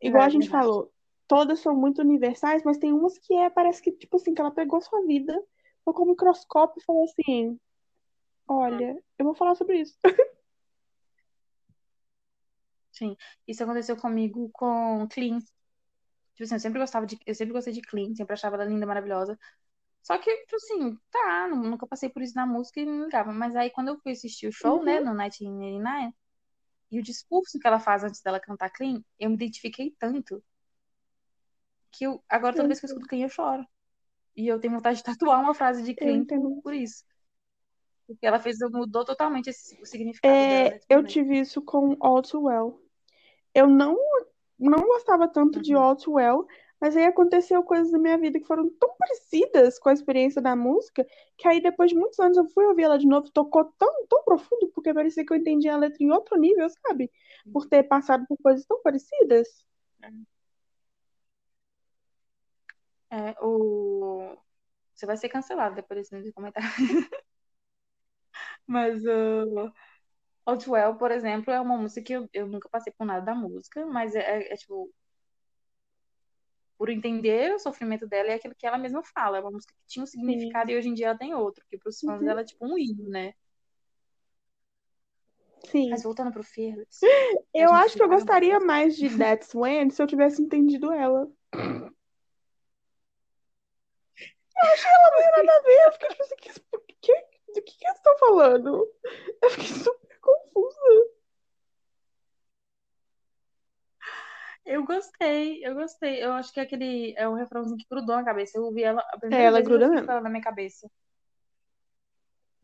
igual 0.00 0.22
é 0.22 0.26
a 0.26 0.28
gente 0.28 0.48
verdade. 0.48 0.66
falou, 0.66 0.92
todas 1.26 1.60
são 1.60 1.74
muito 1.74 2.00
universais, 2.00 2.62
mas 2.64 2.78
tem 2.78 2.92
umas 2.92 3.18
que 3.18 3.34
é, 3.34 3.50
parece 3.50 3.82
que, 3.82 3.92
tipo 3.92 4.16
assim, 4.16 4.34
que 4.34 4.40
ela 4.40 4.50
pegou 4.50 4.80
sua 4.80 5.04
vida, 5.06 5.40
colocou 5.84 6.04
o 6.06 6.10
microscópio 6.10 6.80
e 6.80 6.84
falou 6.84 7.04
assim: 7.04 7.58
Olha, 8.48 9.02
eu 9.18 9.24
vou 9.24 9.34
falar 9.34 9.54
sobre 9.54 9.80
isso. 9.80 9.98
Sim, 12.92 13.14
isso 13.46 13.62
aconteceu 13.62 13.96
comigo 13.96 14.48
com 14.52 15.06
Clean. 15.10 15.38
Tipo 15.38 16.44
assim, 16.44 16.54
eu 16.54 16.60
sempre 16.60 16.80
gostava 16.80 17.06
de, 17.06 17.18
eu 17.26 17.34
sempre 17.34 17.52
gostei 17.52 17.72
de 17.72 17.82
Clean, 17.82 18.14
sempre 18.14 18.34
achava 18.34 18.56
ela 18.56 18.64
linda, 18.64 18.86
maravilhosa. 18.86 19.38
Só 20.06 20.16
que, 20.18 20.30
tipo 20.44 20.54
assim, 20.54 20.96
tá, 21.10 21.48
nu- 21.48 21.68
nunca 21.68 21.84
passei 21.84 22.08
por 22.08 22.22
isso 22.22 22.36
na 22.36 22.46
música 22.46 22.80
e 22.80 22.86
não 22.86 23.04
ligava. 23.06 23.32
Mas 23.32 23.56
aí 23.56 23.70
quando 23.70 23.88
eu 23.88 23.98
fui 23.98 24.12
assistir 24.12 24.46
o 24.46 24.52
show, 24.52 24.84
né, 24.84 25.00
Uhum. 25.00 25.04
no 25.06 25.10
1989, 25.14 26.14
e 26.92 27.00
o 27.00 27.02
discurso 27.02 27.58
que 27.58 27.66
ela 27.66 27.80
faz 27.80 28.04
antes 28.04 28.20
dela 28.22 28.38
cantar 28.38 28.70
Clean, 28.70 29.02
eu 29.18 29.28
me 29.30 29.34
identifiquei 29.34 29.92
tanto 29.98 30.40
que 31.90 32.04
eu, 32.04 32.22
agora 32.28 32.54
toda 32.54 32.64
Eu 32.64 32.68
vez 32.68 32.78
que 32.78 32.86
eu 32.86 32.88
escuto 32.88 33.08
Clean 33.08 33.22
eu 33.24 33.28
choro. 33.28 33.66
E 34.36 34.46
eu 34.46 34.60
tenho 34.60 34.74
vontade 34.74 34.98
de 34.98 35.02
tatuar 35.04 35.40
uma 35.40 35.54
frase 35.54 35.82
de 35.82 35.92
Eu 35.92 35.96
Clean 35.96 36.24
por, 36.62 36.72
isso. 36.74 37.04
Porque 38.06 38.26
ela 38.26 38.38
fez, 38.38 38.58
mudou 38.70 39.04
totalmente 39.04 39.48
esse- 39.50 39.80
o 39.82 39.86
significado 39.86 40.46
dela 40.46 40.68
É, 40.68 40.74
nesse 40.74 40.86
eu 40.88 40.98
momento. 40.98 41.12
tive 41.12 41.40
isso 41.40 41.60
com 41.62 41.96
All 42.00 42.22
Too 42.22 42.44
Well. 42.44 42.80
Eu 43.54 43.68
não, 43.68 43.96
não 44.58 44.80
gostava 44.86 45.28
tanto 45.28 45.60
de 45.62 45.74
Uhum. 45.74 45.82
All 45.82 45.96
Too 45.96 46.14
Well, 46.14 46.46
mas 46.80 46.96
aí 46.96 47.04
aconteceu 47.04 47.62
coisas 47.62 47.90
na 47.92 47.98
minha 47.98 48.18
vida 48.18 48.38
que 48.38 48.46
foram 48.46 48.68
tão 48.78 48.94
parecidas 48.98 49.78
com 49.78 49.88
a 49.88 49.92
experiência 49.92 50.40
da 50.42 50.54
música, 50.56 51.06
que 51.36 51.48
aí 51.48 51.60
depois 51.60 51.90
de 51.90 51.96
muitos 51.96 52.18
anos 52.18 52.36
eu 52.36 52.48
fui 52.50 52.64
ouvir 52.66 52.82
ela 52.84 52.98
de 52.98 53.06
novo, 53.06 53.30
tocou 53.30 53.64
tão, 53.78 54.06
tão 54.08 54.22
profundo, 54.24 54.68
porque 54.74 54.92
parecia 54.94 55.24
que 55.24 55.32
eu 55.32 55.36
entendia 55.36 55.74
a 55.74 55.78
letra 55.78 56.02
em 56.02 56.10
outro 56.10 56.36
nível, 56.38 56.68
sabe? 56.68 57.10
Por 57.52 57.66
ter 57.66 57.82
passado 57.84 58.26
por 58.28 58.36
coisas 58.38 58.64
tão 58.66 58.80
parecidas. 58.82 59.48
É, 63.10 63.34
o... 63.42 64.36
Você 64.94 65.06
vai 65.06 65.16
ser 65.16 65.28
cancelado 65.28 65.76
depois 65.76 66.08
desse 66.08 66.32
comentário. 66.32 66.68
Mas 68.66 69.02
o 69.04 69.72
Outwell, 70.46 70.96
por 70.96 71.10
exemplo, 71.10 71.52
é 71.52 71.60
uma 71.60 71.76
música 71.78 72.02
que 72.02 72.12
eu, 72.14 72.28
eu 72.32 72.46
nunca 72.48 72.68
passei 72.68 72.92
por 72.96 73.06
nada 73.06 73.24
da 73.24 73.34
música, 73.34 73.86
mas 73.86 74.14
é, 74.14 74.20
é, 74.20 74.52
é, 74.54 74.56
tipo, 74.56 74.92
por 76.78 76.90
entender 76.90 77.54
o 77.54 77.58
sofrimento 77.58 78.06
dela, 78.06 78.30
é 78.30 78.34
aquilo 78.34 78.54
que 78.54 78.66
ela 78.66 78.78
mesma 78.78 79.02
fala. 79.02 79.38
É 79.38 79.40
uma 79.40 79.50
música 79.50 79.74
que 79.74 79.86
tinha 79.86 80.02
um 80.02 80.06
significado 80.06 80.68
Sim. 80.68 80.74
e 80.74 80.78
hoje 80.78 80.88
em 80.88 80.94
dia 80.94 81.06
ela 81.08 81.18
tem 81.18 81.34
outro, 81.34 81.64
que 81.68 81.78
pros 81.78 82.00
fãs 82.00 82.20
Uhum. 82.20 82.28
ela 82.28 82.40
é 82.40 82.44
tipo 82.44 82.66
um 82.66 82.78
hino, 82.78 83.08
né? 83.08 83.32
Sim. 85.64 85.90
Mas 85.90 86.02
voltando 86.02 86.32
pro 86.32 86.44
Fearless, 86.44 87.00
Eu 87.52 87.72
acho 87.72 87.96
que 87.96 88.02
eu 88.02 88.06
um 88.06 88.10
gostaria 88.10 88.60
mais 88.60 88.96
de 88.96 89.16
That's 89.16 89.54
When 89.54 89.90
se 89.90 90.02
eu 90.02 90.06
tivesse 90.06 90.40
entendido 90.42 90.92
ela. 90.92 91.28
Eu 94.58 94.72
achei 94.72 94.90
ela 94.90 95.10
meio 95.16 95.30
nada 95.36 95.58
a 95.58 95.62
ver. 95.62 95.86
Eu 95.86 95.92
fiquei 95.92 96.08
tipo 96.08 96.22
assim, 96.22 96.36
que, 96.36 96.52
que, 97.00 97.12
do 97.54 97.62
que, 97.62 97.78
que 97.78 97.86
eles 97.86 97.96
estão 97.96 98.18
falando? 98.18 98.86
Eu 99.42 99.50
fiquei 99.50 99.66
super 99.68 100.18
confusa. 100.20 101.15
Eu 104.66 104.84
gostei, 104.84 105.64
eu 105.64 105.74
gostei. 105.74 106.22
Eu 106.24 106.32
acho 106.32 106.52
que 106.52 106.60
aquele 106.60 107.14
é 107.16 107.28
um 107.28 107.34
refrãozinho 107.34 107.78
que 107.78 107.86
grudou 107.90 108.16
na 108.16 108.24
cabeça. 108.24 108.58
Eu 108.58 108.64
ouvi 108.64 108.82
ela 108.82 109.00
a 109.12 109.18
primeira 109.18 109.44
É, 109.44 109.46
ela 109.46 109.58
vez 109.58 109.68
gruda 109.68 109.88
mesmo. 109.88 110.10
ela 110.10 110.20
na 110.20 110.28
minha 110.28 110.42
cabeça. 110.42 110.90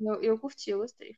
Eu, 0.01 0.21
eu 0.23 0.39
curti, 0.39 0.71
eu 0.71 0.79
gostei. 0.79 1.17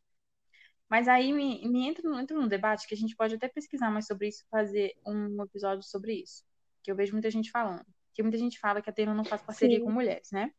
Mas 0.88 1.08
aí 1.08 1.32
me, 1.32 1.66
me 1.68 1.88
entra, 1.88 2.08
no- 2.08 2.20
entra 2.20 2.36
num 2.38 2.46
debate 2.48 2.86
que 2.86 2.94
a 2.94 2.96
gente 2.96 3.16
pode 3.16 3.34
até 3.34 3.48
pesquisar 3.48 3.90
mais 3.90 4.06
sobre 4.06 4.28
isso, 4.28 4.44
fazer 4.50 4.92
um 5.06 5.42
episódio 5.42 5.82
sobre 5.82 6.14
isso. 6.22 6.44
Que 6.82 6.90
eu 6.90 6.96
vejo 6.96 7.12
muita 7.12 7.30
gente 7.30 7.50
falando. 7.50 7.84
Que 8.12 8.22
muita 8.22 8.38
gente 8.38 8.58
fala 8.60 8.82
que 8.82 8.90
a 8.90 8.92
Taylor 8.92 9.14
não 9.14 9.24
faz 9.24 9.42
parceria 9.42 9.78
Sim. 9.78 9.84
com 9.84 9.90
mulheres, 9.90 10.30
né? 10.30 10.52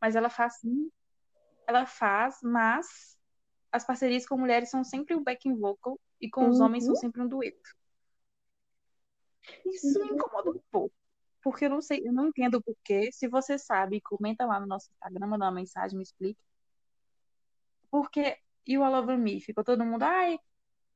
Mas 0.00 0.14
ela 0.16 0.30
faz 0.30 0.60
sim. 0.60 0.90
Ela 1.66 1.84
faz, 1.84 2.38
mas 2.42 3.18
as 3.72 3.84
parcerias 3.84 4.26
com 4.26 4.38
mulheres 4.38 4.70
são 4.70 4.84
sempre 4.84 5.14
o 5.14 5.20
backing 5.22 5.56
vocal 5.56 6.00
e 6.20 6.30
com 6.30 6.48
os 6.48 6.60
homens 6.60 6.84
são 6.84 6.94
Uhum. 6.94 7.00
sempre 7.00 7.22
um 7.22 7.28
dueto. 7.28 7.76
Isso 9.64 10.00
me 10.00 10.12
incomoda 10.12 10.50
um 10.50 10.60
pouco. 10.70 10.94
Porque 11.42 11.66
eu 11.66 11.70
não 11.70 11.80
sei, 11.80 12.02
eu 12.04 12.12
não 12.12 12.28
entendo 12.28 12.56
o 12.56 12.62
porquê. 12.62 13.10
Se 13.12 13.28
você 13.28 13.58
sabe, 13.58 14.00
comenta 14.00 14.44
lá 14.44 14.58
no 14.58 14.66
nosso 14.66 14.90
Instagram, 14.90 15.26
manda 15.26 15.44
uma 15.44 15.52
mensagem, 15.52 15.96
me 15.96 16.02
explica. 16.02 16.40
Porque 17.90 18.36
e 18.66 18.76
o 18.76 18.82
All 18.82 18.94
Over 18.94 19.16
Me? 19.16 19.40
Ficou 19.40 19.62
todo 19.62 19.84
mundo, 19.84 20.02
ai, 20.02 20.38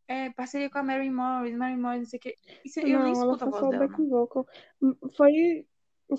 é, 0.08 0.28
parceria 0.30 0.68
com 0.68 0.78
a 0.78 0.82
Mary 0.82 1.08
Morris, 1.08 1.56
Mary 1.56 1.76
Morris, 1.76 2.00
não 2.00 2.06
sei 2.06 2.18
o 2.18 2.22
quê. 2.22 2.34
Isso, 2.64 2.80
eu 2.80 2.84
nem 2.84 2.94
Não, 2.94 3.22
ela 3.22 3.34
escuto 3.34 3.44
a 3.44 3.60
voz 3.60 3.70
dela, 3.70 3.86
não. 3.86 4.08
vocal. 4.08 4.46
Foi, 5.16 5.66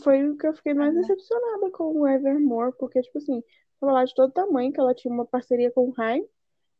foi 0.02 0.30
o 0.30 0.38
que 0.38 0.48
eu 0.48 0.54
fiquei 0.54 0.74
mais 0.74 0.96
Ah, 0.96 1.02
decepcionada 1.02 1.70
com 1.72 2.00
o 2.00 2.08
Evermore, 2.08 2.74
porque, 2.80 3.02
tipo 3.02 3.18
assim, 3.18 3.44
tava 3.82 3.92
lá 3.92 4.06
de 4.06 4.16
todo 4.16 4.32
tamanho, 4.32 4.72
que 4.72 4.80
ela 4.80 4.96
tinha 4.96 5.14
uma 5.14 5.26
parceria 5.26 5.70
com 5.72 5.90
o 5.90 5.94
Haim, 6.02 6.26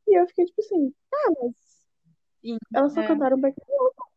e 0.08 0.18
eu 0.18 0.26
fiquei, 0.28 0.46
tipo 0.46 0.62
assim, 0.62 0.94
ah, 1.14 1.34
mas 1.42 1.82
e, 2.44 2.58
elas 2.74 2.94
só 2.94 3.02
é, 3.02 3.08
cantaram 3.08 3.40
backing 3.40 3.62
vocal. 3.68 4.11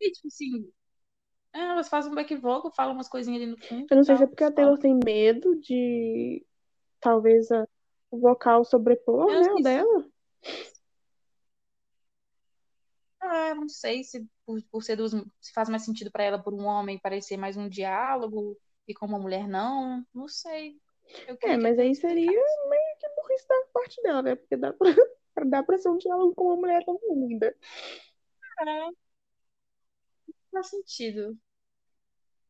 E, 0.00 0.10
tipo 0.12 0.28
assim, 0.28 0.72
é, 1.52 1.60
elas 1.60 1.88
fazem 1.88 2.12
um 2.12 2.14
back 2.14 2.34
vocal, 2.36 2.72
falam 2.74 2.94
umas 2.94 3.08
coisinhas 3.08 3.42
ali 3.42 3.50
no 3.50 3.58
fundo 3.58 3.86
Eu 3.90 3.96
não 3.96 4.04
sei 4.04 4.16
se 4.16 4.22
é 4.22 4.26
porque 4.26 4.44
a. 4.44 4.52
Taylor 4.52 4.78
tem 4.78 4.98
medo 5.04 5.56
de, 5.60 6.44
talvez, 7.00 7.50
a, 7.50 7.66
o 8.10 8.18
vocal 8.18 8.64
sobrepor, 8.64 9.30
Eu 9.30 9.40
né, 9.40 9.52
o 9.52 9.62
dela. 9.62 10.06
ah, 13.20 13.54
não 13.54 13.68
sei 13.68 14.02
se 14.02 14.26
por, 14.46 14.60
por 14.70 14.82
ser 14.82 14.96
duas, 14.96 15.12
se 15.40 15.52
faz 15.52 15.68
mais 15.68 15.84
sentido 15.84 16.10
pra 16.10 16.24
ela 16.24 16.42
por 16.42 16.54
um 16.54 16.64
homem 16.64 16.98
parecer 16.98 17.36
mais 17.36 17.56
um 17.56 17.68
diálogo 17.68 18.56
e 18.88 18.94
com 18.94 19.06
uma 19.06 19.18
mulher 19.18 19.46
não, 19.46 20.04
não 20.14 20.26
sei. 20.26 20.76
É, 21.42 21.56
mas 21.56 21.78
aí 21.78 21.94
seria 21.94 22.24
explicasse. 22.24 22.68
meio 22.68 22.96
que 22.98 23.08
burrice 23.16 23.48
da 23.48 23.54
parte 23.72 24.02
dela, 24.02 24.22
né? 24.22 24.34
Porque 24.34 24.56
dá 24.56 24.72
pra, 24.72 24.88
dá 25.46 25.62
pra 25.62 25.78
ser 25.78 25.88
um 25.88 25.98
diálogo 25.98 26.34
com 26.34 26.46
uma 26.46 26.56
mulher 26.56 26.84
tão 26.84 26.98
linda. 27.12 27.54
É, 28.60 28.88
faz 30.50 30.68
sentido. 30.68 31.36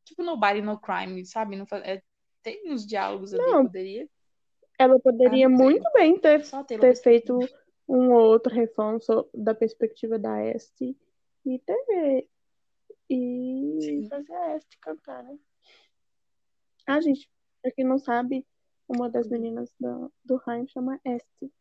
Tipo 0.04 0.22
Nobody 0.22 0.60
No 0.62 0.78
Crime, 0.80 1.24
sabe? 1.26 1.56
Não 1.56 1.66
faz- 1.66 1.84
é, 1.86 2.02
tem 2.42 2.70
uns 2.72 2.86
diálogos 2.86 3.32
ali, 3.34 3.42
Não, 3.42 3.64
poderia. 3.66 4.08
ela 4.78 4.96
Ah, 4.96 5.00
poderia 5.00 5.46
sei. 5.46 5.56
muito 5.56 5.90
bem 5.92 6.18
ter, 6.18 6.42
ter 6.66 6.96
feito 6.96 7.38
um 7.88 8.12
outro 8.12 8.52
refrão 8.54 9.00
so- 9.00 9.28
da 9.34 9.54
perspectiva 9.54 10.18
da 10.18 10.44
Este 10.44 10.96
e 11.44 11.58
ter 11.60 12.26
e 13.08 13.78
Sim. 13.80 14.08
fazer 14.08 14.32
a 14.32 14.56
Este 14.56 14.78
cantar, 14.78 15.22
né? 15.24 15.36
Ah, 16.86 17.00
gente, 17.00 17.28
pra 17.60 17.70
quem 17.72 17.84
não 17.84 17.98
sabe, 17.98 18.46
uma 18.88 19.08
das 19.10 19.28
meninas 19.28 19.72
do, 19.78 20.12
do 20.24 20.40
Haim 20.46 20.66
chama 20.68 21.00
Este. 21.04 21.52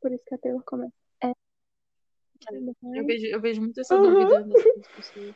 Por 0.00 0.12
isso 0.12 0.24
que 0.24 0.34
a 0.34 0.38
Taylor 0.38 0.62
começa. 0.64 0.92
É. 1.22 1.32
Eu 2.52 3.06
vejo, 3.06 3.26
eu 3.26 3.40
vejo 3.40 3.60
muito 3.60 3.80
essa 3.80 3.96
Uhum. 3.96 4.02
dúvida 4.12 4.44
das 4.76 4.88
pessoas. 4.88 5.34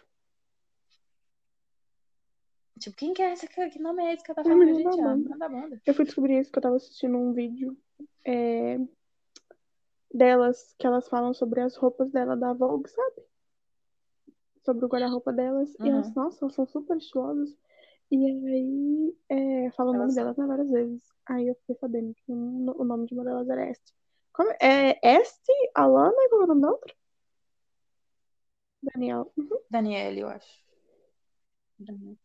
Tipo, 2.80 2.96
quem 2.96 3.12
que 3.12 3.22
é 3.22 3.32
essa? 3.32 3.46
Que 3.46 3.78
nome 3.78 4.02
é 4.02 4.14
esse 4.14 4.24
que 4.24 4.30
ela 4.30 4.42
tá 4.42 4.42
falando? 4.42 4.74
Gente, 4.74 4.96
banda. 5.02 5.38
da 5.38 5.48
banda. 5.48 5.82
Eu 5.84 5.94
fui 5.94 6.04
descobrir 6.04 6.40
isso 6.40 6.50
que 6.50 6.58
eu 6.58 6.62
tava 6.62 6.76
assistindo 6.76 7.16
um 7.18 7.32
vídeo 7.34 7.76
é, 8.26 8.78
delas, 10.12 10.74
que 10.78 10.86
elas 10.86 11.06
falam 11.08 11.34
sobre 11.34 11.60
as 11.60 11.76
roupas 11.76 12.10
dela 12.10 12.36
da 12.36 12.54
Vogue, 12.54 12.88
sabe? 12.88 13.22
Sobre 14.64 14.84
o 14.84 14.88
guarda-roupa 14.88 15.30
delas. 15.32 15.74
E 15.78 15.88
elas, 15.88 16.06
Uhum. 16.08 16.14
nossa, 16.16 16.42
elas 16.44 16.54
são 16.54 16.66
super 16.66 16.96
estiosas. 16.96 17.54
E 18.10 18.16
aí, 18.26 19.16
é, 19.28 19.70
fala 19.72 19.90
o 19.90 19.94
nome 19.94 20.14
delas 20.14 20.36
né, 20.36 20.46
várias 20.46 20.70
vezes. 20.70 21.02
Aí 21.26 21.46
eu 21.48 21.54
fiquei 21.56 21.76
sabendo 21.76 22.14
que 22.14 22.32
o 22.32 22.80
o 22.80 22.84
nome 22.84 23.06
de 23.06 23.14
uma 23.14 23.24
delas 23.24 23.48
era 23.48 23.70
Este. 23.70 23.94
Como, 24.32 24.50
é 24.60 24.98
Este, 25.02 25.52
Alana, 25.74 26.16
qual 26.30 26.40
é 26.40 26.44
o 26.44 26.46
nome 26.48 26.62
da 26.62 26.70
outra? 26.70 26.94
Daniel. 28.82 29.30
Uhum. 29.36 29.58
Danielle, 29.70 30.20
eu 30.20 30.28
acho. 30.28 30.64
Danielle. 31.78 32.18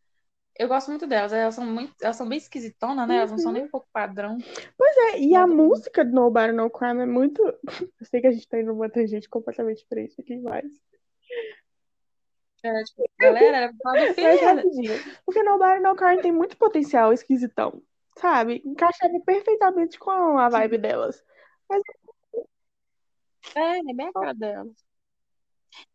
Eu 0.58 0.68
gosto 0.68 0.88
muito 0.88 1.06
delas. 1.06 1.32
Elas 1.32 1.54
são 1.54 1.66
muito, 1.66 1.94
elas 2.00 2.16
são 2.16 2.28
bem 2.28 2.38
esquisitonas, 2.38 3.06
né? 3.06 3.16
Elas 3.16 3.30
não 3.30 3.38
são 3.38 3.52
nem 3.52 3.64
um 3.64 3.68
pouco 3.68 3.86
padrão. 3.92 4.38
Pois 4.76 4.96
é, 4.96 5.20
e 5.20 5.34
a 5.34 5.46
música 5.46 6.04
do 6.04 6.12
Nobody 6.12 6.52
No 6.52 6.70
Crime 6.70 7.02
é 7.02 7.06
muito. 7.06 7.42
Eu 8.00 8.06
sei 8.06 8.20
que 8.20 8.26
a 8.26 8.32
gente 8.32 8.48
tá 8.48 8.58
indo 8.58 8.72
numa 8.72 8.88
tangente 8.88 9.28
completamente 9.28 9.78
diferente 9.78 10.20
aqui, 10.20 10.36
mas. 10.38 10.64
É, 12.62 12.84
tipo, 12.84 13.04
galera, 13.20 13.72
falar 13.82 14.00
do 14.00 14.06
Mas 14.06 14.14
Fearless. 14.14 14.44
rapidinho. 14.44 15.20
Porque 15.24 15.42
Nobody 15.42 15.80
No 15.80 15.94
Karen 15.94 16.20
tem 16.22 16.32
muito 16.32 16.56
potencial 16.56 17.12
esquisitão, 17.12 17.82
sabe? 18.16 18.62
Encaixava 18.64 19.20
perfeitamente 19.20 19.98
com 19.98 20.10
a 20.10 20.48
vibe 20.48 20.78
delas. 20.78 21.22
Mas 21.68 21.82
É, 23.54 23.78
é 23.78 23.94
bem 23.94 24.08
a 24.08 24.12
cara 24.12 24.32
delas. 24.32 24.86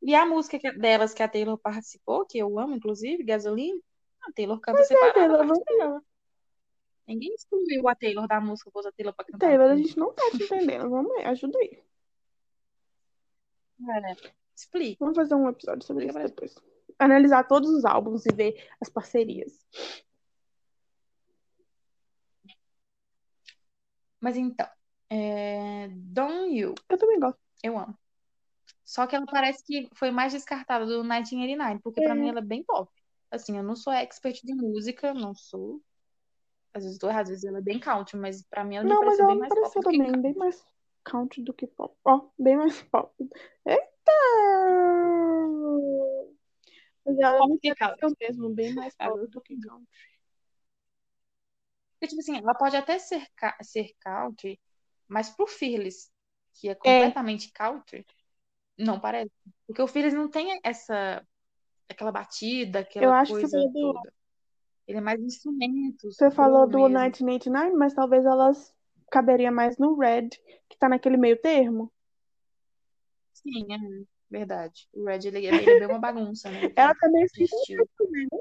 E 0.01 0.13
a 0.13 0.25
música 0.25 0.59
delas 0.73 1.13
que 1.13 1.23
a 1.23 1.27
Taylor 1.27 1.57
participou, 1.57 2.25
que 2.25 2.37
eu 2.37 2.59
amo, 2.59 2.75
inclusive, 2.75 3.23
Gasoline, 3.23 3.81
a 4.23 4.31
Taylor 4.33 4.59
canta 4.59 4.77
Pois 4.77 4.91
é, 4.91 4.93
separada 4.95 5.13
Taylor, 5.37 5.45
não- 5.45 5.63
dela. 5.77 6.03
Ninguém 7.07 7.33
excluiu 7.33 7.87
a 7.89 7.95
Taylor 7.95 8.27
da 8.27 8.39
música, 8.39 8.71
pôs 8.71 8.85
a 8.85 8.91
Taylor 8.91 9.13
pra 9.13 9.25
cantar. 9.25 9.39
Taylor, 9.47 9.71
a 9.71 9.75
gente 9.77 9.97
não 9.97 10.13
tá 10.13 10.23
te 10.31 10.43
entendendo. 10.43 10.89
Vamos 10.89 11.11
aí, 11.17 11.25
ajuda 11.25 11.57
aí. 11.59 11.83
É, 13.89 14.15
explica. 14.55 14.97
Vamos 15.03 15.15
fazer 15.17 15.33
um 15.35 15.49
episódio 15.49 15.83
sobre 15.85 16.05
Explica 16.05 16.25
isso 16.25 16.33
pra 16.35 16.45
depois. 16.45 16.71
Analisar 16.99 17.43
todos 17.47 17.69
os 17.71 17.83
álbuns 17.83 18.25
e 18.25 18.33
ver 18.33 18.69
as 18.79 18.87
parcerias. 18.89 19.65
Mas 24.19 24.37
então, 24.37 24.67
é... 25.09 25.87
Don't 25.89 26.53
You, 26.55 26.75
Eu 26.89 26.97
também 26.97 27.19
gosto. 27.19 27.39
eu 27.63 27.77
amo. 27.77 27.97
Só 28.85 29.07
que 29.07 29.15
ela 29.15 29.25
parece 29.25 29.63
que 29.63 29.89
foi 29.95 30.11
mais 30.11 30.33
descartada 30.33 30.85
do 30.85 30.99
1989, 31.03 31.79
porque 31.83 32.01
pra 32.01 32.11
É. 32.11 32.15
mim 32.15 32.29
ela 32.29 32.39
é 32.39 32.43
bem 32.43 32.63
pop. 32.63 32.91
Assim, 33.31 33.57
eu 33.57 33.63
não 33.63 33.75
sou 33.75 33.93
expert 33.93 34.41
de 34.43 34.53
música, 34.53 35.13
não 35.13 35.33
sou. 35.33 35.81
Às 36.73 36.83
vezes 36.83 36.99
tô 36.99 37.07
errada, 37.07 37.23
às 37.23 37.29
vezes 37.29 37.45
ela 37.45 37.59
é 37.59 37.61
bem 37.61 37.79
country, 37.79 38.17
mas 38.17 38.43
pra 38.43 38.63
mim 38.63 38.75
ela 38.75 38.83
me 38.83 38.89
Não, 38.89 38.99
mas 39.05 39.19
pareceu 39.19 39.25
ela 39.25 39.33
bem 39.33 39.35
me 39.35 39.49
mais 39.49 39.53
pop 39.53 39.73
que 39.73 39.81
também, 39.81 40.11
country. 40.11 40.21
bem 40.21 40.33
mais 40.35 40.65
country 41.03 41.43
do 41.43 41.53
que 41.53 41.67
pop. 41.67 41.97
Ó, 42.05 42.29
bem 42.37 42.57
mais 42.57 42.81
pop. 42.83 43.13
Eita! 43.65 44.11
Mas 47.05 47.17
ela 47.19 47.37
Pop 47.39 47.51
me 47.51 47.75
pareceu 47.75 48.15
mesmo, 48.19 48.49
bem 48.53 48.73
mais 48.73 48.95
pop 48.95 49.27
do 49.27 49.41
que 49.41 49.57
country. 49.59 49.87
Porque, 51.93 52.07
tipo 52.07 52.21
assim, 52.21 52.37
ela 52.37 52.55
pode 52.55 52.75
até 52.75 52.97
ser, 52.99 53.27
ser 53.61 53.93
country, 53.99 54.59
mas 55.07 55.29
pro 55.29 55.45
Fearless, 55.45 56.09
que 56.53 56.67
é 56.67 56.75
completamente 56.75 57.51
country, 57.51 58.05
não 58.77 58.99
parece. 58.99 59.31
Porque 59.67 59.81
o 59.81 59.87
Fearless 59.87 60.15
não 60.15 60.29
tem 60.29 60.59
essa, 60.63 61.25
aquela 61.91 62.11
batida, 62.11 62.79
aquela 62.79 63.05
Eu 63.05 63.13
acho 63.13 63.33
que 63.33 63.39
você 63.41 63.47
coisa 63.49 63.67
do- 63.71 63.93
toda. 63.93 64.13
Ele 64.87 64.97
é 64.97 65.01
mais 65.01 65.21
instrumentos. 65.21 66.15
Você 66.15 66.31
falou 66.31 66.65
do 66.67 66.77
mesmo. 66.77 66.87
1989, 66.89 67.75
mas 67.75 67.93
talvez 67.93 68.25
elas 68.25 68.73
caberia 69.11 69.51
mais 69.51 69.77
no 69.77 69.95
Red, 69.97 70.29
que 70.69 70.77
tá 70.77 70.89
naquele 70.89 71.17
meio 71.17 71.39
termo. 71.39 71.91
Sim, 73.33 73.65
é 73.73 73.77
verdade. 74.29 74.87
O 74.93 75.05
Red, 75.05 75.27
ele, 75.27 75.45
ele 75.45 75.55
é 75.59 75.79
bem 75.79 75.87
uma 75.87 75.99
bagunça, 75.99 76.49
né? 76.49 76.59
Ela 76.75 76.95
também 76.95 77.25
de 77.25 77.43
estilo. 77.43 77.89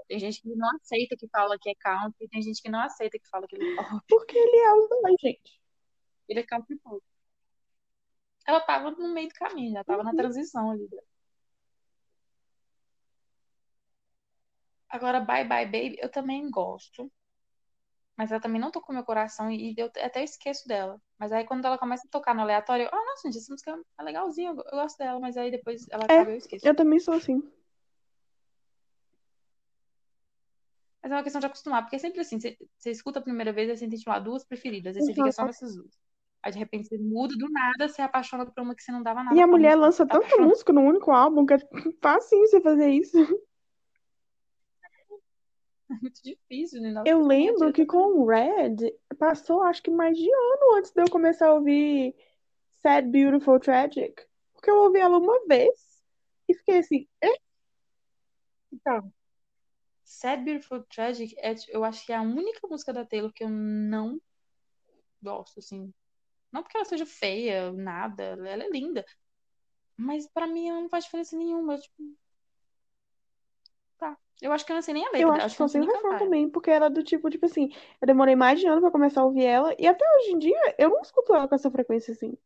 Tem 0.08 0.18
gente 0.18 0.40
que 0.42 0.54
não 0.54 0.68
aceita 0.76 1.16
que 1.16 1.28
fala 1.28 1.58
que 1.60 1.70
é 1.70 1.74
country, 1.74 2.28
tem 2.28 2.42
gente 2.42 2.62
que 2.62 2.68
não 2.70 2.80
aceita 2.80 3.18
que 3.18 3.28
fala 3.28 3.46
que 3.46 3.56
ele 3.56 3.64
é 3.64 3.76
pop. 3.76 4.04
porque 4.08 4.36
ele 4.36 4.56
é 4.58 4.74
os 4.74 4.88
dois, 4.88 5.16
gente. 5.20 5.60
Ele 6.28 6.40
é 6.40 6.42
country 6.44 6.76
pop. 6.78 7.02
Ela 8.46 8.60
tava 8.60 8.90
no 8.90 9.12
meio 9.14 9.28
do 9.28 9.34
caminho, 9.34 9.72
já 9.72 9.84
tava 9.84 10.02
na 10.02 10.12
transição 10.14 10.70
ali. 10.70 10.88
Agora, 14.90 15.20
Bye 15.20 15.44
Bye 15.46 15.66
Baby, 15.66 15.96
eu 16.00 16.10
também 16.10 16.50
gosto. 16.50 17.10
Mas 18.16 18.30
ela 18.30 18.40
também 18.40 18.60
não 18.60 18.70
tocou 18.70 18.94
meu 18.94 19.04
coração 19.04 19.50
e 19.50 19.74
eu 19.78 19.86
até 19.86 20.22
esqueço 20.22 20.66
dela. 20.68 21.00
Mas 21.18 21.32
aí 21.32 21.44
quando 21.46 21.64
ela 21.64 21.78
começa 21.78 22.06
a 22.06 22.10
tocar 22.10 22.34
no 22.34 22.42
aleatório, 22.42 22.82
eu, 22.84 22.88
ah, 22.92 23.04
nossa, 23.06 23.22
gente, 23.28 23.38
essa 23.38 23.50
música 23.52 23.80
é 23.98 24.02
legalzinha, 24.02 24.50
eu 24.50 24.56
eu 24.56 24.78
gosto 24.78 24.98
dela, 24.98 25.18
mas 25.20 25.36
aí 25.36 25.50
depois 25.50 25.86
ela 25.90 26.04
É. 26.04 26.16
acaba 26.16 26.30
e 26.30 26.34
eu 26.34 26.38
esqueço. 26.38 26.66
Eu 26.66 26.74
também 26.74 26.98
sou 26.98 27.14
assim. 27.14 27.42
Mas 31.02 31.12
é 31.12 31.14
uma 31.14 31.22
questão 31.22 31.40
de 31.40 31.46
acostumar, 31.46 31.82
porque 31.82 31.96
é 31.96 31.98
sempre 31.98 32.20
assim, 32.20 32.38
você, 32.38 32.58
você 32.76 32.90
escuta 32.90 33.20
a 33.20 33.22
primeira 33.22 33.52
vez, 33.54 33.70
aí 33.70 33.76
você 33.76 33.88
tem, 33.88 33.98
tipo, 33.98 34.10
lá, 34.10 34.18
duas 34.18 34.44
preferidas, 34.44 34.96
aí 34.96 35.02
você 35.02 35.14
fica 35.14 35.32
só 35.32 35.46
nessas 35.46 35.74
duas. 35.74 35.98
Aí 36.42 36.52
de 36.52 36.58
repente 36.58 36.88
você 36.88 36.98
muda 36.98 37.34
do 37.38 37.48
nada, 37.50 37.88
você 37.88 38.02
apaixona 38.02 38.44
por 38.44 38.62
uma 38.62 38.74
que 38.74 38.82
você 38.82 38.92
não 38.92 39.02
dava 39.02 39.22
nada 39.22 39.36
E 39.36 39.42
a 39.42 39.46
mulher 39.46 39.76
lança 39.76 40.06
Tá 40.06 40.18
tanta 40.18 40.36
música 40.38 40.72
no 40.72 40.82
único 40.82 41.10
álbum 41.10 41.46
que 41.46 41.54
é 41.54 41.58
facinho 42.02 42.46
você 42.46 42.60
fazer 42.60 42.90
isso. 42.90 43.16
É 45.92 45.94
muito 46.00 46.22
difícil, 46.22 46.80
né? 46.80 47.02
Eu 47.04 47.20
lembro 47.20 47.72
que 47.72 47.84
com 47.84 48.20
o 48.20 48.26
Red 48.26 48.76
passou 49.18 49.62
acho 49.64 49.82
que 49.82 49.90
mais 49.90 50.16
de 50.16 50.30
ano 50.32 50.76
antes 50.76 50.92
de 50.92 51.02
eu 51.02 51.10
começar 51.10 51.48
a 51.48 51.54
ouvir 51.54 52.14
Sad, 52.80 53.08
Beautiful, 53.08 53.58
Tragic. 53.58 54.22
Porque 54.52 54.70
eu 54.70 54.76
ouvi 54.76 55.00
ela 55.00 55.18
uma 55.18 55.44
vez 55.46 56.00
e 56.48 56.54
fiquei 56.54 56.78
assim, 56.78 57.08
"É?" 57.20 57.32
Então, 58.72 59.12
Sad 60.10 60.44
Beautiful 60.44 60.82
Tragic, 60.84 61.34
é, 61.38 61.54
eu 61.68 61.84
acho 61.84 62.04
que 62.04 62.12
é 62.12 62.16
a 62.16 62.22
única 62.22 62.66
música 62.66 62.92
da 62.92 63.04
Taylor 63.04 63.32
que 63.32 63.44
eu 63.44 63.48
não 63.48 64.20
gosto, 65.22 65.60
assim. 65.60 65.94
Não 66.50 66.64
porque 66.64 66.76
ela 66.76 66.84
seja 66.84 67.06
feia, 67.06 67.72
nada, 67.72 68.24
ela 68.24 68.64
é 68.64 68.68
linda. 68.68 69.06
Mas 69.96 70.26
pra 70.26 70.48
mim 70.48 70.68
ela 70.68 70.80
não 70.80 70.88
faz 70.88 71.04
diferença 71.04 71.36
nenhuma. 71.36 71.74
Eu, 71.74 71.80
tipo. 71.80 72.02
Eu 74.42 74.52
acho 74.52 74.64
que 74.64 74.72
eu 74.72 74.74
não 74.74 74.82
sei 74.82 74.94
nem 74.94 75.02
a 75.04 75.10
letra 75.10 75.20
eu 75.22 75.30
dela, 75.32 75.44
acho 75.44 75.56
que 75.56 75.62
eu 75.62 75.64
não 75.64 75.68
sei 75.68 75.80
o 75.80 75.84
nem 75.84 75.94
refrão 75.94 76.18
também, 76.18 76.48
porque 76.48 76.70
era 76.70 76.88
do 76.88 77.02
tipo, 77.02 77.28
tipo 77.28 77.44
assim, 77.46 77.70
eu 78.00 78.06
demorei 78.06 78.34
mais 78.34 78.58
de 78.58 78.66
ano 78.66 78.80
pra 78.80 78.90
começar 78.90 79.20
a 79.20 79.24
ouvir 79.24 79.44
ela 79.44 79.74
e 79.78 79.86
até 79.86 80.04
hoje 80.16 80.30
em 80.32 80.38
dia 80.38 80.74
eu 80.78 80.88
não 80.90 81.02
escuto 81.02 81.34
ela 81.34 81.46
com 81.46 81.54
essa 81.54 81.70
frequência 81.70 82.12
assim. 82.12 82.36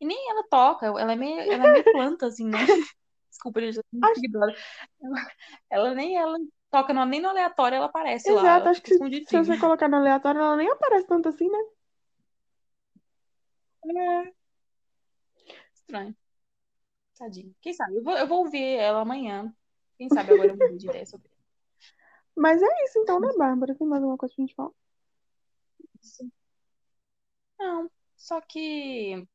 E 0.00 0.06
nem 0.06 0.30
ela 0.30 0.44
toca, 0.48 0.86
ela 0.86 1.12
é 1.12 1.16
meio, 1.16 1.40
ela 1.40 1.64
é 1.64 1.72
meio 1.72 1.84
planta, 1.84 2.26
assim, 2.26 2.48
né? 2.48 2.58
Desculpa, 3.30 3.60
gente, 3.60 3.80
Acho-. 4.02 4.20
Ela, 4.32 5.26
ela 5.70 5.94
nem 5.94 6.16
ela 6.16 6.38
toca, 6.70 6.92
no- 6.94 7.04
nem 7.04 7.20
no 7.20 7.28
aleatório 7.28 7.76
ela 7.76 7.86
aparece 7.86 8.30
lá. 8.30 8.40
Exato, 8.40 8.60
Ela 8.60 8.70
acho 8.70 8.82
que 8.82 8.94
se, 8.94 9.24
se 9.26 9.38
você 9.38 9.58
colocar 9.58 9.88
no 9.88 9.96
aleatório, 9.96 10.40
ela 10.40 10.56
nem 10.56 10.70
aparece 10.70 11.06
tanto 11.06 11.28
assim, 11.28 11.48
né? 11.50 11.58
É. 13.88 14.32
Estranho. 15.74 16.16
Tadinho. 17.16 17.54
Quem 17.60 17.72
sabe? 17.72 17.96
Eu 17.96 18.02
vou, 18.02 18.16
eu 18.16 18.26
vou 18.26 18.38
ouvir 18.44 18.76
ela 18.76 19.00
amanhã. 19.00 19.54
Quem 19.96 20.08
sabe 20.08 20.32
agora 20.32 20.50
eu 20.50 20.56
mudo 20.56 20.76
de 20.76 20.86
ideia 20.86 21.06
sobre 21.06 21.28
Mas 22.36 22.62
é 22.62 22.84
isso 22.84 22.98
então, 22.98 23.18
né, 23.18 23.32
Bárbara? 23.36 23.74
Tem 23.74 23.86
mais 23.86 24.02
alguma 24.02 24.18
coisa 24.18 24.34
pra 24.34 24.42
gente 24.42 24.54
falar? 24.54 24.70
isso. 26.02 26.30
Não, 27.58 27.90
só 28.16 28.40
que 28.40 29.26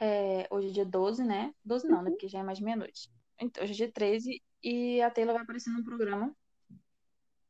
é, 0.00 0.46
hoje 0.50 0.68
é 0.68 0.72
dia 0.72 0.84
12, 0.84 1.24
né? 1.24 1.54
12 1.64 1.88
não, 1.88 2.02
né? 2.02 2.10
Porque 2.10 2.28
já 2.28 2.40
é 2.40 2.42
mais 2.42 2.60
meia-noite. 2.60 3.10
Então, 3.40 3.62
hoje 3.62 3.72
é 3.72 3.76
dia 3.76 3.92
13 3.92 4.42
e 4.62 5.02
a 5.02 5.10
Taylor 5.10 5.34
vai 5.34 5.42
aparecer 5.42 5.70
num 5.70 5.82
programa 5.82 6.34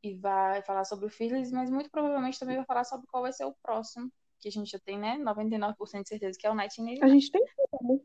e 0.03 0.15
vai 0.15 0.63
falar 0.63 0.85
sobre 0.85 1.07
o 1.07 1.11
Fearless, 1.11 1.53
mas 1.53 1.71
muito 1.71 1.91
provavelmente 1.91 2.39
também 2.39 2.57
vai 2.57 2.65
falar 2.65 2.85
sobre 2.85 3.07
qual 3.07 3.23
vai 3.23 3.33
ser 3.33 3.45
o 3.45 3.55
próximo, 3.63 4.13
que 4.39 4.49
a 4.49 4.51
gente 4.51 4.71
já 4.71 4.79
tem, 4.79 4.99
né? 4.99 5.17
99% 5.19 6.03
de 6.03 6.09
certeza 6.09 6.39
que 6.39 6.47
é 6.47 6.51
o 6.51 6.55
Nightingale. 6.55 7.03
A 7.03 7.09
gente 7.09 7.31
tem 7.31 7.43
como. 7.71 8.05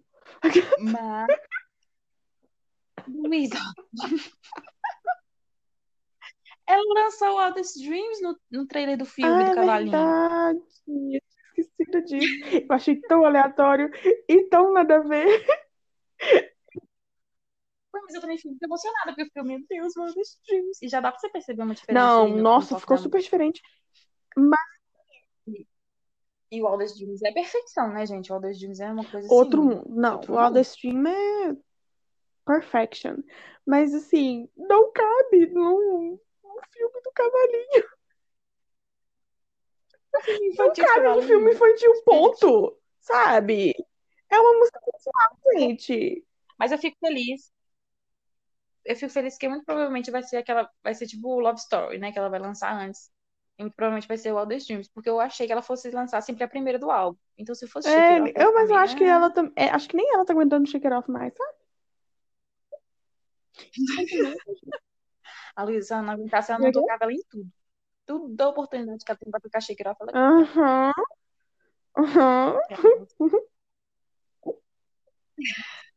Mas. 0.80 1.28
Luísa. 3.08 3.58
Ela 6.68 6.84
lançou 7.04 7.36
o 7.36 7.40
Aldous 7.40 7.74
Dreams 7.76 8.22
no, 8.22 8.40
no 8.52 8.68
trailer 8.68 8.98
do 8.98 9.06
filme 9.06 9.42
Ah, 9.42 9.46
do 9.46 9.52
é 9.52 9.56
Cavalinho. 9.56 9.92
verdade. 9.92 11.24
Esquecido 11.58 12.04
disso. 12.06 12.56
Eu 12.70 12.76
achei 12.76 12.96
tão 13.02 13.26
aleatório 13.26 13.90
e 14.28 14.44
tão 14.50 14.72
nada 14.72 14.98
a 14.98 15.00
ver. 15.00 15.46
Mas 17.92 18.14
eu 18.14 18.22
também 18.22 18.38
fico 18.38 18.50
muito 18.50 18.64
emocionada, 18.64 19.08
porque 19.08 19.22
eu 19.22 19.26
fiquei, 19.26 19.44
meu 19.44 19.60
Deus, 19.68 19.94
Dreams. 20.48 20.78
E 20.84 20.88
já 20.88 21.00
dá 21.02 21.12
pra 21.12 21.20
você 21.20 21.30
perceber 21.30 21.64
uma 21.64 21.74
diferença 21.74 22.06
Não, 22.06 22.28
nossa, 22.28 22.80
ficou 22.80 22.98
super 22.98 23.20
diferente. 23.20 23.62
E 26.52 26.62
o 26.62 26.68
Aldous 26.68 26.96
Dreams 26.96 27.22
é 27.24 27.32
perfeição, 27.32 27.94
né, 27.94 28.06
gente? 28.06 28.32
O 28.32 28.36
Aldous 28.36 28.58
Dreams 28.58 28.80
é 28.80 28.92
uma 28.92 29.06
coisa 29.06 29.32
Outro 29.32 29.62
assim. 29.62 29.70
mundo. 29.70 29.86
Não, 29.90 30.16
outro 30.16 30.34
o. 30.34 30.40
Aldous 30.40 30.68
Stream 30.70 31.08
é 31.08 31.56
perfection. 32.46 33.18
Mas 33.66 33.94
assim, 33.94 34.50
não 34.58 34.92
cabe 34.92 35.46
num, 35.48 36.20
num 36.44 36.60
filme 36.72 37.02
do 37.04 37.12
cavalinho. 37.14 37.90
Não 40.12 40.48
Infantil 40.48 40.86
cabe 40.86 41.08
num 41.08 41.22
filme 41.22 41.54
infantil, 41.54 42.04
ponto. 42.04 42.78
Sabe? 43.00 43.74
É 44.30 44.40
uma 44.40 44.58
música 44.58 44.80
sensual, 44.80 45.38
gente. 45.54 46.26
Mas 46.58 46.72
eu 46.72 46.78
fico 46.78 46.98
feliz. 47.00 47.52
Eu 48.84 48.96
fico 48.96 49.12
feliz 49.12 49.38
que 49.38 49.48
muito 49.48 49.66
provavelmente 49.66 50.10
vai 50.10 50.24
ser 50.24 50.38
aquela. 50.38 50.70
Vai 50.84 50.96
ser 50.96 51.06
tipo 51.06 51.28
o 51.28 51.40
Love 51.40 51.60
Story, 51.60 52.00
né? 52.00 52.12
Que 52.12 52.20
ela 52.20 52.30
vai 52.30 52.40
lançar 52.40 52.74
antes. 52.74 53.12
Provavelmente 53.76 54.08
vai 54.08 54.18
ser 54.18 54.32
o 54.32 54.38
Aldous 54.38 54.66
Dreams. 54.66 54.90
Porque 54.90 55.10
eu 55.10 55.20
achei 55.20 55.46
que 55.46 55.52
ela 55.52 55.62
fosse 55.62 55.92
lançar 55.92 56.22
sempre 56.22 56.44
a 56.44 56.48
primeira 56.48 56.80
do 56.80 56.90
álbum. 56.90 57.18
Então 57.38 57.54
se 57.54 57.68
fosse 57.68 57.90
É, 57.90 58.22
Off, 58.22 58.34
eu, 58.36 58.54
mas 58.54 58.70
eu 58.70 58.76
acho 58.78 58.96
que 58.96 59.04
meio, 59.04 59.14
ela 59.14 59.30
tam- 59.30 59.52
é, 59.56 59.70
acho 59.70 59.90
que 59.90 59.98
nem 59.98 60.14
ela 60.14 60.26
tá 60.26 60.32
aguentando 60.34 60.70
Shake 60.70 60.88
It 60.88 60.96
Off 60.96 61.12
mais, 61.12 61.34
sabe? 61.36 61.54
A 65.56 65.64
Luísa 65.64 66.02
não 66.02 66.14
aguentasse, 66.14 66.52
ela 66.52 66.62
é 66.62 66.64
não 66.66 66.72
que 66.72 66.78
é? 66.80 66.82
tocava 66.82 67.04
ela 67.04 67.14
em 67.14 67.22
tudo. 67.30 67.50
Tudo 68.06 68.30
da 68.36 68.48
oportunidade 68.50 69.04
que 69.04 69.12
ela 69.12 69.20
tem 69.20 69.30
pra 69.30 69.40
tocar 69.42 69.62
Shake 69.62 69.86
It 69.86 69.90
Off, 69.90 70.02
ela 70.02 70.42
Aham. 70.42 70.92
Aham. 71.98 72.60
quer. 72.68 72.80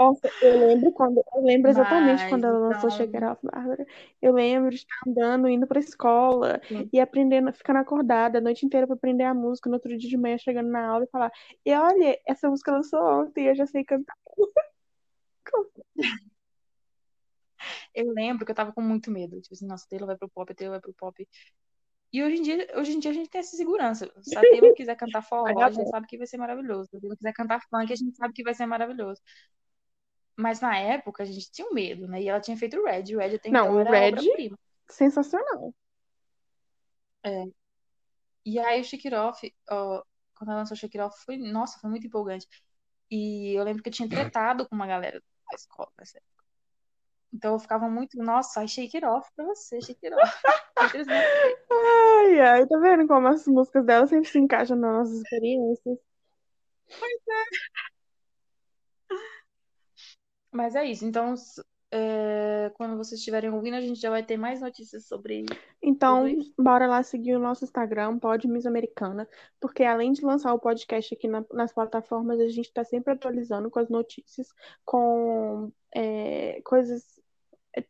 Nossa, 0.00 0.30
eu 0.40 0.66
lembro 0.66 0.90
quando, 0.92 1.18
eu 1.18 1.42
lembro 1.42 1.70
exatamente 1.70 2.22
Mas, 2.22 2.30
quando 2.30 2.46
ela 2.46 2.58
lançou 2.58 2.88
então, 2.88 3.04
It 3.04 3.22
Off, 3.22 3.46
Bárbara. 3.46 3.86
Eu 4.22 4.32
lembro 4.32 4.70
de 4.70 4.76
estar 4.76 4.96
andando, 5.06 5.46
indo 5.46 5.66
pra 5.66 5.78
escola 5.78 6.58
sim. 6.66 6.88
e 6.90 6.98
aprendendo, 6.98 7.52
ficando 7.52 7.80
acordada 7.80 8.38
a 8.38 8.40
noite 8.40 8.64
inteira 8.64 8.86
pra 8.86 8.96
aprender 8.96 9.24
a 9.24 9.34
música, 9.34 9.68
no 9.68 9.74
outro 9.74 9.94
dia 9.98 10.08
de 10.08 10.16
manhã 10.16 10.38
chegando 10.38 10.70
na 10.70 10.88
aula 10.88 11.04
e 11.04 11.10
falar: 11.10 11.30
E 11.66 11.74
olha, 11.74 12.18
essa 12.26 12.48
música 12.48 12.72
lançou 12.72 12.98
ontem, 12.98 13.48
eu 13.48 13.54
já 13.54 13.66
sei 13.66 13.84
cantar. 13.84 14.16
eu 17.94 18.10
lembro 18.14 18.46
que 18.46 18.52
eu 18.52 18.56
tava 18.56 18.72
com 18.72 18.80
muito 18.80 19.10
medo. 19.10 19.38
Tipo 19.38 19.52
assim, 19.52 19.66
nossa, 19.66 19.86
Taylor 19.86 20.06
vai 20.06 20.16
pro 20.16 20.30
pop, 20.30 20.54
Taylor 20.54 20.76
vai 20.76 20.80
pro 20.80 20.94
pop. 20.94 21.28
E 22.10 22.24
hoje 22.24 22.36
em 22.36 22.42
dia, 22.42 22.66
hoje 22.74 22.92
em 22.92 22.98
dia 22.98 23.10
a 23.10 23.14
gente 23.14 23.28
tem 23.28 23.38
essa 23.38 23.54
segurança. 23.54 24.10
Se 24.22 24.36
a 24.36 24.40
Taylor 24.40 24.72
quiser 24.74 24.96
cantar 24.96 25.20
forró, 25.20 25.62
a 25.62 25.70
gente 25.70 25.90
sabe 25.90 26.06
que 26.06 26.16
vai 26.16 26.26
ser 26.26 26.38
maravilhoso. 26.38 26.88
Se 26.88 26.96
a 26.96 27.00
Taylor 27.00 27.18
quiser 27.18 27.34
cantar 27.34 27.60
funk, 27.68 27.92
a 27.92 27.96
gente 27.96 28.16
sabe 28.16 28.32
que 28.32 28.42
vai 28.42 28.54
ser 28.54 28.64
maravilhoso. 28.64 29.20
Mas 30.36 30.60
na 30.60 30.76
época 30.76 31.22
a 31.22 31.26
gente 31.26 31.50
tinha 31.50 31.68
um 31.68 31.74
medo, 31.74 32.08
né? 32.08 32.22
E 32.22 32.28
ela 32.28 32.40
tinha 32.40 32.56
feito 32.56 32.78
o 32.78 32.84
Red. 32.84 33.14
O 33.14 33.18
Red 33.18 33.36
até 33.36 33.50
Não, 33.50 33.80
então 33.80 33.80
o 33.80 33.82
Red, 33.84 34.52
sensacional. 34.88 35.74
É. 37.22 37.44
E 38.44 38.58
aí 38.58 38.80
o 38.80 39.14
Off, 39.16 39.54
ó, 39.70 40.02
quando 40.34 40.50
ela 40.50 40.60
lançou 40.60 40.76
o 40.76 41.02
Off, 41.02 41.24
foi, 41.24 41.36
nossa, 41.36 41.78
foi 41.78 41.90
muito 41.90 42.06
empolgante. 42.06 42.46
E 43.10 43.52
eu 43.54 43.64
lembro 43.64 43.82
que 43.82 43.88
eu 43.88 43.92
tinha 43.92 44.08
tretado 44.08 44.68
com 44.68 44.74
uma 44.74 44.86
galera 44.86 45.20
da 45.20 45.56
escola 45.56 45.90
nessa 45.98 46.18
época. 46.18 46.44
Então 47.32 47.52
eu 47.52 47.58
ficava 47.58 47.88
muito, 47.88 48.16
nossa, 48.18 48.66
Shake 48.66 48.96
It 48.96 49.06
Off 49.06 49.30
pra 49.36 49.44
você, 49.44 49.80
Shake 49.80 50.06
It 50.06 50.16
Off. 50.16 50.42
Ai, 51.70 52.40
ai, 52.40 52.66
tá 52.66 52.78
vendo 52.78 53.06
como 53.06 53.28
as 53.28 53.46
músicas 53.46 53.84
dela 53.84 54.06
sempre 54.06 54.28
se 54.28 54.38
encaixam 54.38 54.76
nas 54.76 54.92
nossas 54.92 55.16
experiências? 55.18 55.98
Mas 60.52 60.74
é 60.74 60.84
isso. 60.84 61.04
Então, 61.04 61.34
é, 61.92 62.70
quando 62.74 62.96
vocês 62.96 63.18
estiverem 63.18 63.50
ouvindo, 63.50 63.74
a 63.74 63.80
gente 63.80 64.00
já 64.00 64.10
vai 64.10 64.22
ter 64.22 64.36
mais 64.36 64.60
notícias 64.60 65.06
sobre 65.06 65.44
Então, 65.82 66.24
bora 66.58 66.86
lá 66.86 67.02
seguir 67.02 67.34
o 67.34 67.40
nosso 67.40 67.64
Instagram, 67.64 68.18
Pod 68.18 68.46
Miss 68.46 68.66
Americana, 68.66 69.28
porque 69.60 69.82
além 69.82 70.12
de 70.12 70.24
lançar 70.24 70.54
o 70.54 70.58
podcast 70.58 71.14
aqui 71.14 71.26
na- 71.26 71.44
nas 71.52 71.72
plataformas, 71.72 72.38
a 72.40 72.48
gente 72.48 72.66
está 72.66 72.84
sempre 72.84 73.12
atualizando 73.12 73.70
com 73.70 73.78
as 73.80 73.88
notícias, 73.88 74.48
com 74.84 75.72
é, 75.92 76.60
coisas 76.62 77.20
é, 77.76 77.84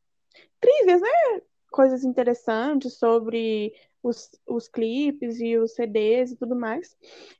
trivias, 0.60 1.00
né? 1.02 1.42
Coisas 1.70 2.02
interessantes 2.04 2.98
sobre 2.98 3.74
os, 4.02 4.30
os 4.46 4.68
clipes 4.68 5.40
e 5.40 5.56
os 5.58 5.74
CDs 5.74 6.32
e 6.32 6.36
tudo 6.36 6.56
mais. 6.56 6.96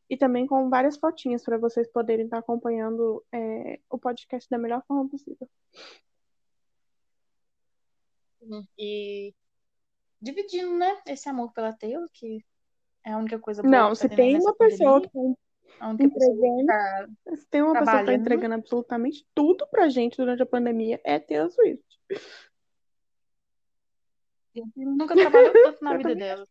E 0.08 0.16
também 0.16 0.46
com 0.46 0.68
várias 0.68 0.96
fotinhas 0.96 1.44
para 1.44 1.58
vocês 1.58 1.90
poderem 1.90 2.24
estar 2.24 2.38
acompanhando 2.38 3.24
é, 3.32 3.80
o 3.88 3.98
podcast 3.98 4.48
da 4.50 4.58
melhor 4.58 4.82
forma 4.86 5.08
possível. 5.08 5.48
E 8.78 9.34
dividindo, 10.20 10.76
né, 10.76 11.00
esse 11.06 11.28
amor 11.28 11.52
pela 11.52 11.72
Taylor, 11.72 12.08
que 12.12 12.44
é 13.04 13.12
a 13.12 13.18
única 13.18 13.38
coisa 13.38 13.62
boa 13.62 13.70
Não, 13.70 13.94
se 13.94 14.08
tá 14.08 14.16
tendo 14.16 14.16
tem 14.16 14.40
uma 14.40 14.54
pessoa 14.54 15.00
pandemia, 15.00 15.36
que 15.96 16.04
entregando, 16.04 16.66
tá 16.66 17.36
se 17.36 17.46
tem 17.48 17.62
uma 17.62 17.78
pessoa 17.78 17.98
que 18.00 18.06
tá 18.06 18.14
entregando 18.14 18.54
absolutamente 18.54 19.26
tudo 19.34 19.66
pra 19.68 19.88
gente 19.88 20.16
durante 20.16 20.42
a 20.42 20.46
pandemia, 20.46 21.00
é 21.04 21.18
Taylor 21.18 21.50
Swift. 21.50 21.84
Nunca 24.76 25.14
trabalhou 25.14 25.52
tanto 25.52 25.84
na 25.84 25.92
Eu 25.92 25.98
vida 25.98 26.14
dela. 26.14 26.46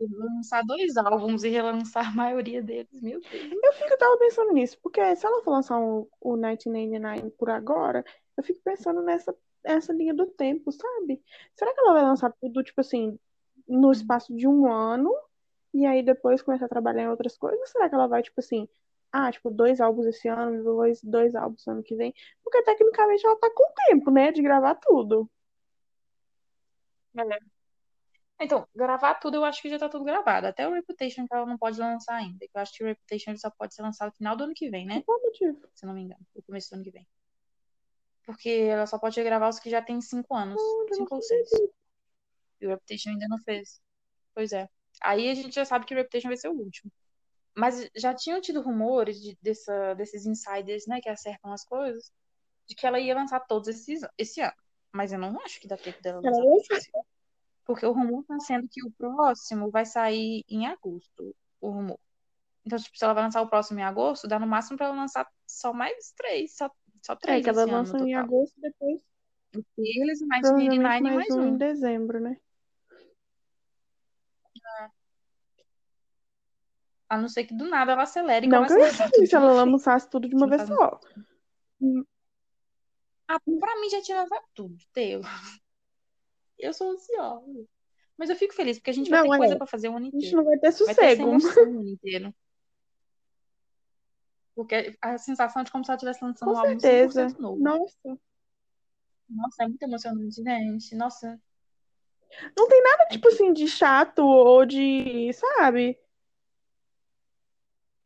Lançar 0.00 0.62
dois 0.64 0.96
álbuns 0.96 1.42
e 1.42 1.48
relançar 1.48 2.08
a 2.08 2.14
maioria 2.14 2.62
deles, 2.62 3.02
meu 3.02 3.20
Deus. 3.20 3.52
Eu 3.62 3.72
fico, 3.72 3.90
eu 3.90 3.98
tava 3.98 4.16
pensando 4.18 4.52
nisso, 4.52 4.78
porque 4.80 5.16
se 5.16 5.26
ela 5.26 5.42
for 5.42 5.50
lançar 5.50 5.78
um, 5.78 6.06
o 6.20 6.36
1989 6.36 7.30
por 7.30 7.50
agora, 7.50 8.04
eu 8.36 8.44
fico 8.44 8.60
pensando 8.62 9.02
nessa 9.02 9.34
essa 9.64 9.92
linha 9.92 10.14
do 10.14 10.26
tempo, 10.26 10.72
sabe? 10.72 11.22
Será 11.54 11.74
que 11.74 11.80
ela 11.80 11.92
vai 11.92 12.02
lançar 12.02 12.32
tudo, 12.40 12.62
tipo 12.62 12.80
assim, 12.80 13.18
no 13.66 13.92
espaço 13.92 14.34
de 14.34 14.46
um 14.46 14.70
ano, 14.70 15.12
e 15.74 15.84
aí 15.84 16.02
depois 16.02 16.42
começar 16.42 16.66
a 16.66 16.68
trabalhar 16.68 17.02
em 17.02 17.08
outras 17.08 17.36
coisas? 17.36 17.60
Ou 17.60 17.66
será 17.66 17.88
que 17.88 17.94
ela 17.94 18.06
vai, 18.06 18.22
tipo 18.22 18.40
assim, 18.40 18.68
ah, 19.12 19.30
tipo, 19.30 19.50
dois 19.50 19.80
álbuns 19.80 20.06
esse 20.06 20.28
ano, 20.28 20.62
dois, 20.62 21.02
dois 21.02 21.34
álbuns 21.34 21.66
ano 21.66 21.82
que 21.82 21.94
vem? 21.94 22.14
Porque 22.42 22.62
tecnicamente 22.62 23.26
ela 23.26 23.36
tá 23.36 23.50
com 23.54 23.64
tempo, 23.88 24.10
né, 24.10 24.32
de 24.32 24.42
gravar 24.42 24.74
tudo. 24.76 25.30
É. 27.16 27.38
Então, 28.40 28.68
gravar 28.74 29.14
tudo, 29.14 29.36
eu 29.36 29.44
acho 29.44 29.60
que 29.60 29.68
já 29.68 29.78
tá 29.78 29.88
tudo 29.88 30.04
gravado. 30.04 30.46
Até 30.46 30.68
o 30.68 30.72
Reputation 30.72 31.26
que 31.26 31.34
ela 31.34 31.46
não 31.46 31.58
pode 31.58 31.78
lançar 31.78 32.16
ainda. 32.16 32.44
Eu 32.44 32.60
acho 32.60 32.72
que 32.72 32.84
o 32.84 32.86
Reputation 32.86 33.30
ele 33.30 33.38
só 33.38 33.50
pode 33.50 33.74
ser 33.74 33.82
lançado 33.82 34.10
no 34.10 34.16
final 34.16 34.36
do 34.36 34.44
ano 34.44 34.54
que 34.54 34.70
vem, 34.70 34.86
né? 34.86 35.02
Qual 35.02 35.20
motivo? 35.20 35.60
Se 35.74 35.84
eu 35.84 35.88
não 35.88 35.94
me 35.94 36.02
engano. 36.02 36.24
No 36.34 36.42
começo 36.42 36.70
do 36.70 36.74
ano 36.74 36.84
que 36.84 36.90
vem. 36.92 37.06
Porque 38.24 38.48
ela 38.48 38.86
só 38.86 38.98
pode 38.98 39.20
gravar 39.22 39.48
os 39.48 39.58
que 39.58 39.70
já 39.70 39.82
tem 39.82 40.00
cinco 40.00 40.36
anos. 40.36 40.60
Olha, 40.60 40.94
Cinco 40.94 41.14
ou 41.14 41.22
seis. 41.22 41.50
E 42.60 42.66
o 42.66 42.68
Reputation 42.68 43.10
ainda 43.10 43.26
não 43.26 43.38
fez. 43.38 43.80
Pois 44.34 44.52
é. 44.52 44.68
Aí 45.00 45.28
a 45.30 45.34
gente 45.34 45.54
já 45.54 45.64
sabe 45.64 45.84
que 45.84 45.94
o 45.94 45.96
Reputation 45.96 46.28
vai 46.28 46.36
ser 46.36 46.48
o 46.48 46.52
último. 46.52 46.92
Mas 47.56 47.90
já 47.96 48.14
tinham 48.14 48.40
tido 48.40 48.60
rumores 48.60 49.20
de, 49.20 49.36
dessa, 49.42 49.94
desses 49.94 50.26
insiders, 50.26 50.86
né, 50.86 51.00
que 51.00 51.08
acertam 51.08 51.52
as 51.52 51.64
coisas, 51.64 52.12
de 52.68 52.74
que 52.76 52.86
ela 52.86 53.00
ia 53.00 53.16
lançar 53.16 53.40
todos 53.40 53.66
esses, 53.66 54.00
esse 54.16 54.40
ano. 54.40 54.54
Mas 54.92 55.12
eu 55.12 55.18
não 55.18 55.40
acho 55.40 55.60
que 55.60 55.68
dá 55.68 55.76
tempo 55.76 56.00
dela 56.02 56.20
Ela 56.22 56.44
lançar. 56.44 56.80
Porque 57.64 57.84
o 57.84 57.92
rumor 57.92 58.24
tá 58.24 58.38
sendo 58.40 58.66
que 58.68 58.82
o 58.82 58.90
próximo 58.90 59.70
vai 59.70 59.84
sair 59.84 60.42
em 60.48 60.66
agosto, 60.66 61.36
o 61.60 61.70
rumor. 61.70 61.98
Então, 62.64 62.78
tipo, 62.78 62.96
se 62.96 63.04
ela 63.04 63.14
vai 63.14 63.24
lançar 63.24 63.42
o 63.42 63.48
próximo 63.48 63.78
em 63.78 63.82
agosto, 63.82 64.26
dá 64.26 64.38
no 64.38 64.46
máximo 64.46 64.76
pra 64.76 64.86
ela 64.86 64.96
lançar 64.96 65.26
só 65.46 65.72
mais 65.72 66.12
três, 66.12 66.56
só, 66.56 66.70
só 67.02 67.12
É, 67.12 67.16
três 67.16 67.44
que 67.44 67.50
ela 67.50 67.64
lança 67.64 67.98
em 67.98 68.14
agosto 68.14 68.58
depois, 68.58 69.02
O 69.56 69.62
Fearless, 69.74 70.24
o 70.24 70.28
provavelmente 70.28 70.78
1989 70.78 70.78
e 70.78 70.80
mais 70.80 71.02
mais 71.02 71.30
um 71.30 71.46
em 71.46 71.56
dezembro, 71.56 72.20
né? 72.20 72.38
A 77.08 77.16
não 77.16 77.28
ser 77.28 77.44
que 77.44 77.54
do 77.54 77.68
nada 77.68 77.92
ela 77.92 78.02
acelere 78.02 78.46
Não 78.46 78.66
que 78.66 78.72
eu 78.72 79.10
tudo 79.12 79.26
se 79.26 79.34
ela 79.34 79.64
lançasse 79.64 80.10
tudo 80.10 80.28
de 80.28 80.34
uma 80.34 80.46
vez 80.46 80.62
só. 80.66 81.00
Ah, 83.28 83.38
pra 83.60 83.80
mim 83.80 83.90
já 83.90 84.00
tinha 84.02 84.20
lançado 84.22 84.44
tudo, 84.54 84.76
Teu. 84.92 85.20
Eu 86.58 86.72
sou 86.72 86.90
ansiosa. 86.90 87.66
Mas 88.16 88.30
eu 88.30 88.36
fico 88.36 88.54
feliz, 88.54 88.78
porque 88.78 88.90
a 88.90 88.94
gente 88.94 89.10
vai 89.10 89.20
Não, 89.22 89.30
ter 89.30 89.36
coisa 89.38 89.54
é. 89.54 89.56
pra 89.58 89.66
fazer 89.66 89.88
o 89.90 89.96
ano 89.96 90.06
A 90.06 90.10
gente 90.10 90.16
inteiro. 90.16 90.36
não 90.38 90.44
vai 90.44 90.58
ter 90.58 90.70
Vai 90.72 90.72
ter 90.72 91.16
sossego. 91.16 91.28
o 91.28 91.62
ano 91.80 91.88
inteiro. 91.88 92.34
Porque 94.54 94.96
a 95.00 95.18
sensação 95.18 95.62
de 95.62 95.70
como 95.70 95.84
se 95.84 95.90
ela 95.90 95.96
estivesse 95.96 96.24
lançando 96.24 96.48
Com 96.48 96.54
um 96.56 96.58
álbum 96.58 96.80
certeza. 96.80 97.28
100% 97.28 97.38
novo. 97.40 97.62
Nossa. 97.62 98.18
Nossa, 99.28 99.62
é 99.62 99.68
muito 99.68 99.82
emocionante, 99.82 100.42
gente. 100.42 100.94
Nossa, 100.96 101.40
Não 102.56 102.66
tem 102.68 102.82
nada, 102.82 103.04
é 103.04 103.06
tipo 103.08 103.28
assim, 103.28 103.52
de 103.52 103.68
chato 103.68 104.20
ou 104.20 104.66
de, 104.66 105.32
sabe? 105.34 105.96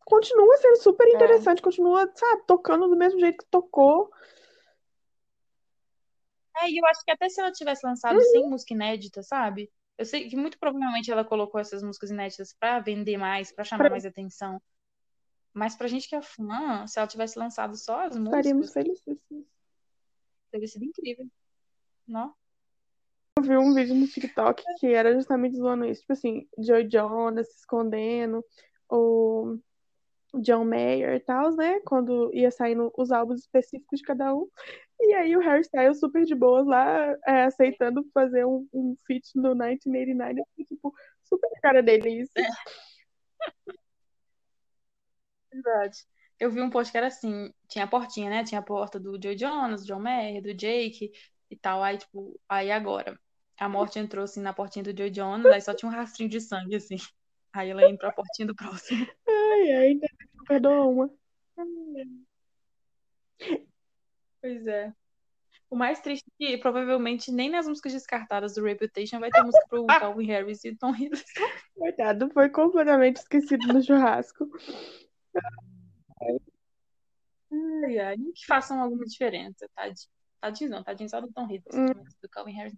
Continua 0.05 0.57
sendo 0.59 0.77
super 0.77 1.07
É. 1.09 1.13
interessante, 1.15 1.63
continua, 1.63 2.11
sabe, 2.15 2.43
tocando 2.47 2.87
do 2.89 2.97
mesmo 2.97 3.19
jeito 3.19 3.39
que 3.45 3.51
tocou. 3.51 4.13
É, 6.61 6.69
e 6.71 6.77
eu 6.79 6.87
acho 6.87 7.05
que 7.05 7.11
até 7.11 7.29
se 7.29 7.41
ela 7.41 7.51
tivesse 7.53 7.87
lançado 7.87 8.17
Uhum. 8.17 8.23
sem 8.23 8.49
música 8.51 8.75
inédita, 8.75 9.23
sabe? 9.23 9.71
Eu 9.99 10.05
sei 10.05 10.29
que 10.29 10.37
muito 10.37 10.59
provavelmente 10.59 11.11
ela 11.11 11.25
colocou 11.25 11.61
essas 11.61 11.83
músicas 11.83 12.11
inéditas 12.11 12.55
pra 12.59 12.81
vender 12.81 13.17
mais, 13.17 13.53
pra 13.53 13.65
chamar 13.65 13.85
Pra- 13.85 13.91
mais 13.91 14.05
atenção. 14.05 14.61
Mas 15.55 15.77
pra 15.77 15.87
gente 15.89 16.09
que 16.09 16.17
é 16.17 16.23
fã, 16.23 16.87
se 16.87 16.99
ela 16.99 17.07
tivesse 17.07 17.39
lançado 17.39 17.77
só 17.77 18.07
as 18.07 18.17
Estaríamos 18.17 18.67
músicas, 18.73 18.73
felizes. 18.73 19.47
teria 20.51 20.67
sido 20.69 20.85
incrível. 20.85 21.27
Não? 22.07 22.35
Eu 23.39 23.43
vi 23.45 23.57
um 23.57 23.75
vídeo 23.75 23.95
no 23.95 24.07
TikTok 24.07 24.63
que 24.79 24.87
era 24.89 25.15
justamente 25.15 25.57
zoando 25.57 25.85
isso. 25.87 26.01
Tipo 26.03 26.13
assim, 26.13 26.49
Joy 26.59 26.89
Jonas 26.91 27.49
se 27.53 27.59
escondendo, 27.61 28.45
o 28.91 29.59
John 30.35 30.65
Mayer 30.65 31.15
e 31.17 31.21
tal, 31.21 31.55
né? 31.55 31.81
Quando 31.81 32.31
ia 32.35 32.51
saindo 32.51 32.93
os 32.97 33.11
álbuns 33.11 33.41
específicos 33.41 34.01
de 34.01 34.05
cada 34.07 34.35
um. 34.35 34.47
E 35.05 35.15
aí 35.15 35.37
o 35.37 35.41
Harry 35.41 35.63
Styles 35.63 35.99
super 35.99 36.25
de 36.25 36.35
boas 36.35 36.65
lá, 36.65 37.17
é, 37.27 37.43
aceitando 37.45 38.09
fazer 38.15 38.45
um, 38.47 38.69
um 38.73 38.97
feat 39.05 39.31
no 39.35 39.55
1989. 39.55 40.41
Eu 40.41 40.47
fiquei, 40.51 40.65
Tipo, 40.65 40.95
super 41.25 41.49
a 41.57 41.61
cara 41.61 41.83
dele 41.83 42.23
isso. 42.23 42.33
Verdade. 45.53 45.99
Eu 46.39 46.51
vi 46.51 46.61
um 46.61 46.71
post 46.71 46.91
que 46.91 46.99
era 46.99 47.09
assim, 47.09 47.53
tinha 47.69 47.85
a 47.85 47.89
portinha, 47.89 48.31
né? 48.31 48.45
Tinha 48.45 48.61
a 48.61 48.65
porta 48.65 48.99
do 48.99 49.21
Joe 49.21 49.37
Jonas, 49.37 49.83
do 49.83 49.89
John 49.89 50.01
Mayer, 50.01 50.41
do 50.41 50.55
Jake 50.55 51.11
e 51.51 51.57
tal. 51.57 51.83
Aí, 51.83 51.99
tipo, 51.99 52.41
aí 52.49 52.71
agora, 52.71 53.19
a 53.59 53.69
morte 53.69 53.99
entrou 53.99 54.25
assim 54.25 54.41
na 54.41 54.53
portinha 54.53 54.85
do 54.85 54.97
Joe 54.97 55.13
Jonas, 55.13 55.53
aí 55.53 55.61
só 55.61 55.75
tinha 55.75 55.91
um 55.91 55.95
rastrinho 55.95 56.31
de 56.31 56.41
sangue, 56.41 56.77
assim. 56.77 56.97
Aí 57.53 57.71
ela 57.71 57.83
entrou 57.83 58.13
pra 58.13 58.23
portinha 58.23 58.47
do 58.47 58.55
próximo. 58.55 59.07
Ai, 59.29 59.73
ai, 59.73 59.87
ainda 59.89 60.07
perdoa 60.47 60.87
uma. 60.87 61.11
Pois 64.43 64.67
é. 64.67 64.93
O 65.71 65.77
mais 65.77 66.01
triste 66.01 66.27
é 66.41 66.47
que 66.47 66.59
provavelmente 66.59 67.33
nem 67.33 67.49
nas 67.49 67.67
músicas 67.67 67.95
descartadas 67.95 68.55
do 68.55 68.65
Reputation 68.65 69.21
vai 69.21 69.31
ter 69.31 69.43
música 69.43 69.67
pro 69.69 69.87
Calvin 70.21 70.27
Harris 70.27 70.63
e 70.65 70.77
Tom 70.77 70.95
Hiddleston. 70.95 71.41
Coitado, 71.79 72.29
foi 72.31 72.51
completamente 72.51 73.17
esquecido 73.17 73.67
no 73.69 73.83
churrasco. 73.83 74.51
Ai, 77.51 77.99
ai, 77.99 78.17
que 78.35 78.45
façam 78.47 78.83
alguma 78.83 79.05
diferença, 79.07 79.67
tadinho. 79.75 80.09
Tadinho 80.41 80.71
não, 80.71 80.83
tadinho 80.83 81.09
só 81.09 81.21
do 81.21 81.33
Tom 81.33 81.45
Hiddleston, 81.45 82.01
Hum. 82.01 82.05
do 82.21 82.29
Calvin 82.29 82.53
Harris. 82.53 82.75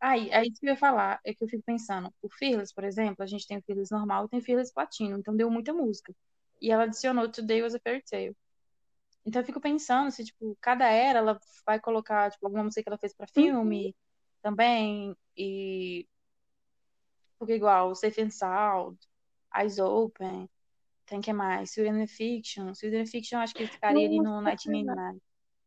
Aí, 0.00 0.32
aí 0.32 0.50
que 0.52 0.64
eu 0.64 0.70
ia 0.70 0.76
falar, 0.76 1.20
é 1.24 1.34
que 1.34 1.42
eu 1.42 1.48
fico 1.48 1.62
pensando, 1.66 2.14
o 2.22 2.28
Fearless, 2.30 2.72
por 2.72 2.84
exemplo, 2.84 3.22
a 3.22 3.26
gente 3.26 3.46
tem 3.46 3.58
o 3.58 3.62
Fearless 3.62 3.92
normal 3.92 4.24
e 4.24 4.28
tem 4.28 4.38
o 4.38 4.42
Fearless 4.42 4.72
platino, 4.72 5.18
então 5.18 5.36
deu 5.36 5.50
muita 5.50 5.72
música. 5.72 6.14
E 6.62 6.70
ela 6.70 6.84
adicionou 6.84 7.28
Today 7.28 7.62
Was 7.62 7.74
a 7.74 7.80
Fairy 7.80 8.02
Tale. 8.08 8.36
Então 9.24 9.42
eu 9.42 9.46
fico 9.46 9.60
pensando 9.60 10.10
se, 10.10 10.24
tipo, 10.24 10.56
cada 10.60 10.86
era 10.88 11.18
ela 11.18 11.38
vai 11.66 11.78
colocar, 11.80 12.30
tipo, 12.30 12.46
alguma 12.46 12.64
música 12.64 12.82
que 12.82 12.88
ela 12.88 12.98
fez 12.98 13.14
pra 13.14 13.26
filme 13.26 13.94
também, 14.42 15.14
e... 15.36 16.06
Porque 17.38 17.54
igual, 17.54 17.94
Safe 17.94 18.20
and 18.22 18.30
Sound, 18.30 18.98
Eyes 19.54 19.78
Open, 19.78 20.48
tem 21.06 21.20
que 21.20 21.32
mais, 21.32 21.72
Sweden 21.72 22.06
Fiction. 22.06 22.74
Sweden 22.74 23.06
Fiction 23.06 23.38
acho 23.38 23.54
que 23.54 23.66
ficaria 23.66 24.06
ali 24.06 24.16
no 24.16 24.40
1989. 24.40 25.20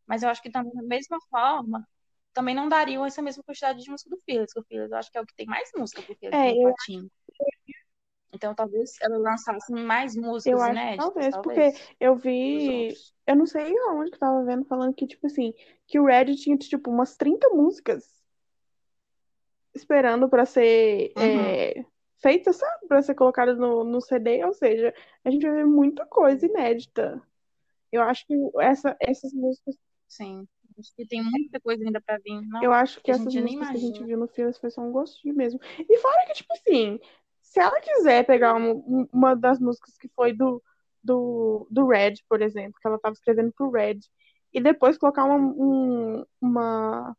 Mas 0.06 0.24
eu 0.24 0.30
acho 0.30 0.42
que 0.42 0.50
também, 0.52 0.74
da 0.74 0.82
mesma 0.84 1.18
forma, 1.30 1.88
também 2.34 2.54
não 2.56 2.68
dariam 2.68 3.06
essa 3.06 3.22
mesma 3.22 3.44
quantidade 3.44 3.82
de 3.84 3.90
música 3.90 4.10
do 4.10 4.18
Fearless, 4.22 4.54
que 4.54 4.60
o 4.60 4.64
Fearless 4.64 4.92
eu 4.92 4.98
acho 4.98 5.12
que 5.12 5.18
é 5.18 5.22
o 5.22 5.26
que 5.26 5.36
tem 5.36 5.46
mais 5.46 5.70
música 5.76 6.02
pro 6.02 6.16
Fearless, 6.16 6.44
É, 6.44 6.52
no 6.56 6.58
eu- 6.58 6.74
Platino. 6.74 7.12
Então 8.34 8.56
talvez 8.56 8.96
ela 9.02 9.18
lançasse 9.18 9.72
mais 9.72 10.16
músicas 10.16 10.46
Eu 10.54 10.62
acho 10.62 10.72
inéditas, 10.72 11.06
talvez, 11.06 11.36
porque 11.38 11.54
talvez, 11.54 11.94
eu 12.00 12.16
dos 12.16 12.24
vi, 12.24 12.94
eu 13.28 13.36
não 13.36 13.46
sei 13.46 13.78
aonde 13.90 14.10
que 14.12 14.16
eu 14.16 14.20
tava 14.20 14.44
vendo 14.46 14.66
falando 14.66 14.94
que, 14.94 15.06
tipo 15.08 15.28
assim, 15.28 15.54
que 15.88 16.00
o 16.00 16.06
Red 16.06 16.36
tinha, 16.36 16.58
tipo, 16.58 16.90
umas 16.90 17.16
30 17.18 17.50
músicas 17.50 18.22
esperando 19.74 20.30
pra 20.30 20.46
ser 20.46 21.14
Uhum. 21.18 21.24
é, 21.24 21.86
feita, 22.22 22.54
sabe? 22.54 22.88
Pra 22.88 23.02
ser 23.02 23.16
colocada 23.16 23.56
no, 23.56 23.84
no 23.84 24.02
CD, 24.02 24.44
ou 24.46 24.54
seja, 24.54 24.94
a 25.24 25.30
gente 25.30 25.46
vai 25.46 25.56
ver 25.56 25.66
muita 25.66 26.06
coisa 26.06 26.46
inédita. 26.46 27.22
Eu 27.92 28.02
acho 28.04 28.26
que 28.26 28.34
essa, 28.60 28.96
essas 29.00 29.34
músicas, 29.34 29.76
Sim. 30.08 30.46
Acho 30.78 30.94
que 30.96 31.06
tem 31.06 31.24
muita 31.24 31.60
coisa 31.60 31.84
ainda 31.84 32.02
pra 32.02 32.18
vir. 32.18 32.42
Não, 32.42 32.64
eu 32.64 32.74
acho 32.74 32.98
que 32.98 33.04
que 33.04 33.12
essas 33.12 33.34
músicas 33.34 33.70
que 33.70 33.78
a 33.78 33.80
gente 33.80 34.04
viu 34.04 34.18
no 34.18 34.28
Fearless 34.28 34.60
foi 34.60 34.70
só 34.70 34.82
um 34.82 34.92
gostinho 34.92 35.36
mesmo. 35.36 35.60
E 35.88 35.98
fora 35.98 36.26
que, 36.26 36.34
tipo 36.34 36.52
assim, 36.54 37.00
se 37.52 37.60
ela 37.60 37.82
quiser 37.82 38.26
pegar 38.26 38.54
uma, 38.54 39.08
uma 39.12 39.36
das 39.36 39.60
músicas 39.60 39.98
que 39.98 40.08
foi 40.16 40.32
do, 40.32 40.64
do, 41.04 41.68
do 41.70 41.86
Red, 41.86 42.14
por 42.30 42.42
exemplo, 42.42 42.80
que 42.82 42.88
ela 42.88 42.98
tava 42.98 43.12
escrevendo 43.12 43.52
pro 43.52 43.70
Red, 43.70 44.00
e 44.54 44.62
depois 44.62 44.98
colocar 44.98 45.26
uma, 45.26 45.36
um- 45.36 46.26
uma, 46.40 47.18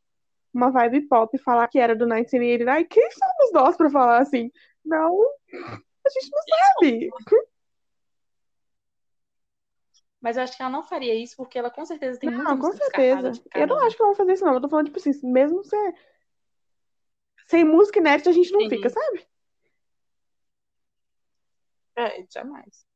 uma 0.53 0.71
vibe 0.71 1.03
pop 1.03 1.37
e 1.37 1.39
falar 1.39 1.69
que 1.69 1.79
era 1.79 1.95
do 1.95 2.07
1989, 2.07 2.85
quem 2.87 3.11
somos 3.11 3.53
nós 3.53 3.77
pra 3.77 3.91
falar 3.91 4.23
assim? 4.23 4.51
Não, 4.83 5.21
a 5.53 6.09
gente 6.09 6.31
não 6.31 6.43
sabe. 6.79 7.11
Mas 10.19 10.39
eu 10.39 10.45
acho 10.45 10.57
que 10.57 10.63
ela 10.63 10.73
não 10.73 10.83
faria 10.83 11.15
isso 11.15 11.37
porque 11.37 11.59
ela 11.59 11.71
com 11.71 11.85
certeza 11.85 12.19
tem 12.19 12.31
muita 12.31 12.55
Não, 12.55 12.59
com 12.59 12.73
certeza. 12.73 13.33
Eu 13.55 13.67
não 13.67 13.85
acho 13.85 13.97
que 13.97 14.03
ela 14.03 14.13
vai 14.13 14.17
fazer 14.17 14.33
isso, 14.33 14.45
não. 14.47 14.55
Eu 14.55 14.63
tô 14.63 14.69
falando, 14.71 14.87
tipo 14.87 14.99
assim, 14.99 15.13
mesmo 15.31 15.63
sem, 15.63 15.95
sem 17.49 17.65
música 17.67 17.99
inédita, 17.99 18.31
a 18.31 18.33
gente 18.33 18.51
não 18.51 18.61
Sim. 18.63 18.71
fica, 18.71 18.89
sabe? 18.89 19.27
É, 21.97 22.25
jamais. 22.33 22.87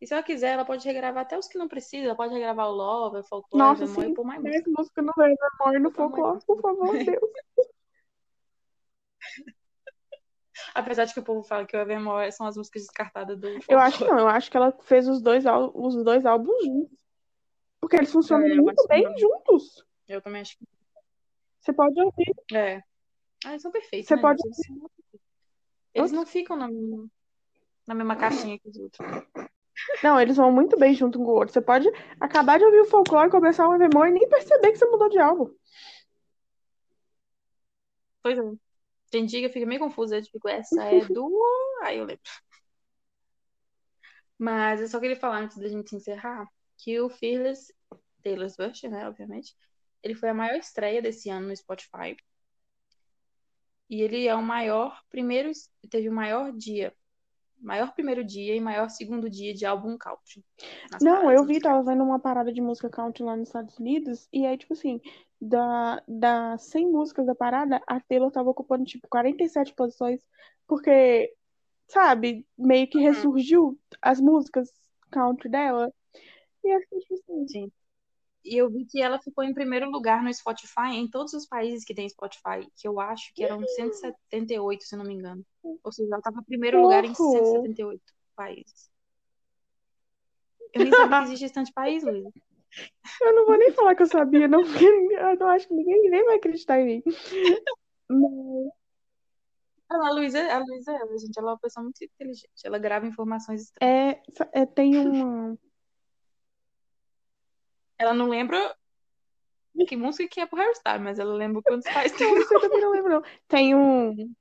E 0.00 0.06
se 0.06 0.12
ela 0.12 0.22
quiser, 0.22 0.52
ela 0.52 0.64
pode 0.64 0.86
regravar 0.86 1.22
até 1.22 1.38
os 1.38 1.48
que 1.48 1.58
não 1.58 1.68
precisa. 1.68 2.06
Ela 2.06 2.14
pode 2.14 2.32
regravar 2.32 2.68
o 2.68 2.72
Love, 2.72 3.18
o 3.18 3.24
Folklore, 3.24 3.64
Nossa, 3.64 3.86
sim. 3.86 4.10
e 4.10 4.14
pôr 4.14 4.24
mais 4.24 4.42
música. 4.42 4.70
música 4.76 5.02
no 5.02 5.12
e 5.74 5.78
no 5.78 5.90
Folklore, 5.90 6.44
por 6.44 6.60
favor, 6.60 6.92
Deus. 6.96 7.06
Apesar 10.74 11.04
de 11.04 11.14
que 11.14 11.20
o 11.20 11.24
povo 11.24 11.42
fala 11.42 11.66
que 11.66 11.76
o 11.76 11.80
Evermore 11.80 12.30
são 12.32 12.46
as 12.46 12.56
músicas 12.56 12.82
descartadas 12.82 13.38
do 13.38 13.48
Eu 13.68 13.78
acho 13.78 13.98
que 13.98 14.04
não, 14.04 14.18
eu 14.18 14.28
acho 14.28 14.50
que 14.50 14.56
ela 14.56 14.72
fez 14.82 15.08
os 15.08 15.20
dois, 15.20 15.44
os 15.74 16.04
dois 16.04 16.24
álbuns 16.24 16.64
juntos. 16.64 16.98
Porque 17.80 17.96
eles 17.96 18.12
funcionam 18.12 18.46
É, 18.46 18.54
muito 18.54 18.86
bem 18.88 19.02
não. 19.02 19.18
juntos. 19.18 19.84
Eu 20.08 20.20
também 20.22 20.42
acho 20.42 20.56
que. 20.56 20.66
Você 21.60 21.72
pode 21.72 22.00
ouvir. 22.00 22.34
É. 22.52 22.82
Ah, 23.44 23.50
eles 23.50 23.62
são 23.62 23.70
perfeitos, 23.70 24.08
Você 24.08 24.16
né, 24.16 24.22
pode? 24.22 24.40
Eles, 24.44 24.56
perfeitos. 24.56 24.90
Eles 25.94 26.12
não 26.12 26.26
ficam 26.26 26.56
na, 26.56 26.68
na 27.86 27.94
mesma 27.94 28.16
caixinha 28.16 28.58
que 28.58 28.68
os 28.68 28.76
outros. 28.76 29.06
Não, 30.02 30.20
eles 30.20 30.36
vão 30.36 30.52
muito 30.52 30.78
bem 30.78 30.94
junto 30.94 31.20
um 31.20 31.24
com 31.24 31.30
o 31.30 31.34
outro. 31.34 31.52
Você 31.52 31.60
pode 31.60 31.88
acabar 32.20 32.58
de 32.58 32.64
ouvir 32.64 32.80
o 32.80 32.84
Folklore, 32.86 33.30
começar 33.30 33.68
o 33.68 33.74
Evermore 33.74 34.10
e 34.10 34.14
nem 34.14 34.28
perceber 34.28 34.72
que 34.72 34.78
você 34.78 34.86
mudou 34.86 35.08
de 35.08 35.18
álbum. 35.18 35.52
Pois 38.22 38.38
é. 38.38 38.42
Tem 39.10 39.26
dia 39.26 39.40
que 39.40 39.46
eu 39.46 39.52
fico 39.52 39.66
meio 39.66 39.80
confusa. 39.80 40.16
Eu 40.16 40.24
fico, 40.24 40.48
essa 40.48 40.82
é 40.82 41.00
do. 41.06 41.30
Aí 41.82 41.98
eu 41.98 42.04
lembro. 42.04 42.22
Mas 44.38 44.80
eu 44.80 44.88
só 44.88 44.98
queria 44.98 45.16
falar 45.16 45.38
antes 45.38 45.56
da 45.56 45.68
gente 45.68 45.94
encerrar 45.94 46.48
que 46.76 47.00
o 47.00 47.08
Fearless, 47.08 47.72
Taylor 48.22 48.50
Swift, 48.50 48.88
né, 48.88 49.06
obviamente, 49.08 49.54
ele 50.02 50.14
foi 50.14 50.28
a 50.28 50.34
maior 50.34 50.56
estreia 50.56 51.00
desse 51.00 51.30
ano 51.30 51.48
no 51.48 51.56
Spotify. 51.56 52.16
E 53.88 54.02
ele 54.02 54.26
é 54.26 54.34
o 54.34 54.42
maior 54.42 55.00
primeiro, 55.08 55.50
teve 55.88 56.08
o 56.08 56.12
maior 56.12 56.52
dia, 56.52 56.92
maior 57.64 57.92
primeiro 57.94 58.22
dia 58.22 58.54
e 58.54 58.60
maior 58.60 58.88
segundo 58.90 59.28
dia 59.28 59.54
de 59.54 59.64
álbum 59.64 59.96
country. 59.96 60.44
Não, 61.00 61.30
eu 61.30 61.44
vi, 61.44 61.58
tava 61.60 61.82
vendo 61.82 62.04
uma 62.04 62.18
parada 62.18 62.52
de 62.52 62.60
música 62.60 62.88
country 62.88 63.24
lá 63.24 63.36
nos 63.36 63.48
Estados 63.48 63.78
Unidos, 63.78 64.28
e 64.32 64.46
aí, 64.46 64.56
tipo 64.56 64.74
assim, 64.74 65.00
da, 65.40 66.02
das 66.06 66.62
100 66.64 66.90
músicas 66.90 67.26
da 67.26 67.34
parada, 67.34 67.82
a 67.86 67.98
Taylor 68.00 68.30
tava 68.30 68.50
ocupando, 68.50 68.84
tipo, 68.84 69.08
47 69.08 69.74
posições, 69.74 70.20
porque, 70.66 71.32
sabe, 71.88 72.46
meio 72.56 72.88
que 72.88 72.98
ressurgiu 72.98 73.78
as 74.00 74.20
músicas 74.20 74.70
country 75.10 75.48
dela. 75.48 75.92
E 76.62 76.80
fiquei, 76.80 76.98
tipo 77.00 77.14
assim, 77.14 77.48
Sim. 77.48 77.72
E 78.44 78.56
eu 78.58 78.68
vi 78.70 78.84
que 78.84 79.00
ela 79.00 79.18
ficou 79.18 79.42
em 79.42 79.54
primeiro 79.54 79.90
lugar 79.90 80.22
no 80.22 80.32
Spotify, 80.32 80.92
em 80.92 81.08
todos 81.08 81.32
os 81.32 81.46
países 81.46 81.84
que 81.84 81.94
tem 81.94 82.08
Spotify, 82.08 82.68
que 82.76 82.86
eu 82.86 83.00
acho 83.00 83.32
que 83.34 83.42
eram 83.42 83.66
178, 83.66 84.84
se 84.84 84.96
não 84.96 85.04
me 85.04 85.14
engano. 85.14 85.44
Ou 85.62 85.90
seja, 85.90 86.08
ela 86.10 86.18
estava 86.18 86.40
em 86.40 86.44
primeiro 86.44 86.82
lugar 86.82 87.04
em 87.04 87.14
Porra! 87.14 87.38
178 87.38 88.02
países. 88.36 88.90
Eu 90.74 90.82
nem 90.84 90.92
sabia 90.92 91.18
que 91.20 91.24
existia 91.26 91.50
tanto 91.50 91.72
país, 91.72 92.02
Luísa. 92.02 92.30
eu 93.22 93.34
não 93.34 93.46
vou 93.46 93.56
nem 93.56 93.72
falar 93.72 93.94
que 93.94 94.02
eu 94.02 94.06
sabia, 94.06 94.46
não, 94.46 94.62
porque 94.62 94.84
eu 94.84 95.36
não 95.38 95.48
acho 95.48 95.68
que 95.68 95.74
ninguém 95.74 96.10
nem 96.10 96.24
vai 96.24 96.36
acreditar 96.36 96.80
em 96.80 96.86
mim. 96.86 97.02
Mas, 98.08 100.00
A 100.00 100.10
Luísa, 100.10 100.52
a 100.52 100.58
Luísa, 100.58 100.92
ela, 100.92 101.18
gente, 101.18 101.38
ela 101.38 101.50
é 101.50 101.52
uma 101.52 101.58
pessoa 101.58 101.84
muito 101.84 102.04
inteligente. 102.04 102.50
Ela 102.64 102.78
grava 102.78 103.06
informações 103.06 103.62
estranhas. 103.62 104.16
é, 104.52 104.60
é, 104.60 104.66
tem 104.66 104.96
uma. 104.98 105.56
Ela 107.98 108.14
não 108.14 108.28
lembra 108.28 108.74
que 109.86 109.96
música 109.96 110.28
que 110.28 110.40
é 110.40 110.46
pro 110.46 110.58
Harry 110.58 110.72
Styles, 110.72 111.02
mas 111.02 111.18
ela 111.18 111.34
lembra 111.34 111.60
quantos 111.62 111.92
países 111.92 112.16
tem. 112.16 112.32
Eu 112.32 112.60
também 112.60 112.80
não 112.80 112.90
lembro, 112.92 113.12
não. 113.14 113.22
Tem 113.48 113.74
um. 113.74 114.32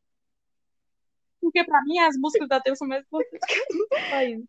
Porque 1.42 1.64
pra 1.64 1.82
mim 1.84 2.00
as 2.00 2.16
músicas 2.18 2.48
da 2.48 2.62
Taylor 2.62 2.78
são 2.78 2.88
mais 2.88 3.04
importantes 3.04 3.48
que. 3.48 4.44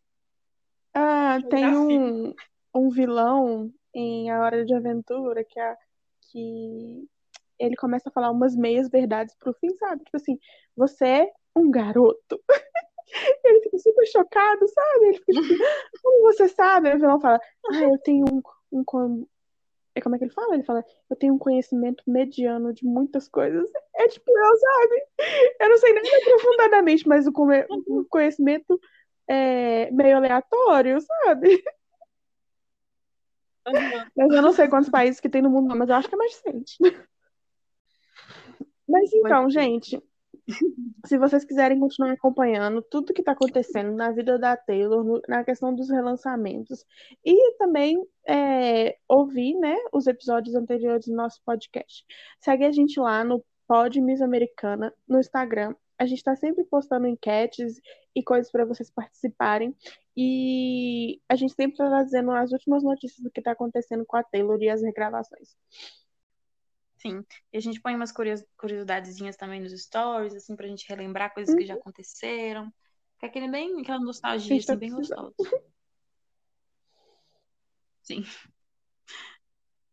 Ah, 0.92 1.38
tem 1.50 1.76
um, 1.76 2.34
um 2.72 2.88
vilão 2.90 3.72
em 3.92 4.30
A 4.30 4.40
Hora 4.40 4.64
de 4.64 4.74
Aventura 4.74 5.42
que, 5.42 5.58
é, 5.58 5.76
que 6.30 7.08
ele 7.58 7.74
começa 7.74 8.08
a 8.08 8.12
falar 8.12 8.30
umas 8.30 8.54
meias 8.54 8.88
verdades 8.88 9.34
pro 9.36 9.54
fim, 9.54 9.74
sabe? 9.76 10.04
Tipo 10.04 10.16
assim, 10.16 10.38
você 10.76 11.04
é 11.04 11.32
um 11.56 11.70
garoto. 11.70 12.40
Ele 13.44 13.60
fica 13.60 13.78
super 13.78 14.06
chocado, 14.06 14.66
sabe? 14.66 15.04
Ele 15.04 15.18
fica 15.18 15.40
tipo, 15.40 15.64
como 16.02 16.22
você 16.22 16.48
sabe? 16.48 16.88
Aí 16.88 16.96
o 16.96 16.98
vilão 16.98 17.20
fala, 17.20 17.38
ah, 17.70 17.82
eu 17.82 17.98
tenho 17.98 18.24
um, 18.24 18.42
um 18.74 19.26
é, 19.94 20.00
como 20.00 20.16
é 20.16 20.18
que 20.18 20.24
ele 20.24 20.32
fala? 20.32 20.54
Ele 20.54 20.64
fala, 20.64 20.84
eu 21.08 21.16
tenho 21.16 21.34
um 21.34 21.38
conhecimento 21.38 22.02
mediano 22.06 22.72
de 22.72 22.84
muitas 22.84 23.28
coisas. 23.28 23.70
É 23.94 24.08
tipo, 24.08 24.28
eu, 24.28 24.56
sabe? 24.56 25.06
Eu 25.60 25.68
não 25.68 25.78
sei 25.78 25.92
nem 25.92 26.02
aprofundadamente, 26.22 27.06
mas 27.06 27.26
o, 27.26 27.32
come- 27.32 27.64
o 27.86 28.04
conhecimento 28.06 28.80
é 29.28 29.90
meio 29.92 30.16
aleatório, 30.16 31.00
sabe? 31.00 31.62
Aham. 33.66 34.10
Mas 34.16 34.32
eu 34.32 34.42
não 34.42 34.52
sei 34.52 34.68
quantos 34.68 34.90
países 34.90 35.20
que 35.20 35.28
tem 35.28 35.40
no 35.40 35.48
mundo, 35.50 35.74
mas 35.76 35.88
eu 35.88 35.94
acho 35.94 36.08
que 36.08 36.14
é 36.14 36.18
mais 36.18 36.32
de 36.32 36.36
100. 36.38 36.64
Mas 38.86 39.10
então, 39.14 39.48
gente, 39.48 40.02
se 41.06 41.18
vocês 41.18 41.44
quiserem 41.44 41.78
continuar 41.78 42.12
acompanhando 42.12 42.82
tudo 42.82 43.12
que 43.12 43.20
está 43.22 43.32
acontecendo 43.32 43.92
na 43.92 44.10
vida 44.10 44.38
da 44.38 44.56
Taylor, 44.56 45.02
no- 45.04 45.22
na 45.28 45.44
questão 45.44 45.74
dos 45.74 45.90
relançamentos, 45.90 46.84
e 47.24 47.52
também 47.58 48.02
é, 48.28 48.96
ouvir, 49.08 49.54
né, 49.58 49.76
os 49.92 50.06
episódios 50.06 50.54
anteriores 50.54 51.06
do 51.06 51.14
nosso 51.14 51.40
podcast, 51.44 52.04
segue 52.40 52.64
a 52.64 52.72
gente 52.72 52.98
lá 52.98 53.24
no 53.24 53.44
Pod 53.66 54.00
Miss 54.00 54.20
Americana, 54.20 54.92
no 55.08 55.18
Instagram. 55.18 55.74
A 55.98 56.06
gente 56.06 56.18
está 56.18 56.34
sempre 56.34 56.64
postando 56.64 57.06
enquetes 57.06 57.80
e 58.14 58.22
coisas 58.22 58.50
para 58.50 58.64
vocês 58.64 58.90
participarem. 58.90 59.74
E 60.16 61.20
a 61.28 61.36
gente 61.36 61.54
sempre 61.54 61.72
está 61.72 61.88
trazendo 61.88 62.30
as 62.32 62.52
últimas 62.52 62.82
notícias 62.82 63.22
do 63.22 63.30
que 63.30 63.40
está 63.40 63.52
acontecendo 63.52 64.04
com 64.06 64.16
a 64.16 64.22
Taylor 64.22 64.60
e 64.60 64.68
as 64.68 64.82
regravações. 64.82 65.56
Sim. 67.06 67.22
E 67.52 67.58
a 67.58 67.60
gente 67.60 67.80
põe 67.80 67.94
umas 67.94 68.10
curios- 68.10 68.44
curiosidadezinhas 68.56 69.36
também 69.36 69.60
nos 69.60 69.72
stories, 69.78 70.34
assim, 70.34 70.56
pra 70.56 70.66
gente 70.66 70.88
relembrar 70.88 71.34
coisas 71.34 71.54
que 71.54 71.66
já 71.66 71.74
aconteceram. 71.74 72.72
Fica 73.14 73.26
aquele 73.26 73.48
bem, 73.50 73.80
aquela 73.80 74.00
nostalgia, 74.00 74.56
tá 74.64 74.72
assim, 74.72 74.80
bem 74.80 74.90
gostosa. 74.90 75.34
Sim. 78.02 78.24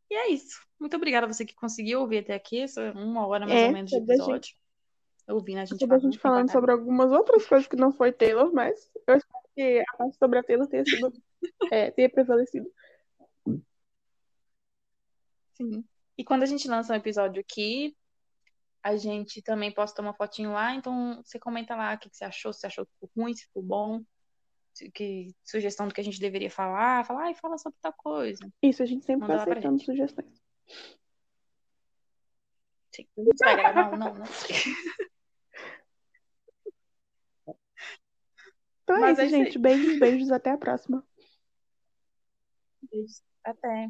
E 0.09 0.15
é 0.15 0.29
isso. 0.29 0.59
Muito 0.79 0.95
obrigada 0.95 1.25
a 1.25 1.31
você 1.31 1.45
que 1.45 1.55
conseguiu 1.55 2.01
ouvir 2.01 2.19
até 2.19 2.33
aqui, 2.33 2.59
essa 2.61 2.91
uma 2.93 3.27
hora 3.27 3.45
mais 3.45 3.61
É, 3.61 3.67
ou 3.67 3.73
menos 3.73 3.91
de 3.91 3.97
episódio. 3.97 4.55
Ouvindo 5.27 5.59
a 5.59 5.65
gente 5.65 5.83
a 5.83 5.99
gente 5.99 6.19
falando 6.19 6.47
sem 6.47 6.53
sobre 6.53 6.71
algumas 6.71 7.11
outras 7.11 7.45
coisas 7.45 7.67
que 7.67 7.75
não 7.75 7.93
foi 7.93 8.11
Taylor, 8.11 8.51
mas 8.53 8.89
eu 9.07 9.15
espero 9.15 9.43
que 9.55 9.79
a 9.79 9.97
parte 9.97 10.17
sobre 10.17 10.39
a 10.39 10.43
Taylor 10.43 10.67
tenha 10.67 10.83
sido 10.83 11.13
é, 11.71 11.91
tenha 11.91 12.09
prevalecido. 12.09 12.69
Sim. 15.53 15.85
E 16.17 16.23
quando 16.23 16.43
a 16.43 16.45
gente 16.45 16.67
lança 16.67 16.93
um 16.93 16.95
episódio 16.95 17.41
aqui, 17.41 17.95
a 18.83 18.95
gente 18.95 19.41
também 19.41 19.71
posta 19.71 20.01
uma 20.01 20.13
fotinho 20.13 20.51
lá, 20.53 20.73
então 20.73 21.21
você 21.23 21.39
comenta 21.39 21.75
lá 21.75 21.93
o 21.93 21.97
que 21.97 22.09
que 22.09 22.17
você 22.17 22.25
achou, 22.25 22.51
se 22.51 22.59
você 22.59 22.67
achou 22.67 22.85
que 22.85 22.91
ficou 22.93 23.11
ruim, 23.15 23.33
se 23.33 23.45
ficou 23.45 23.63
bom, 23.63 24.03
que 24.93 25.35
sugestão 25.43 25.87
do 25.87 25.93
que 25.93 26.01
a 26.01 26.03
gente 26.03 26.19
deveria 26.19 26.49
falar, 26.49 27.05
falar, 27.05 27.25
ai, 27.25 27.35
fala 27.35 27.57
sobre 27.57 27.77
tal 27.81 27.93
coisa. 27.93 28.51
Isso, 28.61 28.81
a 28.81 28.85
gente 28.85 29.05
sempre 29.05 29.27
Manda 29.27 29.37
tá 29.37 29.51
aceitando 29.51 29.83
sugestões. 29.83 30.41
Sim. 32.93 33.07
Você 33.15 33.45
vai 33.45 33.55
gravar 33.55 33.93
um? 33.93 33.97
Não, 33.97 34.13
não. 34.15 34.25
Então 38.83 38.97
é 38.97 38.99
Mas 38.99 39.11
isso, 39.11 39.21
é 39.21 39.25
isso 39.25 39.37
gente. 39.37 39.59
Beijos, 39.59 39.99
beijos, 39.99 40.31
até 40.31 40.51
a 40.51 40.57
próxima. 40.57 41.05
Beijos. 42.91 43.23
Até. 43.43 43.89